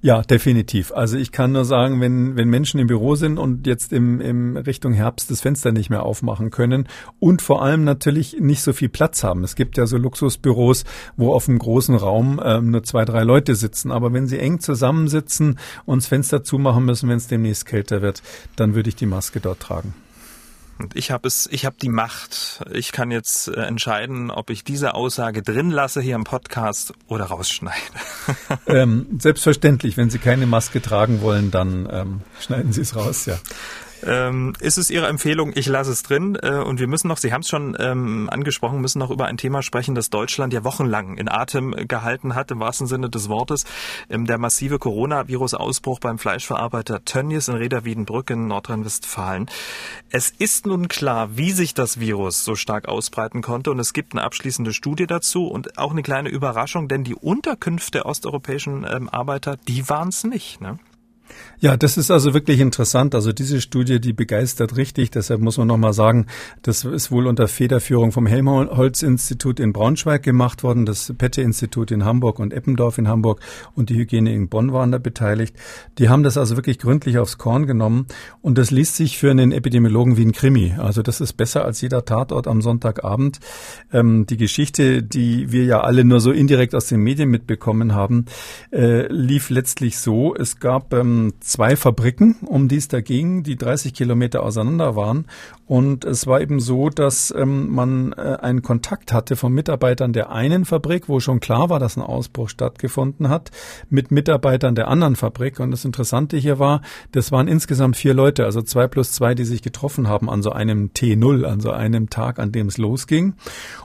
Ja, 0.00 0.22
definitiv. 0.22 0.92
Also 0.92 1.18
ich 1.18 1.30
kann 1.30 1.52
nur 1.52 1.66
sagen, 1.66 2.00
wenn, 2.00 2.36
wenn 2.36 2.48
Menschen 2.48 2.80
im 2.80 2.86
Büro 2.86 3.16
sind 3.16 3.38
und 3.38 3.66
jetzt 3.66 3.92
im, 3.92 4.20
im 4.20 4.56
Richtung 4.56 4.94
Herbst 4.94 5.30
das 5.30 5.42
Fenster 5.42 5.72
nicht 5.72 5.90
mehr 5.90 6.04
aufmachen 6.04 6.50
können 6.50 6.88
und 7.18 7.42
vor 7.42 7.62
allem 7.62 7.84
natürlich 7.84 8.38
nicht 8.40 8.62
so 8.62 8.72
viel 8.72 8.88
Platz 8.88 9.24
haben. 9.24 9.44
Es 9.44 9.56
gibt 9.56 9.76
ja 9.76 9.86
so 9.86 9.98
Luxusbüros, 9.98 10.84
wo 11.16 11.34
auf 11.34 11.48
einem 11.48 11.58
großen 11.58 11.96
Raum 11.96 12.40
ähm, 12.42 12.70
nur 12.70 12.82
zwei, 12.82 13.04
drei 13.04 13.22
Leute 13.22 13.56
sitzen. 13.56 13.90
Aber 13.90 14.12
wenn 14.14 14.26
sie 14.26 14.38
eng 14.38 14.60
zusammensitzen 14.60 15.58
und 15.84 16.02
das 16.02 16.08
Fenster 16.08 16.44
zumachen 16.44 16.84
müssen, 16.84 17.10
wenn 17.10 17.18
es 17.18 17.26
demnächst 17.26 17.66
kälter 17.66 18.00
wird, 18.00 18.22
dann 18.56 18.74
würde 18.74 18.88
ich 18.88 18.96
die 18.96 19.06
Maske 19.06 19.40
dort 19.40 19.60
tragen. 19.60 19.94
Und 20.78 20.94
ich 20.94 21.10
habe 21.10 21.26
es, 21.26 21.48
ich 21.50 21.64
habe 21.64 21.76
die 21.80 21.88
Macht. 21.88 22.62
Ich 22.70 22.92
kann 22.92 23.10
jetzt 23.10 23.48
äh, 23.48 23.62
entscheiden, 23.62 24.30
ob 24.30 24.50
ich 24.50 24.62
diese 24.62 24.94
Aussage 24.94 25.42
drin 25.42 25.70
lasse 25.70 26.00
hier 26.00 26.14
im 26.14 26.24
Podcast 26.24 26.92
oder 27.08 27.26
rausschneide. 27.26 27.76
ähm, 28.66 29.06
selbstverständlich, 29.18 29.96
wenn 29.96 30.10
Sie 30.10 30.18
keine 30.18 30.46
Maske 30.46 30.82
tragen 30.82 31.22
wollen, 31.22 31.50
dann 31.50 31.88
ähm, 31.90 32.20
schneiden 32.40 32.72
Sie 32.72 32.82
es 32.82 32.94
raus, 32.94 33.26
ja. 33.26 33.38
Ähm, 34.04 34.52
ist 34.60 34.78
es 34.78 34.90
Ihre 34.90 35.06
Empfehlung, 35.06 35.52
ich 35.54 35.66
lasse 35.66 35.90
es 35.90 36.02
drin 36.02 36.38
äh, 36.40 36.50
und 36.50 36.78
wir 36.78 36.86
müssen 36.86 37.08
noch, 37.08 37.16
Sie 37.16 37.32
haben 37.32 37.40
es 37.40 37.48
schon 37.48 37.76
ähm, 37.78 38.28
angesprochen, 38.30 38.80
müssen 38.80 38.98
noch 38.98 39.10
über 39.10 39.26
ein 39.26 39.36
Thema 39.36 39.62
sprechen, 39.62 39.94
das 39.94 40.10
Deutschland 40.10 40.52
ja 40.52 40.64
wochenlang 40.64 41.16
in 41.16 41.28
Atem 41.28 41.74
gehalten 41.88 42.34
hat, 42.34 42.50
im 42.50 42.60
wahrsten 42.60 42.86
Sinne 42.86 43.10
des 43.10 43.28
Wortes. 43.28 43.64
Ähm, 44.08 44.26
der 44.26 44.38
massive 44.38 44.78
Coronavirus-Ausbruch 44.78 45.98
beim 46.00 46.18
Fleischverarbeiter 46.18 47.04
Tönnies 47.04 47.48
in 47.48 47.56
Reda-Wiedenbrück 47.56 48.30
in 48.30 48.46
Nordrhein-Westfalen. 48.46 49.48
Es 50.10 50.30
ist 50.30 50.66
nun 50.66 50.88
klar, 50.88 51.36
wie 51.36 51.52
sich 51.52 51.74
das 51.74 51.98
Virus 51.98 52.44
so 52.44 52.54
stark 52.54 52.88
ausbreiten 52.88 53.42
konnte 53.42 53.70
und 53.70 53.78
es 53.78 53.92
gibt 53.92 54.12
eine 54.12 54.22
abschließende 54.22 54.72
Studie 54.72 55.06
dazu 55.06 55.46
und 55.46 55.78
auch 55.78 55.92
eine 55.92 56.02
kleine 56.02 56.28
Überraschung, 56.28 56.88
denn 56.88 57.04
die 57.04 57.14
Unterkünfte 57.14 57.96
der 57.96 58.06
osteuropäischen 58.06 58.86
ähm, 58.88 59.08
Arbeiter, 59.08 59.56
die 59.68 59.88
waren 59.88 60.08
es 60.08 60.24
nicht. 60.24 60.60
Ne? 60.60 60.78
Ja, 61.58 61.76
das 61.76 61.96
ist 61.96 62.10
also 62.10 62.34
wirklich 62.34 62.60
interessant. 62.60 63.14
Also 63.14 63.32
diese 63.32 63.60
Studie, 63.60 63.98
die 64.00 64.12
begeistert 64.12 64.76
richtig. 64.76 65.10
Deshalb 65.10 65.40
muss 65.40 65.56
man 65.56 65.66
nochmal 65.66 65.94
sagen, 65.94 66.26
das 66.62 66.84
ist 66.84 67.10
wohl 67.10 67.26
unter 67.26 67.48
Federführung 67.48 68.12
vom 68.12 68.26
Helmholtz-Institut 68.26 69.58
in 69.58 69.72
Braunschweig 69.72 70.22
gemacht 70.22 70.62
worden, 70.62 70.84
das 70.84 71.12
Pette-Institut 71.16 71.90
in 71.90 72.04
Hamburg 72.04 72.38
und 72.38 72.52
Eppendorf 72.52 72.98
in 72.98 73.08
Hamburg 73.08 73.40
und 73.74 73.88
die 73.88 73.96
Hygiene 73.96 74.34
in 74.34 74.48
Bonn 74.48 74.72
waren 74.72 74.92
da 74.92 74.98
beteiligt. 74.98 75.56
Die 75.98 76.08
haben 76.08 76.22
das 76.22 76.36
also 76.36 76.56
wirklich 76.56 76.78
gründlich 76.78 77.18
aufs 77.18 77.38
Korn 77.38 77.66
genommen 77.66 78.06
und 78.42 78.58
das 78.58 78.70
liest 78.70 78.96
sich 78.96 79.18
für 79.18 79.30
einen 79.30 79.52
Epidemiologen 79.52 80.16
wie 80.16 80.24
ein 80.24 80.32
Krimi. 80.32 80.74
Also 80.78 81.02
das 81.02 81.20
ist 81.20 81.34
besser 81.34 81.64
als 81.64 81.80
jeder 81.80 82.04
Tatort 82.04 82.46
am 82.48 82.60
Sonntagabend. 82.60 83.40
Ähm, 83.92 84.26
die 84.26 84.36
Geschichte, 84.36 85.02
die 85.02 85.52
wir 85.52 85.64
ja 85.64 85.80
alle 85.80 86.04
nur 86.04 86.20
so 86.20 86.32
indirekt 86.32 86.74
aus 86.74 86.86
den 86.86 87.00
Medien 87.00 87.30
mitbekommen 87.30 87.94
haben, 87.94 88.26
äh, 88.72 89.10
lief 89.10 89.50
letztlich 89.50 89.98
so. 89.98 90.34
Es 90.34 90.60
gab 90.60 90.92
ähm, 90.92 91.25
zwei 91.40 91.76
Fabriken, 91.76 92.36
um 92.46 92.68
die 92.68 92.76
es 92.76 92.88
da 92.88 93.00
ging, 93.00 93.42
die 93.42 93.56
30 93.56 93.94
Kilometer 93.94 94.42
auseinander 94.42 94.96
waren. 94.96 95.26
Und 95.66 96.04
es 96.04 96.26
war 96.26 96.40
eben 96.40 96.60
so, 96.60 96.90
dass 96.90 97.34
ähm, 97.36 97.74
man 97.74 98.12
äh, 98.12 98.38
einen 98.40 98.62
Kontakt 98.62 99.12
hatte 99.12 99.34
von 99.34 99.52
Mitarbeitern 99.52 100.12
der 100.12 100.30
einen 100.30 100.64
Fabrik, 100.64 101.08
wo 101.08 101.18
schon 101.18 101.40
klar 101.40 101.70
war, 101.70 101.80
dass 101.80 101.96
ein 101.96 102.02
Ausbruch 102.02 102.48
stattgefunden 102.48 103.28
hat, 103.28 103.50
mit 103.90 104.10
Mitarbeitern 104.12 104.76
der 104.76 104.88
anderen 104.88 105.16
Fabrik. 105.16 105.58
Und 105.58 105.72
das 105.72 105.84
Interessante 105.84 106.36
hier 106.36 106.58
war, 106.58 106.82
das 107.12 107.32
waren 107.32 107.48
insgesamt 107.48 107.96
vier 107.96 108.14
Leute, 108.14 108.44
also 108.44 108.62
zwei 108.62 108.86
plus 108.86 109.12
zwei, 109.12 109.34
die 109.34 109.44
sich 109.44 109.62
getroffen 109.62 110.08
haben 110.08 110.30
an 110.30 110.42
so 110.42 110.50
einem 110.50 110.90
T0, 110.94 111.44
an 111.44 111.60
so 111.60 111.72
einem 111.72 112.10
Tag, 112.10 112.38
an 112.38 112.52
dem 112.52 112.68
es 112.68 112.78
losging. 112.78 113.34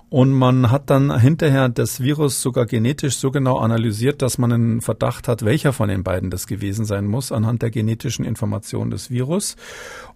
Und 0.10 0.34
man 0.34 0.70
hat 0.72 0.90
dann 0.90 1.20
hinterher 1.20 1.70
das 1.70 2.02
Virus 2.02 2.42
sogar 2.42 2.66
genetisch 2.66 3.16
so 3.16 3.32
genau 3.32 3.60
analysiert, 3.60 4.22
dass 4.22 4.38
man 4.38 4.52
einen 4.52 4.82
Verdacht 4.82 5.30
hat, 5.30 5.46
welcher 5.46 5.72
von 5.72 5.88
den 5.88 6.04
beiden 6.04 6.30
das 6.30 6.48
gewesen 6.48 6.84
sein 6.84 7.08
muss, 7.08 7.31
anhand 7.32 7.62
der 7.62 7.72
genetischen 7.72 8.26
Information 8.26 8.92
des 8.92 9.10
Virus. 9.10 9.56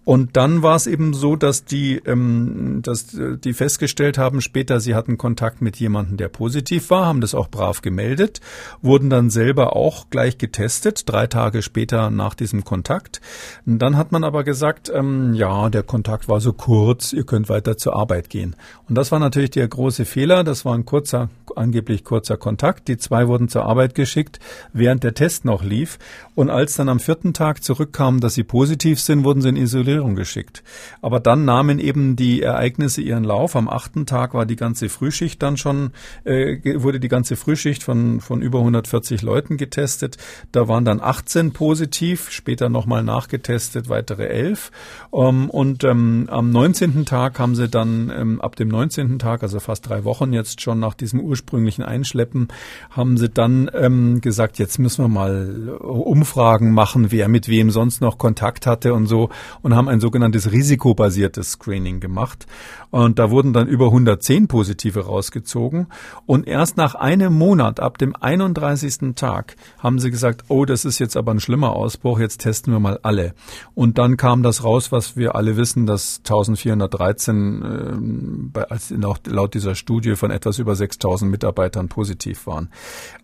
Und 0.06 0.36
dann 0.36 0.62
war 0.62 0.76
es 0.76 0.86
eben 0.86 1.14
so, 1.14 1.34
dass 1.34 1.64
die, 1.64 1.96
ähm, 1.96 2.78
dass 2.84 3.08
die 3.08 3.52
festgestellt 3.52 4.18
haben 4.18 4.40
später, 4.40 4.78
sie 4.78 4.94
hatten 4.94 5.18
Kontakt 5.18 5.60
mit 5.60 5.78
jemandem, 5.78 6.16
der 6.16 6.28
positiv 6.28 6.90
war, 6.90 7.06
haben 7.06 7.20
das 7.20 7.34
auch 7.34 7.48
brav 7.48 7.82
gemeldet, 7.82 8.40
wurden 8.80 9.10
dann 9.10 9.30
selber 9.30 9.74
auch 9.74 10.08
gleich 10.08 10.38
getestet, 10.38 11.02
drei 11.06 11.26
Tage 11.26 11.60
später 11.60 12.10
nach 12.10 12.34
diesem 12.34 12.62
Kontakt. 12.62 13.20
Und 13.66 13.80
dann 13.80 13.96
hat 13.96 14.12
man 14.12 14.22
aber 14.22 14.44
gesagt, 14.44 14.92
ähm, 14.94 15.34
ja, 15.34 15.70
der 15.70 15.82
Kontakt 15.82 16.28
war 16.28 16.40
so 16.40 16.52
kurz, 16.52 17.12
ihr 17.12 17.24
könnt 17.24 17.48
weiter 17.48 17.76
zur 17.76 17.96
Arbeit 17.96 18.30
gehen. 18.30 18.54
Und 18.88 18.94
das 18.94 19.10
war 19.10 19.18
natürlich 19.18 19.50
der 19.50 19.66
große 19.66 20.04
Fehler. 20.04 20.44
Das 20.44 20.64
war 20.64 20.74
ein 20.76 20.84
kurzer, 20.84 21.30
angeblich 21.56 22.04
kurzer 22.04 22.36
Kontakt. 22.36 22.86
Die 22.86 22.96
zwei 22.96 23.26
wurden 23.26 23.48
zur 23.48 23.64
Arbeit 23.64 23.96
geschickt, 23.96 24.38
während 24.72 25.02
der 25.02 25.14
Test 25.14 25.44
noch 25.44 25.64
lief. 25.64 25.98
Und 26.36 26.48
als 26.48 26.76
dann 26.76 26.88
am 26.88 27.00
vierten 27.00 27.34
Tag 27.34 27.64
zurückkamen, 27.64 28.20
dass 28.20 28.34
sie 28.34 28.44
positiv 28.44 29.00
sind, 29.00 29.24
wurden 29.24 29.40
sie 29.40 29.48
in 29.48 29.56
Isolierung 29.56 29.95
geschickt. 30.04 30.62
Aber 31.00 31.20
dann 31.20 31.44
nahmen 31.44 31.78
eben 31.78 32.16
die 32.16 32.42
Ereignisse 32.42 33.00
ihren 33.00 33.24
Lauf. 33.24 33.56
Am 33.56 33.68
achten 33.68 34.06
Tag 34.06 34.34
war 34.34 34.46
die 34.46 34.56
ganze 34.56 34.88
Frühschicht 34.88 35.42
dann 35.42 35.56
schon, 35.56 35.92
äh, 36.24 36.80
wurde 36.80 37.00
die 37.00 37.08
ganze 37.08 37.36
Frühschicht 37.36 37.82
von, 37.82 38.20
von 38.20 38.42
über 38.42 38.58
140 38.58 39.22
Leuten 39.22 39.56
getestet. 39.56 40.16
Da 40.52 40.68
waren 40.68 40.84
dann 40.84 41.00
18 41.00 41.52
positiv, 41.52 42.30
später 42.30 42.68
nochmal 42.68 43.02
nachgetestet, 43.02 43.88
weitere 43.88 44.26
11. 44.26 44.70
Um, 45.10 45.50
und 45.50 45.84
ähm, 45.84 46.26
am 46.30 46.50
19. 46.50 47.04
Tag 47.06 47.38
haben 47.38 47.54
sie 47.54 47.68
dann, 47.68 48.12
ähm, 48.14 48.40
ab 48.40 48.56
dem 48.56 48.68
19. 48.68 49.18
Tag, 49.18 49.42
also 49.42 49.60
fast 49.60 49.88
drei 49.88 50.04
Wochen 50.04 50.32
jetzt 50.32 50.60
schon 50.60 50.80
nach 50.80 50.94
diesem 50.94 51.20
ursprünglichen 51.20 51.82
Einschleppen, 51.82 52.48
haben 52.90 53.16
sie 53.16 53.28
dann 53.28 53.70
ähm, 53.74 54.20
gesagt, 54.20 54.58
jetzt 54.58 54.78
müssen 54.78 55.04
wir 55.04 55.08
mal 55.08 55.76
Umfragen 55.80 56.72
machen, 56.72 57.10
wer 57.10 57.28
mit 57.28 57.48
wem 57.48 57.70
sonst 57.70 58.00
noch 58.00 58.18
Kontakt 58.18 58.66
hatte 58.66 58.94
und 58.94 59.06
so 59.06 59.30
und 59.62 59.74
haben 59.74 59.85
ein 59.88 60.00
sogenanntes 60.00 60.52
risikobasiertes 60.52 61.52
Screening 61.52 62.00
gemacht. 62.00 62.46
Und 62.90 63.18
da 63.18 63.30
wurden 63.30 63.52
dann 63.52 63.68
über 63.68 63.86
110 63.86 64.48
Positive 64.48 65.06
rausgezogen. 65.06 65.88
Und 66.24 66.46
erst 66.46 66.76
nach 66.76 66.94
einem 66.94 67.34
Monat, 67.34 67.80
ab 67.80 67.98
dem 67.98 68.14
31. 68.16 69.14
Tag, 69.16 69.56
haben 69.78 69.98
sie 69.98 70.10
gesagt, 70.10 70.44
oh, 70.48 70.64
das 70.64 70.84
ist 70.84 70.98
jetzt 70.98 71.16
aber 71.16 71.32
ein 71.32 71.40
schlimmer 71.40 71.74
Ausbruch, 71.74 72.18
jetzt 72.18 72.38
testen 72.38 72.72
wir 72.72 72.80
mal 72.80 72.98
alle. 73.02 73.34
Und 73.74 73.98
dann 73.98 74.16
kam 74.16 74.42
das 74.42 74.64
raus, 74.64 74.92
was 74.92 75.16
wir 75.16 75.34
alle 75.34 75.56
wissen, 75.56 75.86
dass 75.86 76.18
1413 76.18 78.52
äh, 78.54 78.96
laut 78.96 79.54
dieser 79.54 79.74
Studie 79.74 80.16
von 80.16 80.30
etwas 80.30 80.58
über 80.58 80.74
6000 80.74 81.30
Mitarbeitern 81.30 81.88
positiv 81.88 82.46
waren. 82.46 82.70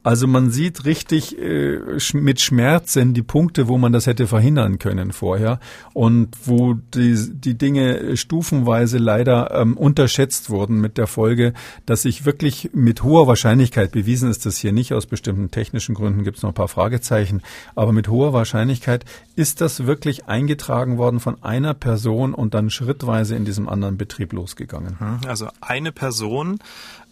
Also 0.02 0.26
man 0.26 0.50
sieht 0.50 0.84
richtig 0.84 1.38
äh, 1.38 1.78
mit 2.14 2.40
Schmerzen 2.40 3.14
die 3.14 3.22
Punkte, 3.22 3.68
wo 3.68 3.78
man 3.78 3.92
das 3.92 4.06
hätte 4.06 4.26
verhindern 4.26 4.78
können 4.78 5.12
vorher 5.12 5.60
und 5.94 6.28
wo 6.44 6.51
die, 6.94 7.30
die 7.32 7.58
Dinge 7.58 8.16
stufenweise 8.16 8.98
leider 8.98 9.50
ähm, 9.52 9.76
unterschätzt 9.76 10.50
wurden 10.50 10.80
mit 10.80 10.98
der 10.98 11.06
Folge, 11.06 11.52
dass 11.86 12.02
sich 12.02 12.24
wirklich 12.24 12.70
mit 12.72 13.02
hoher 13.02 13.26
Wahrscheinlichkeit, 13.26 13.92
bewiesen 13.92 14.30
ist 14.30 14.46
das 14.46 14.56
hier 14.56 14.72
nicht, 14.72 14.92
aus 14.92 15.06
bestimmten 15.06 15.50
technischen 15.50 15.94
Gründen 15.94 16.24
gibt 16.24 16.38
es 16.38 16.42
noch 16.42 16.50
ein 16.50 16.54
paar 16.54 16.68
Fragezeichen, 16.68 17.42
aber 17.74 17.92
mit 17.92 18.08
hoher 18.08 18.32
Wahrscheinlichkeit 18.32 19.04
ist 19.36 19.60
das 19.60 19.86
wirklich 19.86 20.26
eingetragen 20.26 20.98
worden 20.98 21.20
von 21.20 21.42
einer 21.42 21.74
Person 21.74 22.34
und 22.34 22.54
dann 22.54 22.70
schrittweise 22.70 23.36
in 23.36 23.44
diesem 23.44 23.68
anderen 23.68 23.96
Betrieb 23.96 24.32
losgegangen. 24.32 24.98
Hm, 24.98 25.20
also 25.26 25.48
eine 25.60 25.92
Person 25.92 26.58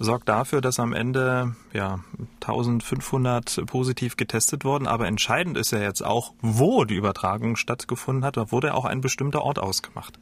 sorgt 0.00 0.28
dafür, 0.30 0.62
dass 0.62 0.80
am 0.80 0.94
Ende 0.94 1.54
ja 1.72 2.00
1500 2.40 3.62
positiv 3.66 4.16
getestet 4.16 4.64
wurden, 4.64 4.88
aber 4.88 5.06
entscheidend 5.06 5.58
ist 5.58 5.70
ja 5.70 5.78
jetzt 5.78 6.02
auch, 6.02 6.32
wo 6.40 6.84
die 6.84 6.96
Übertragung 6.96 7.54
stattgefunden 7.56 8.24
hat. 8.24 8.38
Da 8.38 8.50
wurde 8.50 8.74
auch 8.74 8.86
ein 8.86 9.02
bestimmter 9.02 9.42
Ort 9.42 9.58
ausgemacht. 9.58 10.18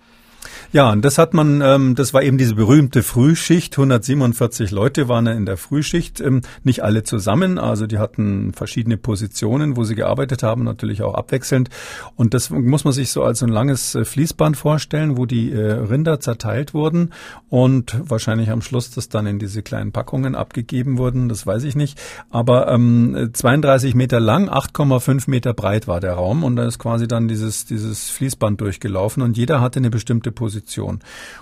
Ja, 0.70 0.90
und 0.92 1.02
das 1.02 1.16
hat 1.16 1.32
man, 1.32 1.62
ähm, 1.62 1.94
das 1.94 2.12
war 2.12 2.22
eben 2.22 2.36
diese 2.36 2.54
berühmte 2.54 3.02
Frühschicht. 3.02 3.78
147 3.78 4.70
Leute 4.70 5.08
waren 5.08 5.26
in 5.26 5.46
der 5.46 5.56
Frühschicht, 5.56 6.20
ähm, 6.20 6.42
nicht 6.62 6.82
alle 6.82 7.04
zusammen. 7.04 7.58
Also 7.58 7.86
die 7.86 7.98
hatten 7.98 8.52
verschiedene 8.52 8.98
Positionen, 8.98 9.76
wo 9.76 9.84
sie 9.84 9.94
gearbeitet 9.94 10.42
haben, 10.42 10.64
natürlich 10.64 11.02
auch 11.02 11.14
abwechselnd. 11.14 11.70
Und 12.16 12.34
das 12.34 12.50
muss 12.50 12.84
man 12.84 12.92
sich 12.92 13.10
so 13.10 13.22
als 13.22 13.42
ein 13.42 13.48
langes 13.48 13.94
äh, 13.94 14.04
Fließband 14.04 14.56
vorstellen, 14.58 15.16
wo 15.16 15.24
die 15.24 15.52
äh, 15.52 15.72
Rinder 15.72 16.20
zerteilt 16.20 16.74
wurden 16.74 17.14
und 17.48 17.98
wahrscheinlich 18.02 18.50
am 18.50 18.60
Schluss 18.60 18.90
das 18.90 19.08
dann 19.08 19.26
in 19.26 19.38
diese 19.38 19.62
kleinen 19.62 19.92
Packungen 19.92 20.34
abgegeben 20.34 20.98
wurden. 20.98 21.30
Das 21.30 21.46
weiß 21.46 21.64
ich 21.64 21.76
nicht. 21.76 21.98
Aber 22.28 22.68
ähm, 22.68 23.30
32 23.32 23.94
Meter 23.94 24.20
lang, 24.20 24.50
8,5 24.50 25.30
Meter 25.30 25.54
breit 25.54 25.88
war 25.88 26.00
der 26.00 26.12
Raum 26.12 26.44
und 26.44 26.56
da 26.56 26.66
ist 26.66 26.78
quasi 26.78 27.08
dann 27.08 27.26
dieses 27.26 27.64
dieses 27.64 28.10
Fließband 28.10 28.60
durchgelaufen 28.60 29.22
und 29.22 29.36
jeder 29.36 29.60
hatte 29.62 29.78
eine 29.78 29.90
bestimmte 29.90 30.27
bestimmte 30.28 30.32
Position. 30.32 31.00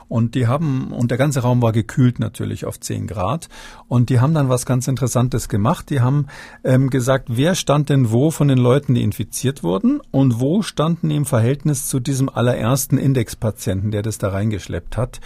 Und 0.08 0.34
die 0.34 0.46
haben, 0.46 0.92
und 0.92 1.10
der 1.10 1.18
ganze 1.18 1.40
Raum 1.40 1.62
war 1.62 1.72
gekühlt 1.72 2.18
natürlich 2.18 2.64
auf 2.64 2.78
10 2.78 3.06
Grad. 3.06 3.48
Und 3.88 4.08
die 4.08 4.20
haben 4.20 4.34
dann 4.34 4.48
was 4.48 4.66
ganz 4.66 4.88
Interessantes 4.88 5.48
gemacht. 5.48 5.90
Die 5.90 6.00
haben 6.00 6.26
ähm, 6.64 6.90
gesagt, 6.90 7.28
wer 7.28 7.54
stand 7.54 7.88
denn 7.88 8.10
wo 8.10 8.30
von 8.30 8.48
den 8.48 8.58
Leuten, 8.58 8.94
die 8.94 9.02
infiziert 9.02 9.62
wurden 9.62 10.00
und 10.12 10.40
wo 10.40 10.62
standen 10.62 11.10
im 11.10 11.24
Verhältnis 11.24 11.88
zu 11.88 12.00
diesem 12.00 12.28
allerersten 12.28 12.98
Indexpatienten, 12.98 13.90
der 13.90 14.02
das 14.02 14.18
da 14.18 14.28
reingeschleppt 14.28 14.96
hat. 14.96 15.20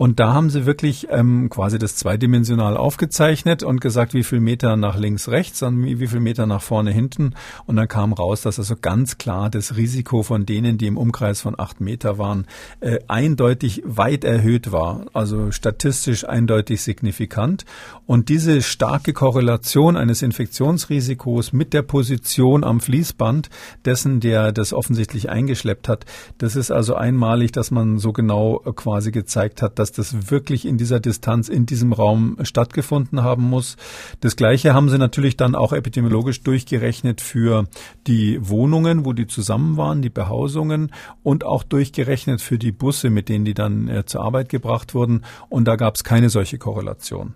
Und 0.00 0.18
da 0.18 0.32
haben 0.32 0.48
sie 0.48 0.64
wirklich 0.64 1.08
ähm, 1.10 1.50
quasi 1.50 1.78
das 1.78 1.94
zweidimensional 1.94 2.78
aufgezeichnet 2.78 3.62
und 3.62 3.82
gesagt, 3.82 4.14
wie 4.14 4.22
viel 4.22 4.40
Meter 4.40 4.78
nach 4.78 4.96
links, 4.96 5.28
rechts 5.28 5.62
und 5.62 5.84
wie, 5.84 6.06
viel 6.06 6.20
Meter 6.20 6.46
nach 6.46 6.62
vorne, 6.62 6.90
hinten. 6.90 7.34
Und 7.66 7.76
dann 7.76 7.86
kam 7.86 8.14
raus, 8.14 8.40
dass 8.40 8.58
also 8.58 8.76
ganz 8.80 9.18
klar 9.18 9.50
das 9.50 9.76
Risiko 9.76 10.22
von 10.22 10.46
denen, 10.46 10.78
die 10.78 10.86
im 10.86 10.96
Umkreis 10.96 11.42
von 11.42 11.54
acht 11.60 11.82
Meter 11.82 12.16
waren, 12.16 12.46
äh, 12.80 13.00
eindeutig 13.08 13.82
weit 13.84 14.24
erhöht 14.24 14.72
war. 14.72 15.04
Also 15.12 15.50
statistisch 15.50 16.26
eindeutig 16.26 16.80
signifikant. 16.80 17.66
Und 18.06 18.30
diese 18.30 18.62
starke 18.62 19.12
Korrelation 19.12 19.98
eines 19.98 20.22
Infektionsrisikos 20.22 21.52
mit 21.52 21.74
der 21.74 21.82
Position 21.82 22.64
am 22.64 22.80
Fließband 22.80 23.50
dessen, 23.84 24.20
der 24.20 24.52
das 24.52 24.72
offensichtlich 24.72 25.28
eingeschleppt 25.28 25.88
hat, 25.88 26.06
das 26.38 26.56
ist 26.56 26.70
also 26.70 26.94
einmalig, 26.94 27.52
dass 27.52 27.70
man 27.70 27.98
so 27.98 28.14
genau 28.14 28.62
äh, 28.64 28.72
quasi 28.72 29.10
gezeigt 29.10 29.60
hat, 29.60 29.78
dass 29.78 29.89
dass 29.98 30.10
das 30.10 30.30
wirklich 30.30 30.66
in 30.66 30.78
dieser 30.78 31.00
Distanz 31.00 31.48
in 31.48 31.66
diesem 31.66 31.92
Raum 31.92 32.36
stattgefunden 32.42 33.22
haben 33.22 33.44
muss. 33.44 33.76
Das 34.20 34.36
Gleiche 34.36 34.74
haben 34.74 34.88
sie 34.88 34.98
natürlich 34.98 35.36
dann 35.36 35.54
auch 35.54 35.72
epidemiologisch 35.72 36.42
durchgerechnet 36.42 37.20
für 37.20 37.66
die 38.06 38.38
Wohnungen, 38.48 39.04
wo 39.04 39.12
die 39.12 39.26
zusammen 39.26 39.76
waren, 39.76 40.02
die 40.02 40.10
Behausungen 40.10 40.92
und 41.22 41.44
auch 41.44 41.62
durchgerechnet 41.62 42.40
für 42.40 42.58
die 42.58 42.72
Busse, 42.72 43.10
mit 43.10 43.28
denen 43.28 43.44
die 43.44 43.54
dann 43.54 43.88
äh, 43.88 44.04
zur 44.04 44.22
Arbeit 44.22 44.48
gebracht 44.48 44.94
wurden. 44.94 45.22
Und 45.48 45.66
da 45.66 45.76
gab 45.76 45.96
es 45.96 46.04
keine 46.04 46.30
solche 46.30 46.58
Korrelation. 46.58 47.28
Mhm. 47.28 47.34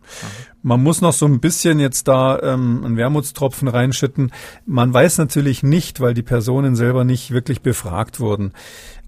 Man 0.63 0.83
muss 0.83 1.03
noch 1.03 1.13
so 1.13 1.27
ein 1.27 1.41
bisschen 1.41 1.79
jetzt 1.79 2.09
da 2.09 2.41
ähm, 2.41 2.85
einen 2.85 2.97
Wermutstropfen 2.97 3.69
reinschütten. 3.69 4.33
Man 4.65 4.95
weiß 4.95 5.19
natürlich 5.19 5.63
nicht, 5.63 6.01
weil 6.01 6.15
die 6.15 6.23
Personen 6.23 6.75
selber 6.75 7.05
nicht 7.05 7.33
wirklich 7.33 7.61
befragt 7.61 8.19
wurden 8.19 8.53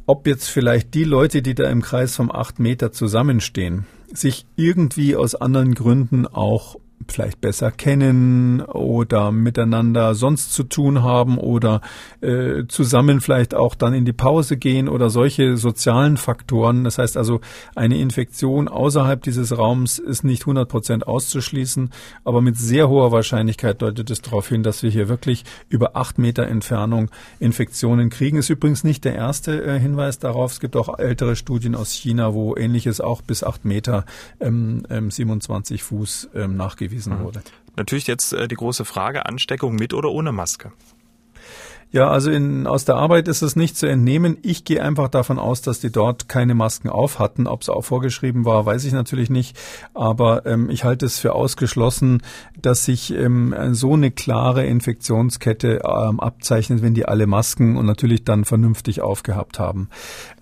ob 0.07 0.27
jetzt 0.27 0.49
vielleicht 0.49 0.95
die 0.95 1.05
Leute, 1.05 1.43
die 1.43 1.55
da 1.55 1.69
im 1.69 1.83
Kreis 1.83 2.17
vom 2.17 2.31
acht 2.31 2.59
Meter 2.59 2.93
zusammenstehen, 2.93 3.87
sich 4.13 4.47
irgendwie 4.57 5.17
aus 5.17 5.35
anderen 5.35 5.75
Gründen 5.75 6.27
auch 6.27 6.77
vielleicht 7.09 7.41
besser 7.41 7.71
kennen 7.71 8.61
oder 8.61 9.33
miteinander 9.33 10.15
sonst 10.15 10.53
zu 10.53 10.65
tun 10.65 11.03
haben 11.03 11.39
oder 11.39 11.81
äh, 12.21 12.65
zusammen 12.69 13.21
vielleicht 13.21 13.55
auch 13.55 13.75
dann 13.75 13.95
in 13.95 14.05
die 14.05 14.13
Pause 14.13 14.57
gehen 14.57 14.89
oder 14.89 15.11
solche 15.11 15.57
sozialen 15.57 16.17
Faktoren. 16.17 16.85
Das 16.85 16.99
heißt 16.99 17.17
also, 17.17 17.41
eine 17.75 17.99
Infektion 17.99 18.69
außerhalb 18.69 19.23
dieses 19.23 19.57
Raums 19.57 19.99
ist 19.99 20.25
nicht 20.25 20.43
100 20.43 20.69
Prozent 20.69 21.07
auszuschließen, 21.07 21.91
aber 22.25 22.41
mit 22.41 22.57
sehr 22.57 22.89
hoher 22.89 23.13
Wahrscheinlichkeit 23.13 23.81
deutet 23.81 24.11
es 24.11 24.23
darauf 24.23 24.49
hin, 24.49 24.63
dass 24.63 24.83
wir 24.83 24.91
hier 24.91 25.09
wirklich 25.09 25.45
über 25.69 25.97
acht 25.97 26.19
Meter 26.19 26.47
Entfernung 26.47 27.11
Infektionen 27.39 28.11
kriegen. 28.11 28.39
Ist 28.39 28.51
übrigens 28.51 28.85
nicht 28.85 29.05
der 29.05 29.15
erste 29.15 29.63
äh, 29.63 29.79
Hinweis 29.79 30.19
darauf. 30.19 30.53
Es 30.53 30.61
gibt 30.61 30.77
auch 30.77 30.99
ältere 30.99 31.37
Studien 31.37 31.75
aus 31.75 31.93
China, 31.93 32.35
wo 32.35 32.57
ähnliches 32.57 33.01
auch 33.01 33.23
bis 33.23 33.45
acht 33.45 33.65
Meter 33.65 34.05
ähm, 34.41 34.87
ähm, 34.91 35.11
27 35.11 35.83
Fuß 35.83 36.31
ähm, 36.35 36.57
nachgewiesen 36.57 36.96
nachgewiesen 36.97 37.19
mhm. 37.19 37.25
wurde. 37.25 37.43
Natürlich 37.77 38.07
jetzt 38.07 38.33
äh, 38.33 38.49
die 38.49 38.55
große 38.55 38.85
Frage, 38.85 39.27
Ansteckung 39.27 39.75
mit 39.75 39.95
oder 39.95 40.11
ohne 40.11 40.33
Maske? 40.33 40.73
Ja, 41.93 42.11
also 42.11 42.31
in, 42.31 42.67
aus 42.67 42.85
der 42.85 42.97
Arbeit 42.97 43.29
ist 43.29 43.43
es 43.43 43.55
nicht 43.55 43.77
zu 43.77 43.87
entnehmen. 43.87 44.39
Ich 44.43 44.65
gehe 44.65 44.83
einfach 44.83 45.09
davon 45.09 45.39
aus, 45.39 45.63
dass 45.63 45.79
die 45.81 45.91
dort 45.91 46.29
keine 46.29 46.55
Masken 46.55 46.89
auf 46.89 47.21
hatten. 47.21 47.47
Ob 47.47 47.63
es 47.63 47.69
auch 47.69 47.83
vorgeschrieben 47.83 48.45
war, 48.45 48.67
weiß 48.67 48.85
ich 48.85 48.93
natürlich 48.93 49.31
nicht. 49.31 49.57
Aber 49.95 50.45
ähm, 50.47 50.69
ich 50.69 50.85
halte 50.85 51.07
es 51.07 51.19
für 51.19 51.35
ausgeschlossen, 51.35 52.23
dass 52.61 52.85
sich 52.85 53.15
ähm, 53.15 53.55
so 53.71 53.95
eine 53.95 54.11
klare 54.11 54.67
Infektionskette 54.67 55.83
ähm, 55.87 56.19
abzeichnet, 56.19 56.83
wenn 56.83 56.95
die 56.95 57.07
alle 57.07 57.27
Masken 57.29 57.77
und 57.77 57.87
natürlich 57.87 58.25
dann 58.25 58.45
vernünftig 58.45 59.01
aufgehabt 59.01 59.61
haben. 59.61 59.89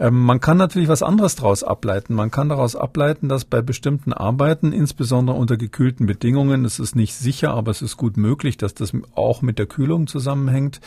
Ähm, 0.01 0.21
man 0.21 0.41
kann 0.41 0.57
natürlich 0.57 0.89
was 0.89 1.03
anderes 1.03 1.37
daraus 1.37 1.63
ableiten. 1.63 2.15
Man 2.15 2.31
kann 2.31 2.49
daraus 2.49 2.75
ableiten, 2.75 3.29
dass 3.29 3.45
bei 3.45 3.61
bestimmten 3.61 4.15
Arbeiten, 4.15 4.73
insbesondere 4.73 5.37
unter 5.37 5.59
gekühlten 5.59 6.07
Bedingungen, 6.07 6.65
es 6.65 6.79
ist 6.79 6.97
nicht 6.97 7.15
sicher, 7.15 7.53
aber 7.53 7.71
es 7.71 7.83
ist 7.83 7.99
gut 7.99 8.17
möglich, 8.17 8.57
dass 8.57 8.73
das 8.73 8.93
auch 9.15 9.43
mit 9.43 9.59
der 9.59 9.67
Kühlung 9.67 10.07
zusammenhängt 10.07 10.81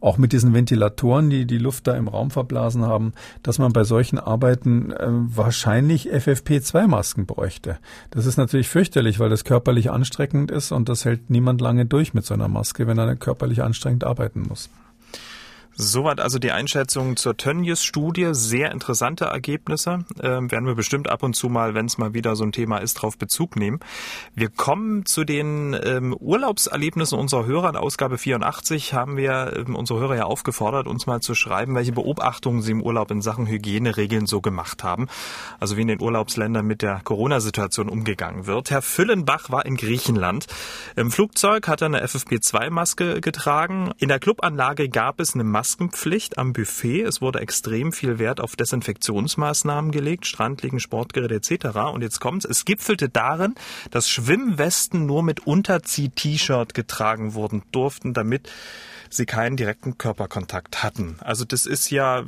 auch 0.00 0.18
mit 0.18 0.32
diesen 0.32 0.54
Ventilatoren, 0.54 1.30
die 1.30 1.46
die 1.46 1.58
Luft 1.58 1.86
da 1.86 1.94
im 1.94 2.08
Raum 2.08 2.30
verblasen 2.30 2.84
haben, 2.84 3.12
dass 3.42 3.58
man 3.58 3.72
bei 3.72 3.84
solchen 3.84 4.18
Arbeiten 4.18 4.92
äh, 4.92 5.06
wahrscheinlich 5.08 6.12
FFP2-Masken 6.12 7.26
bräuchte. 7.26 7.78
Das 8.10 8.26
ist 8.26 8.36
natürlich 8.36 8.68
fürchterlich, 8.68 9.18
weil 9.18 9.30
das 9.30 9.44
körperlich 9.44 9.90
anstrengend 9.90 10.50
ist 10.50 10.72
und 10.72 10.88
das 10.88 11.04
hält 11.04 11.30
niemand 11.30 11.60
lange 11.60 11.86
durch 11.86 12.14
mit 12.14 12.24
so 12.24 12.34
einer 12.34 12.48
Maske, 12.48 12.86
wenn 12.86 12.98
er 12.98 13.16
körperlich 13.16 13.62
anstrengend 13.62 14.04
arbeiten 14.04 14.42
muss. 14.48 14.70
Soweit 15.80 16.18
also 16.18 16.40
die 16.40 16.50
Einschätzung 16.50 17.14
zur 17.14 17.36
Tönnies-Studie. 17.36 18.30
Sehr 18.32 18.72
interessante 18.72 19.26
Ergebnisse. 19.26 20.00
Ähm, 20.20 20.50
werden 20.50 20.66
wir 20.66 20.74
bestimmt 20.74 21.08
ab 21.08 21.22
und 21.22 21.34
zu 21.34 21.48
mal, 21.48 21.74
wenn 21.74 21.86
es 21.86 21.98
mal 21.98 22.14
wieder 22.14 22.34
so 22.34 22.42
ein 22.42 22.50
Thema 22.50 22.78
ist, 22.78 22.96
darauf 22.96 23.16
Bezug 23.16 23.54
nehmen. 23.54 23.78
Wir 24.34 24.48
kommen 24.48 25.06
zu 25.06 25.22
den 25.22 25.78
ähm, 25.80 26.14
Urlaubserlebnissen 26.14 27.16
unserer 27.16 27.46
Hörer. 27.46 27.68
In 27.68 27.76
Ausgabe 27.76 28.18
84 28.18 28.92
haben 28.92 29.16
wir 29.16 29.52
ähm, 29.54 29.76
unsere 29.76 30.00
Hörer 30.00 30.16
ja 30.16 30.24
aufgefordert, 30.24 30.88
uns 30.88 31.06
mal 31.06 31.20
zu 31.20 31.36
schreiben, 31.36 31.76
welche 31.76 31.92
Beobachtungen 31.92 32.60
sie 32.60 32.72
im 32.72 32.82
Urlaub 32.82 33.12
in 33.12 33.22
Sachen 33.22 33.46
Hygieneregeln 33.46 34.26
so 34.26 34.40
gemacht 34.40 34.82
haben. 34.82 35.06
Also 35.60 35.76
wie 35.76 35.82
in 35.82 35.88
den 35.88 36.02
Urlaubsländern 36.02 36.66
mit 36.66 36.82
der 36.82 37.02
Corona-Situation 37.04 37.88
umgegangen 37.88 38.46
wird. 38.46 38.72
Herr 38.72 38.82
Füllenbach 38.82 39.50
war 39.50 39.64
in 39.64 39.76
Griechenland. 39.76 40.48
Im 40.96 41.12
Flugzeug 41.12 41.68
hat 41.68 41.82
er 41.82 41.86
eine 41.86 42.04
FFP2-Maske 42.04 43.20
getragen. 43.20 43.92
In 43.98 44.08
der 44.08 44.18
Clubanlage 44.18 44.88
gab 44.88 45.20
es 45.20 45.34
eine 45.34 45.44
Maske 45.44 45.67
Maskenpflicht 45.68 46.38
am 46.38 46.54
Buffet. 46.54 47.02
Es 47.02 47.20
wurde 47.20 47.40
extrem 47.40 47.92
viel 47.92 48.18
Wert 48.18 48.40
auf 48.40 48.56
Desinfektionsmaßnahmen 48.56 49.90
gelegt, 49.90 50.24
Strandliegen, 50.24 50.80
Sportgeräte 50.80 51.34
etc. 51.34 51.76
Und 51.92 52.00
jetzt 52.00 52.20
kommt's, 52.20 52.46
es 52.46 52.64
gipfelte 52.64 53.10
darin, 53.10 53.54
dass 53.90 54.08
Schwimmwesten 54.08 55.04
nur 55.04 55.22
mit 55.22 55.46
Unterzieh-T-Shirt 55.46 56.72
getragen 56.72 57.34
wurden 57.34 57.64
durften, 57.70 58.14
damit 58.14 58.48
sie 59.10 59.26
keinen 59.26 59.56
direkten 59.56 59.98
Körperkontakt 59.98 60.82
hatten. 60.82 61.16
Also 61.20 61.44
das 61.44 61.66
ist 61.66 61.90
ja 61.90 62.24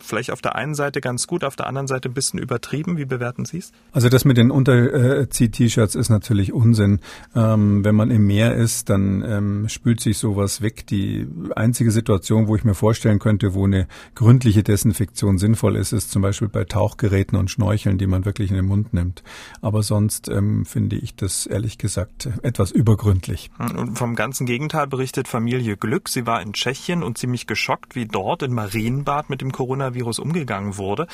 vielleicht 0.00 0.30
auf 0.30 0.40
der 0.40 0.54
einen 0.54 0.74
Seite 0.74 1.00
ganz 1.00 1.26
gut, 1.26 1.44
auf 1.44 1.56
der 1.56 1.66
anderen 1.66 1.86
Seite 1.86 2.08
ein 2.08 2.14
bisschen 2.14 2.38
übertrieben. 2.38 2.96
Wie 2.96 3.04
bewerten 3.04 3.44
Sie 3.44 3.58
es? 3.58 3.72
Also 3.92 4.08
das 4.08 4.24
mit 4.24 4.36
den 4.36 4.50
Unterzieh-T-Shirts 4.50 5.94
ist 5.94 6.08
natürlich 6.08 6.52
Unsinn. 6.52 7.00
Ähm, 7.34 7.84
wenn 7.84 7.94
man 7.94 8.10
im 8.10 8.26
Meer 8.26 8.54
ist, 8.54 8.90
dann 8.90 9.22
ähm, 9.22 9.68
spült 9.68 10.00
sich 10.00 10.18
sowas 10.18 10.62
weg. 10.62 10.86
Die 10.86 11.26
einzige 11.54 11.90
Situation, 11.90 12.48
wo 12.50 12.56
ich 12.56 12.64
mir 12.64 12.74
vorstellen 12.74 13.20
könnte, 13.20 13.54
wo 13.54 13.64
eine 13.64 13.86
gründliche 14.16 14.64
Desinfektion 14.64 15.38
sinnvoll 15.38 15.76
ist, 15.76 15.92
ist 15.92 16.10
zum 16.10 16.20
Beispiel 16.20 16.48
bei 16.48 16.64
Tauchgeräten 16.64 17.38
und 17.38 17.48
Schnorcheln, 17.48 17.96
die 17.96 18.08
man 18.08 18.24
wirklich 18.24 18.50
in 18.50 18.56
den 18.56 18.66
Mund 18.66 18.92
nimmt. 18.92 19.22
Aber 19.62 19.84
sonst 19.84 20.28
ähm, 20.28 20.66
finde 20.66 20.96
ich 20.96 21.14
das 21.14 21.46
ehrlich 21.46 21.78
gesagt 21.78 22.28
etwas 22.42 22.72
übergründlich. 22.72 23.52
Und 23.60 23.96
vom 23.96 24.16
ganzen 24.16 24.46
Gegenteil 24.46 24.88
berichtet 24.88 25.28
Familie 25.28 25.76
Glück. 25.76 26.08
Sie 26.08 26.26
war 26.26 26.42
in 26.42 26.52
Tschechien 26.52 27.04
und 27.04 27.18
ziemlich 27.18 27.46
geschockt, 27.46 27.94
wie 27.94 28.06
dort 28.06 28.42
in 28.42 28.52
Marienbad 28.52 29.30
mit 29.30 29.42
dem 29.42 29.52
Coronavirus 29.52 30.18
umgegangen 30.18 30.76
wurde. 30.76 31.06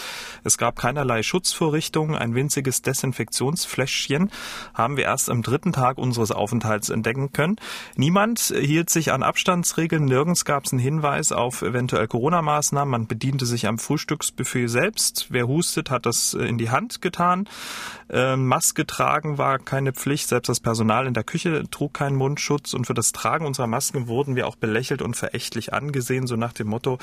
Es 0.42 0.56
gab 0.56 0.78
keinerlei 0.78 1.22
Schutzvorrichtungen, 1.22 2.16
ein 2.16 2.34
winziges 2.34 2.80
Desinfektionsfläschchen 2.80 4.30
haben 4.72 4.96
wir 4.96 5.04
erst 5.04 5.28
am 5.28 5.42
dritten 5.42 5.74
Tag 5.74 5.98
unseres 5.98 6.30
Aufenthalts 6.30 6.88
entdecken 6.88 7.32
können. 7.32 7.56
Niemand 7.94 8.40
hielt 8.40 8.88
sich 8.88 9.12
an 9.12 9.22
Abstandsregeln, 9.22 10.06
nirgends 10.06 10.46
gab 10.46 10.64
es 10.64 10.72
einen 10.72 10.80
Hinweis 10.80 11.15
auf 11.32 11.62
eventuell 11.62 12.06
Corona-Maßnahmen. 12.06 12.90
Man 12.90 13.06
bediente 13.06 13.46
sich 13.46 13.66
am 13.66 13.78
Frühstücksbuffet 13.78 14.68
selbst. 14.68 15.26
Wer 15.30 15.48
hustet, 15.48 15.90
hat 15.90 16.06
das 16.06 16.34
in 16.34 16.58
die 16.58 16.70
Hand 16.70 17.02
getan. 17.02 17.48
Ähm, 18.08 18.46
Maske 18.46 18.86
tragen 18.86 19.38
war 19.38 19.58
keine 19.58 19.92
Pflicht. 19.92 20.28
Selbst 20.28 20.48
das 20.48 20.60
Personal 20.60 21.06
in 21.06 21.14
der 21.14 21.24
Küche 21.24 21.64
trug 21.70 21.94
keinen 21.94 22.16
Mundschutz. 22.16 22.74
Und 22.74 22.86
für 22.86 22.94
das 22.94 23.12
Tragen 23.12 23.46
unserer 23.46 23.66
Masken 23.66 24.06
wurden 24.06 24.36
wir 24.36 24.46
auch 24.46 24.56
belächelt 24.56 25.02
und 25.02 25.16
verächtlich 25.16 25.72
angesehen, 25.72 26.26
so 26.26 26.36
nach 26.36 26.52
dem 26.52 26.68
Motto, 26.68 26.98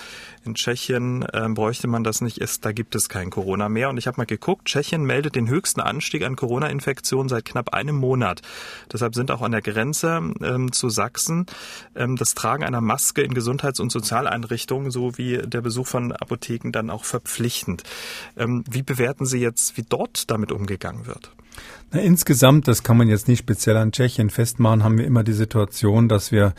in 0.45 0.55
Tschechien 0.55 1.23
äh, 1.33 1.47
bräuchte 1.49 1.87
man 1.87 2.03
das 2.03 2.21
nicht, 2.21 2.41
da 2.61 2.71
gibt 2.71 2.95
es 2.95 3.09
kein 3.09 3.29
Corona 3.29 3.69
mehr. 3.69 3.89
Und 3.89 3.97
ich 3.97 4.07
habe 4.07 4.17
mal 4.17 4.25
geguckt, 4.25 4.65
Tschechien 4.65 5.03
meldet 5.03 5.35
den 5.35 5.47
höchsten 5.47 5.81
Anstieg 5.81 6.23
an 6.23 6.35
Corona-Infektionen 6.35 7.29
seit 7.29 7.45
knapp 7.45 7.73
einem 7.73 7.95
Monat. 7.95 8.41
Deshalb 8.91 9.15
sind 9.15 9.31
auch 9.31 9.41
an 9.41 9.51
der 9.51 9.61
Grenze 9.61 10.21
ähm, 10.41 10.71
zu 10.71 10.89
Sachsen 10.89 11.45
ähm, 11.95 12.15
das 12.15 12.33
Tragen 12.33 12.63
einer 12.63 12.81
Maske 12.81 13.21
in 13.21 13.33
Gesundheits- 13.33 13.79
und 13.79 13.91
Sozialeinrichtungen 14.03 14.91
sowie 14.91 15.37
der 15.37 15.61
Besuch 15.61 15.87
von 15.87 16.11
Apotheken 16.11 16.71
dann 16.71 16.89
auch 16.89 17.05
verpflichtend. 17.05 17.83
Ähm, 18.37 18.63
wie 18.69 18.83
bewerten 18.83 19.25
Sie 19.25 19.39
jetzt, 19.39 19.77
wie 19.77 19.85
dort 19.87 20.29
damit 20.29 20.51
umgegangen 20.51 21.07
wird? 21.07 21.31
Na, 21.93 21.99
insgesamt, 21.99 22.67
das 22.67 22.81
kann 22.81 22.97
man 22.97 23.07
jetzt 23.07 23.27
nicht 23.27 23.37
speziell 23.37 23.77
an 23.77 23.91
Tschechien 23.91 24.31
festmachen, 24.31 24.83
haben 24.83 24.97
wir 24.97 25.05
immer 25.05 25.23
die 25.23 25.33
Situation, 25.33 26.09
dass 26.09 26.31
wir 26.31 26.55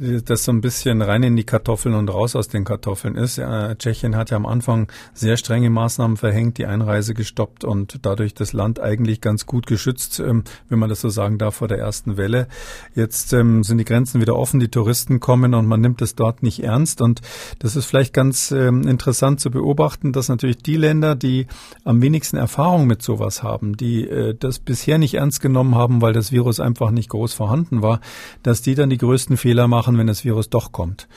äh, 0.00 0.22
das 0.24 0.44
so 0.44 0.52
ein 0.52 0.62
bisschen 0.62 1.02
rein 1.02 1.22
in 1.22 1.36
die 1.36 1.44
Kartoffeln 1.44 1.94
und 1.94 2.08
raus 2.08 2.34
aus 2.34 2.48
den 2.48 2.64
Kartoffeln 2.64 3.14
ist. 3.14 3.36
Äh, 3.36 3.76
Tschechien 3.76 4.16
hat 4.16 4.30
ja 4.30 4.38
am 4.38 4.46
Anfang 4.46 4.90
sehr 5.12 5.36
strenge 5.36 5.68
Maßnahmen 5.68 6.16
verhängt, 6.16 6.56
die 6.56 6.64
Einreise 6.64 7.12
gestoppt 7.12 7.64
und 7.64 7.98
dadurch 8.06 8.32
das 8.32 8.54
Land 8.54 8.80
eigentlich 8.80 9.20
ganz 9.20 9.44
gut 9.44 9.66
geschützt, 9.66 10.20
ähm, 10.20 10.44
wenn 10.70 10.78
man 10.78 10.88
das 10.88 11.02
so 11.02 11.10
sagen 11.10 11.36
darf, 11.36 11.56
vor 11.56 11.68
der 11.68 11.78
ersten 11.78 12.16
Welle. 12.16 12.48
Jetzt 12.94 13.34
ähm, 13.34 13.64
sind 13.64 13.76
die 13.76 13.84
Grenzen 13.84 14.22
wieder 14.22 14.36
offen, 14.36 14.58
die 14.58 14.68
Touristen 14.68 15.20
kommen 15.20 15.52
und 15.52 15.66
man 15.66 15.82
nimmt 15.82 16.00
es 16.00 16.14
dort 16.14 16.42
nicht 16.42 16.62
ernst. 16.62 17.02
Und 17.02 17.20
das 17.58 17.76
ist 17.76 17.84
vielleicht 17.84 18.14
ganz 18.14 18.52
ähm, 18.52 18.88
interessant 18.88 19.40
zu 19.40 19.50
beobachten, 19.50 20.12
dass 20.14 20.30
natürlich 20.30 20.58
die 20.62 20.78
Länder, 20.78 21.14
die 21.14 21.46
am 21.84 22.00
wenigsten 22.00 22.38
Erfahrung 22.38 22.86
mit 22.86 23.02
sowas 23.02 23.42
haben, 23.42 23.76
die 23.76 24.08
äh, 24.08 24.32
das 24.42 24.58
bis 24.58 24.78
bisher 24.78 24.98
nicht 24.98 25.14
ernst 25.14 25.40
genommen 25.40 25.74
haben, 25.74 26.00
weil 26.00 26.12
das 26.12 26.30
Virus 26.30 26.60
einfach 26.60 26.92
nicht 26.92 27.08
groß 27.08 27.32
vorhanden 27.34 27.82
war, 27.82 28.00
dass 28.44 28.62
die 28.62 28.76
dann 28.76 28.90
die 28.90 28.96
größten 28.96 29.36
Fehler 29.36 29.66
machen, 29.66 29.98
wenn 29.98 30.06
das 30.06 30.24
Virus 30.24 30.50
doch 30.50 30.70
kommt. 30.70 31.08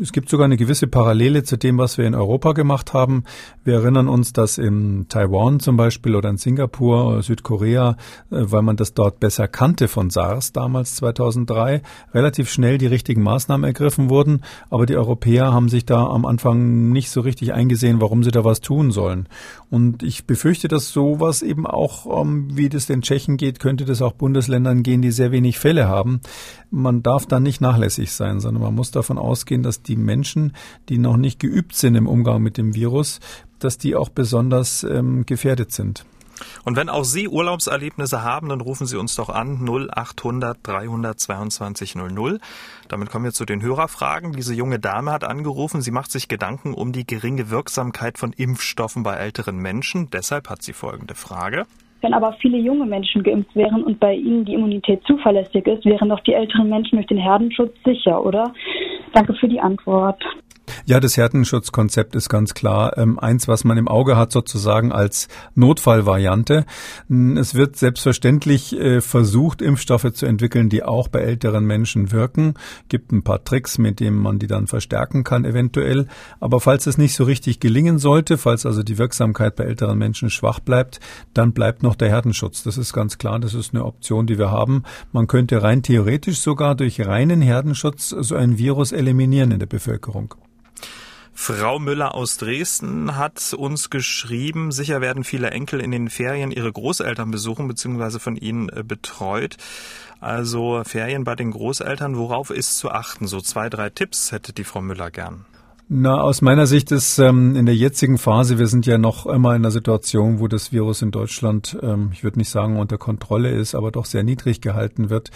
Es 0.00 0.12
gibt 0.12 0.28
sogar 0.28 0.46
eine 0.46 0.56
gewisse 0.56 0.86
Parallele 0.86 1.42
zu 1.42 1.56
dem, 1.58 1.78
was 1.78 1.98
wir 1.98 2.06
in 2.06 2.14
Europa 2.14 2.52
gemacht 2.52 2.94
haben. 2.94 3.24
Wir 3.64 3.74
erinnern 3.74 4.08
uns, 4.08 4.32
dass 4.32 4.56
in 4.56 5.06
Taiwan 5.08 5.60
zum 5.60 5.76
Beispiel 5.76 6.16
oder 6.16 6.30
in 6.30 6.38
Singapur, 6.38 7.22
Südkorea, 7.22 7.90
äh, 7.90 7.94
weil 8.30 8.62
man 8.62 8.76
das 8.76 8.94
dort 8.94 9.20
besser 9.20 9.46
kannte 9.48 9.88
von 9.88 10.10
SARS 10.10 10.52
damals 10.52 10.94
2003, 10.96 11.82
relativ 12.14 12.50
schnell 12.50 12.78
die 12.78 12.86
richtigen 12.86 13.22
Maßnahmen 13.22 13.64
ergriffen 13.64 14.08
wurden. 14.08 14.42
Aber 14.70 14.86
die 14.86 14.96
Europäer 14.96 15.52
haben 15.52 15.68
sich 15.68 15.84
da 15.84 16.06
am 16.06 16.24
Anfang 16.24 16.90
nicht 16.90 17.10
so 17.10 17.20
richtig 17.20 17.52
eingesehen, 17.52 18.00
warum 18.00 18.24
sie 18.24 18.30
da 18.30 18.44
was 18.44 18.60
tun 18.60 18.90
sollen. 18.90 19.28
Und 19.70 20.02
ich 20.02 20.26
befürchte, 20.26 20.68
dass 20.68 20.90
sowas 20.90 21.42
eben 21.42 21.66
auch, 21.66 22.22
ähm, 22.22 22.56
wie 22.56 22.70
das 22.70 22.86
den 22.86 23.02
Tschechen 23.02 23.36
geht, 23.36 23.60
könnte 23.60 23.84
das 23.84 24.00
auch 24.00 24.12
Bundesländern 24.12 24.82
gehen, 24.82 25.02
die 25.02 25.10
sehr 25.10 25.30
wenig 25.30 25.58
Fälle 25.58 25.88
haben. 25.88 26.20
Man 26.70 27.02
darf 27.02 27.26
da 27.26 27.40
nicht 27.40 27.60
nachlässig 27.60 28.12
sein, 28.12 28.40
sondern 28.40 28.62
man 28.62 28.74
muss 28.74 28.90
davon 28.90 29.18
ausgehen, 29.18 29.62
dass 29.62 29.82
die 29.82 29.96
Menschen, 29.96 30.54
die 30.88 30.98
noch 30.98 31.16
nicht 31.16 31.40
geübt 31.40 31.74
sind 31.74 31.94
im 31.94 32.06
Umgang 32.06 32.42
mit 32.42 32.58
dem 32.58 32.74
Virus, 32.74 33.20
dass 33.58 33.78
die 33.78 33.96
auch 33.96 34.10
besonders 34.10 34.84
ähm, 34.84 35.24
gefährdet 35.24 35.72
sind. 35.72 36.04
Und 36.64 36.76
wenn 36.76 36.88
auch 36.88 37.04
Sie 37.04 37.28
Urlaubserlebnisse 37.28 38.22
haben, 38.22 38.48
dann 38.48 38.60
rufen 38.60 38.86
Sie 38.86 38.96
uns 38.96 39.14
doch 39.16 39.28
an 39.28 39.66
0800 39.66 40.58
322 40.62 41.96
00. 41.96 42.40
Damit 42.88 43.10
kommen 43.10 43.24
wir 43.24 43.32
zu 43.32 43.44
den 43.44 43.62
Hörerfragen. 43.62 44.32
Diese 44.32 44.54
junge 44.54 44.78
Dame 44.78 45.12
hat 45.12 45.24
angerufen. 45.24 45.82
Sie 45.82 45.90
macht 45.90 46.10
sich 46.10 46.28
Gedanken 46.28 46.74
um 46.74 46.92
die 46.92 47.06
geringe 47.06 47.50
Wirksamkeit 47.50 48.18
von 48.18 48.32
Impfstoffen 48.32 49.02
bei 49.02 49.14
älteren 49.16 49.56
Menschen. 49.56 50.10
Deshalb 50.10 50.48
hat 50.48 50.62
sie 50.62 50.72
folgende 50.72 51.14
Frage. 51.14 51.66
Wenn 52.00 52.14
aber 52.14 52.32
viele 52.34 52.58
junge 52.58 52.86
Menschen 52.86 53.22
geimpft 53.22 53.54
wären 53.56 53.82
und 53.82 53.98
bei 53.98 54.14
ihnen 54.14 54.44
die 54.44 54.54
Immunität 54.54 55.02
zuverlässig 55.04 55.66
ist, 55.66 55.84
wären 55.84 56.08
doch 56.08 56.20
die 56.20 56.34
älteren 56.34 56.68
Menschen 56.68 56.96
durch 56.96 57.08
den 57.08 57.18
Herdenschutz 57.18 57.74
sicher, 57.84 58.24
oder? 58.24 58.52
Danke 59.12 59.34
für 59.34 59.48
die 59.48 59.60
Antwort. 59.60 60.22
Ja, 60.86 61.00
das 61.00 61.16
Härtenschutzkonzept 61.16 62.14
ist 62.14 62.28
ganz 62.28 62.54
klar 62.54 62.96
ähm, 62.96 63.18
eins, 63.18 63.48
was 63.48 63.64
man 63.64 63.78
im 63.78 63.88
Auge 63.88 64.16
hat, 64.16 64.32
sozusagen 64.32 64.92
als 64.92 65.28
Notfallvariante. 65.54 66.66
Es 67.36 67.54
wird 67.54 67.76
selbstverständlich 67.76 68.78
äh, 68.78 69.00
versucht, 69.00 69.62
Impfstoffe 69.62 70.12
zu 70.12 70.26
entwickeln, 70.26 70.68
die 70.68 70.82
auch 70.82 71.08
bei 71.08 71.20
älteren 71.20 71.64
Menschen 71.64 72.12
wirken. 72.12 72.54
Gibt 72.88 73.12
ein 73.12 73.22
paar 73.22 73.44
Tricks, 73.44 73.78
mit 73.78 74.00
denen 74.00 74.18
man 74.18 74.38
die 74.38 74.46
dann 74.46 74.66
verstärken 74.66 75.24
kann, 75.24 75.44
eventuell. 75.44 76.06
Aber 76.40 76.60
falls 76.60 76.86
es 76.86 76.98
nicht 76.98 77.14
so 77.14 77.24
richtig 77.24 77.60
gelingen 77.60 77.98
sollte, 77.98 78.38
falls 78.38 78.66
also 78.66 78.82
die 78.82 78.98
Wirksamkeit 78.98 79.56
bei 79.56 79.64
älteren 79.64 79.98
Menschen 79.98 80.30
schwach 80.30 80.60
bleibt, 80.60 81.00
dann 81.34 81.52
bleibt 81.52 81.82
noch 81.82 81.94
der 81.94 82.08
Herdenschutz. 82.08 82.62
Das 82.62 82.78
ist 82.78 82.92
ganz 82.92 83.18
klar. 83.18 83.38
Das 83.38 83.54
ist 83.54 83.74
eine 83.74 83.84
Option, 83.84 84.26
die 84.26 84.38
wir 84.38 84.50
haben. 84.50 84.82
Man 85.12 85.26
könnte 85.26 85.62
rein 85.62 85.82
theoretisch 85.82 86.38
sogar 86.38 86.74
durch 86.74 87.06
reinen 87.06 87.40
Herdenschutz 87.42 88.10
so 88.10 88.34
ein 88.34 88.58
Virus 88.58 88.92
eliminieren 88.92 89.50
in 89.50 89.58
der 89.58 89.66
Bevölkerung. 89.66 90.34
Frau 91.40 91.78
Müller 91.78 92.16
aus 92.16 92.36
Dresden 92.36 93.16
hat 93.16 93.54
uns 93.56 93.90
geschrieben, 93.90 94.72
sicher 94.72 95.00
werden 95.00 95.22
viele 95.22 95.50
Enkel 95.50 95.80
in 95.80 95.92
den 95.92 96.10
Ferien 96.10 96.50
ihre 96.50 96.70
Großeltern 96.70 97.30
besuchen 97.30 97.68
bzw. 97.68 98.18
von 98.18 98.34
ihnen 98.36 98.68
äh, 98.68 98.82
betreut. 98.82 99.56
Also 100.20 100.82
Ferien 100.84 101.22
bei 101.22 101.36
den 101.36 101.52
Großeltern, 101.52 102.16
worauf 102.16 102.50
ist 102.50 102.76
zu 102.76 102.90
achten? 102.90 103.28
So 103.28 103.40
zwei, 103.40 103.70
drei 103.70 103.88
Tipps 103.88 104.32
hätte 104.32 104.52
die 104.52 104.64
Frau 104.64 104.82
Müller 104.82 105.12
gern. 105.12 105.46
Na, 105.88 106.20
aus 106.20 106.42
meiner 106.42 106.66
Sicht 106.66 106.90
ist 106.90 107.18
ähm, 107.18 107.54
in 107.54 107.64
der 107.64 107.76
jetzigen 107.76 108.18
Phase, 108.18 108.58
wir 108.58 108.66
sind 108.66 108.84
ja 108.84 108.98
noch 108.98 109.24
immer 109.24 109.54
in 109.54 109.62
einer 109.62 109.70
Situation, 109.70 110.40
wo 110.40 110.48
das 110.48 110.72
Virus 110.72 111.00
in 111.00 111.12
Deutschland, 111.12 111.78
ähm, 111.80 112.10
ich 112.12 112.24
würde 112.24 112.40
nicht 112.40 112.50
sagen 112.50 112.76
unter 112.76 112.98
Kontrolle 112.98 113.52
ist, 113.52 113.74
aber 113.74 113.90
doch 113.92 114.04
sehr 114.04 114.24
niedrig 114.24 114.60
gehalten 114.60 115.08
wird. 115.08 115.30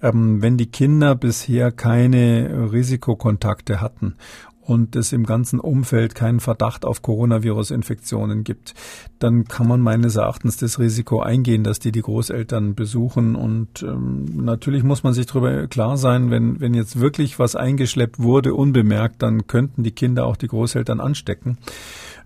Ähm, 0.00 0.40
wenn 0.40 0.56
die 0.56 0.70
Kinder 0.70 1.16
bisher 1.16 1.70
keine 1.72 2.70
Risikokontakte 2.72 3.82
hatten 3.82 4.14
und 4.70 4.94
es 4.96 5.12
im 5.12 5.26
ganzen 5.26 5.60
Umfeld 5.60 6.14
keinen 6.14 6.40
Verdacht 6.40 6.84
auf 6.84 7.02
Coronavirus-Infektionen 7.02 8.44
gibt, 8.44 8.74
dann 9.18 9.44
kann 9.44 9.66
man 9.66 9.80
meines 9.80 10.16
Erachtens 10.16 10.56
das 10.56 10.78
Risiko 10.78 11.20
eingehen, 11.20 11.64
dass 11.64 11.80
die 11.80 11.92
die 11.92 12.02
Großeltern 12.02 12.74
besuchen. 12.74 13.34
Und 13.34 13.82
ähm, 13.82 14.26
natürlich 14.36 14.82
muss 14.84 15.02
man 15.02 15.12
sich 15.12 15.26
darüber 15.26 15.66
klar 15.66 15.96
sein, 15.96 16.30
wenn, 16.30 16.60
wenn 16.60 16.74
jetzt 16.74 17.00
wirklich 17.00 17.38
was 17.38 17.56
eingeschleppt 17.56 18.20
wurde, 18.20 18.54
unbemerkt, 18.54 19.22
dann 19.22 19.46
könnten 19.46 19.82
die 19.82 19.92
Kinder 19.92 20.26
auch 20.26 20.36
die 20.36 20.48
Großeltern 20.48 21.00
anstecken. 21.00 21.58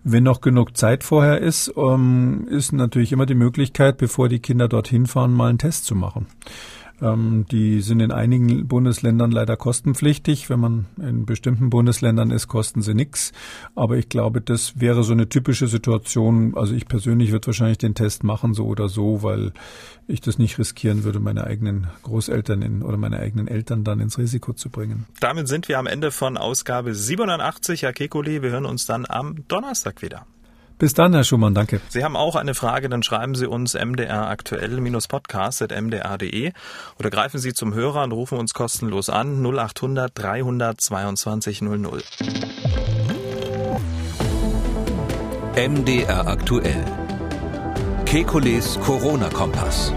Wenn 0.03 0.22
noch 0.22 0.42
genug 0.42 0.76
Zeit 0.76 1.03
vorher 1.03 1.40
ist, 1.40 1.72
ähm, 1.78 2.47
ist 2.51 2.72
natürlich 2.72 3.12
immer 3.12 3.24
die 3.24 3.34
Möglichkeit, 3.34 3.97
bevor 3.97 4.28
die 4.28 4.40
Kinder 4.40 4.68
dorthin 4.68 5.07
fahren, 5.07 5.32
mal 5.32 5.49
einen 5.49 5.59
Test 5.59 5.86
zu 5.86 5.95
machen. 5.95 6.26
Ähm, 7.03 7.47
die 7.51 7.80
sind 7.80 8.01
in 8.01 8.12
einigen 8.12 8.66
Bundesländern 8.68 9.30
leider 9.30 9.57
kostenpflichtig. 9.57 10.49
Wenn 10.51 10.61
man 10.61 10.86
in 10.99 11.26
bestimmten 11.26 11.70
Bundesländern 11.70 12.30
ist, 12.30 12.49
kosten 12.49 12.82
sie 12.82 12.95
nichts. 12.95 13.32
Aber 13.74 13.97
ich 13.97 14.09
glaube, 14.09 14.40
das 14.40 14.80
wäre 14.80 15.03
so 15.03 15.12
eine 15.12 15.28
typische 15.28 15.66
Situation. 15.66 16.57
Also 16.57 16.74
ich 16.74 16.86
persönlich 16.86 17.32
würde 17.32 17.49
wahrscheinlich 17.49 17.78
den 17.78 17.95
Test 17.95 18.24
machen, 18.24 18.55
so 18.55 18.66
oder 18.66 18.88
so, 18.88 19.22
weil 19.22 19.53
ich 20.07 20.20
das 20.20 20.38
nicht 20.38 20.59
riskieren 20.59 21.05
würde, 21.05 21.20
meine 21.20 21.45
eigenen 21.45 21.88
Großeltern 22.03 22.62
in, 22.62 22.82
oder 22.82 22.97
meine 22.97 23.18
eigenen 23.18 23.49
Eltern 23.49 23.84
dann 23.84 24.01
ins 24.01 24.18
Risiko 24.18 24.53
zu 24.53 24.70
bringen. 24.70 25.07
Damit 25.20 25.49
sind 25.49 25.68
wir 25.68 25.78
am 25.78 25.86
Ende 25.86 26.11
von 26.11 26.36
Ausgabe 26.36 26.95
87, 26.95 27.82
Herr 27.82 27.92
Kekuli. 27.92 28.42
Wir 28.42 28.51
hören 28.51 28.66
uns 28.66 28.86
dann 28.86 29.07
am 29.09 29.47
Donnerstag 29.49 30.03
wieder. 30.03 30.26
Bis 30.79 30.93
dann, 30.93 31.14
Herr 31.14 31.25
Schumann, 31.25 31.55
danke. 31.55 31.81
Sie 31.89 32.05
haben 32.05 32.16
auch 32.16 32.37
eine 32.37 32.55
Frage, 32.55 32.89
dann 32.89 33.03
schreiben 33.03 33.35
Sie 33.35 33.47
uns 33.47 33.75
mdraktuell-podcast.mdr.de 33.75 36.53
oder 36.99 37.11
greifen 37.11 37.39
Sie 37.39 37.53
zum 37.55 37.75
Hörer 37.75 38.05
und 38.05 38.12
rufen 38.12 38.39
uns 38.39 38.55
kostenlos 38.55 39.11
an 39.11 39.45
0800 39.45 40.12
322 40.14 41.62
00. 41.62 42.03
MDR 45.57 46.27
aktuell. 46.27 46.85
Kekules 48.07 48.81
Corona-Kompass. 48.81 49.93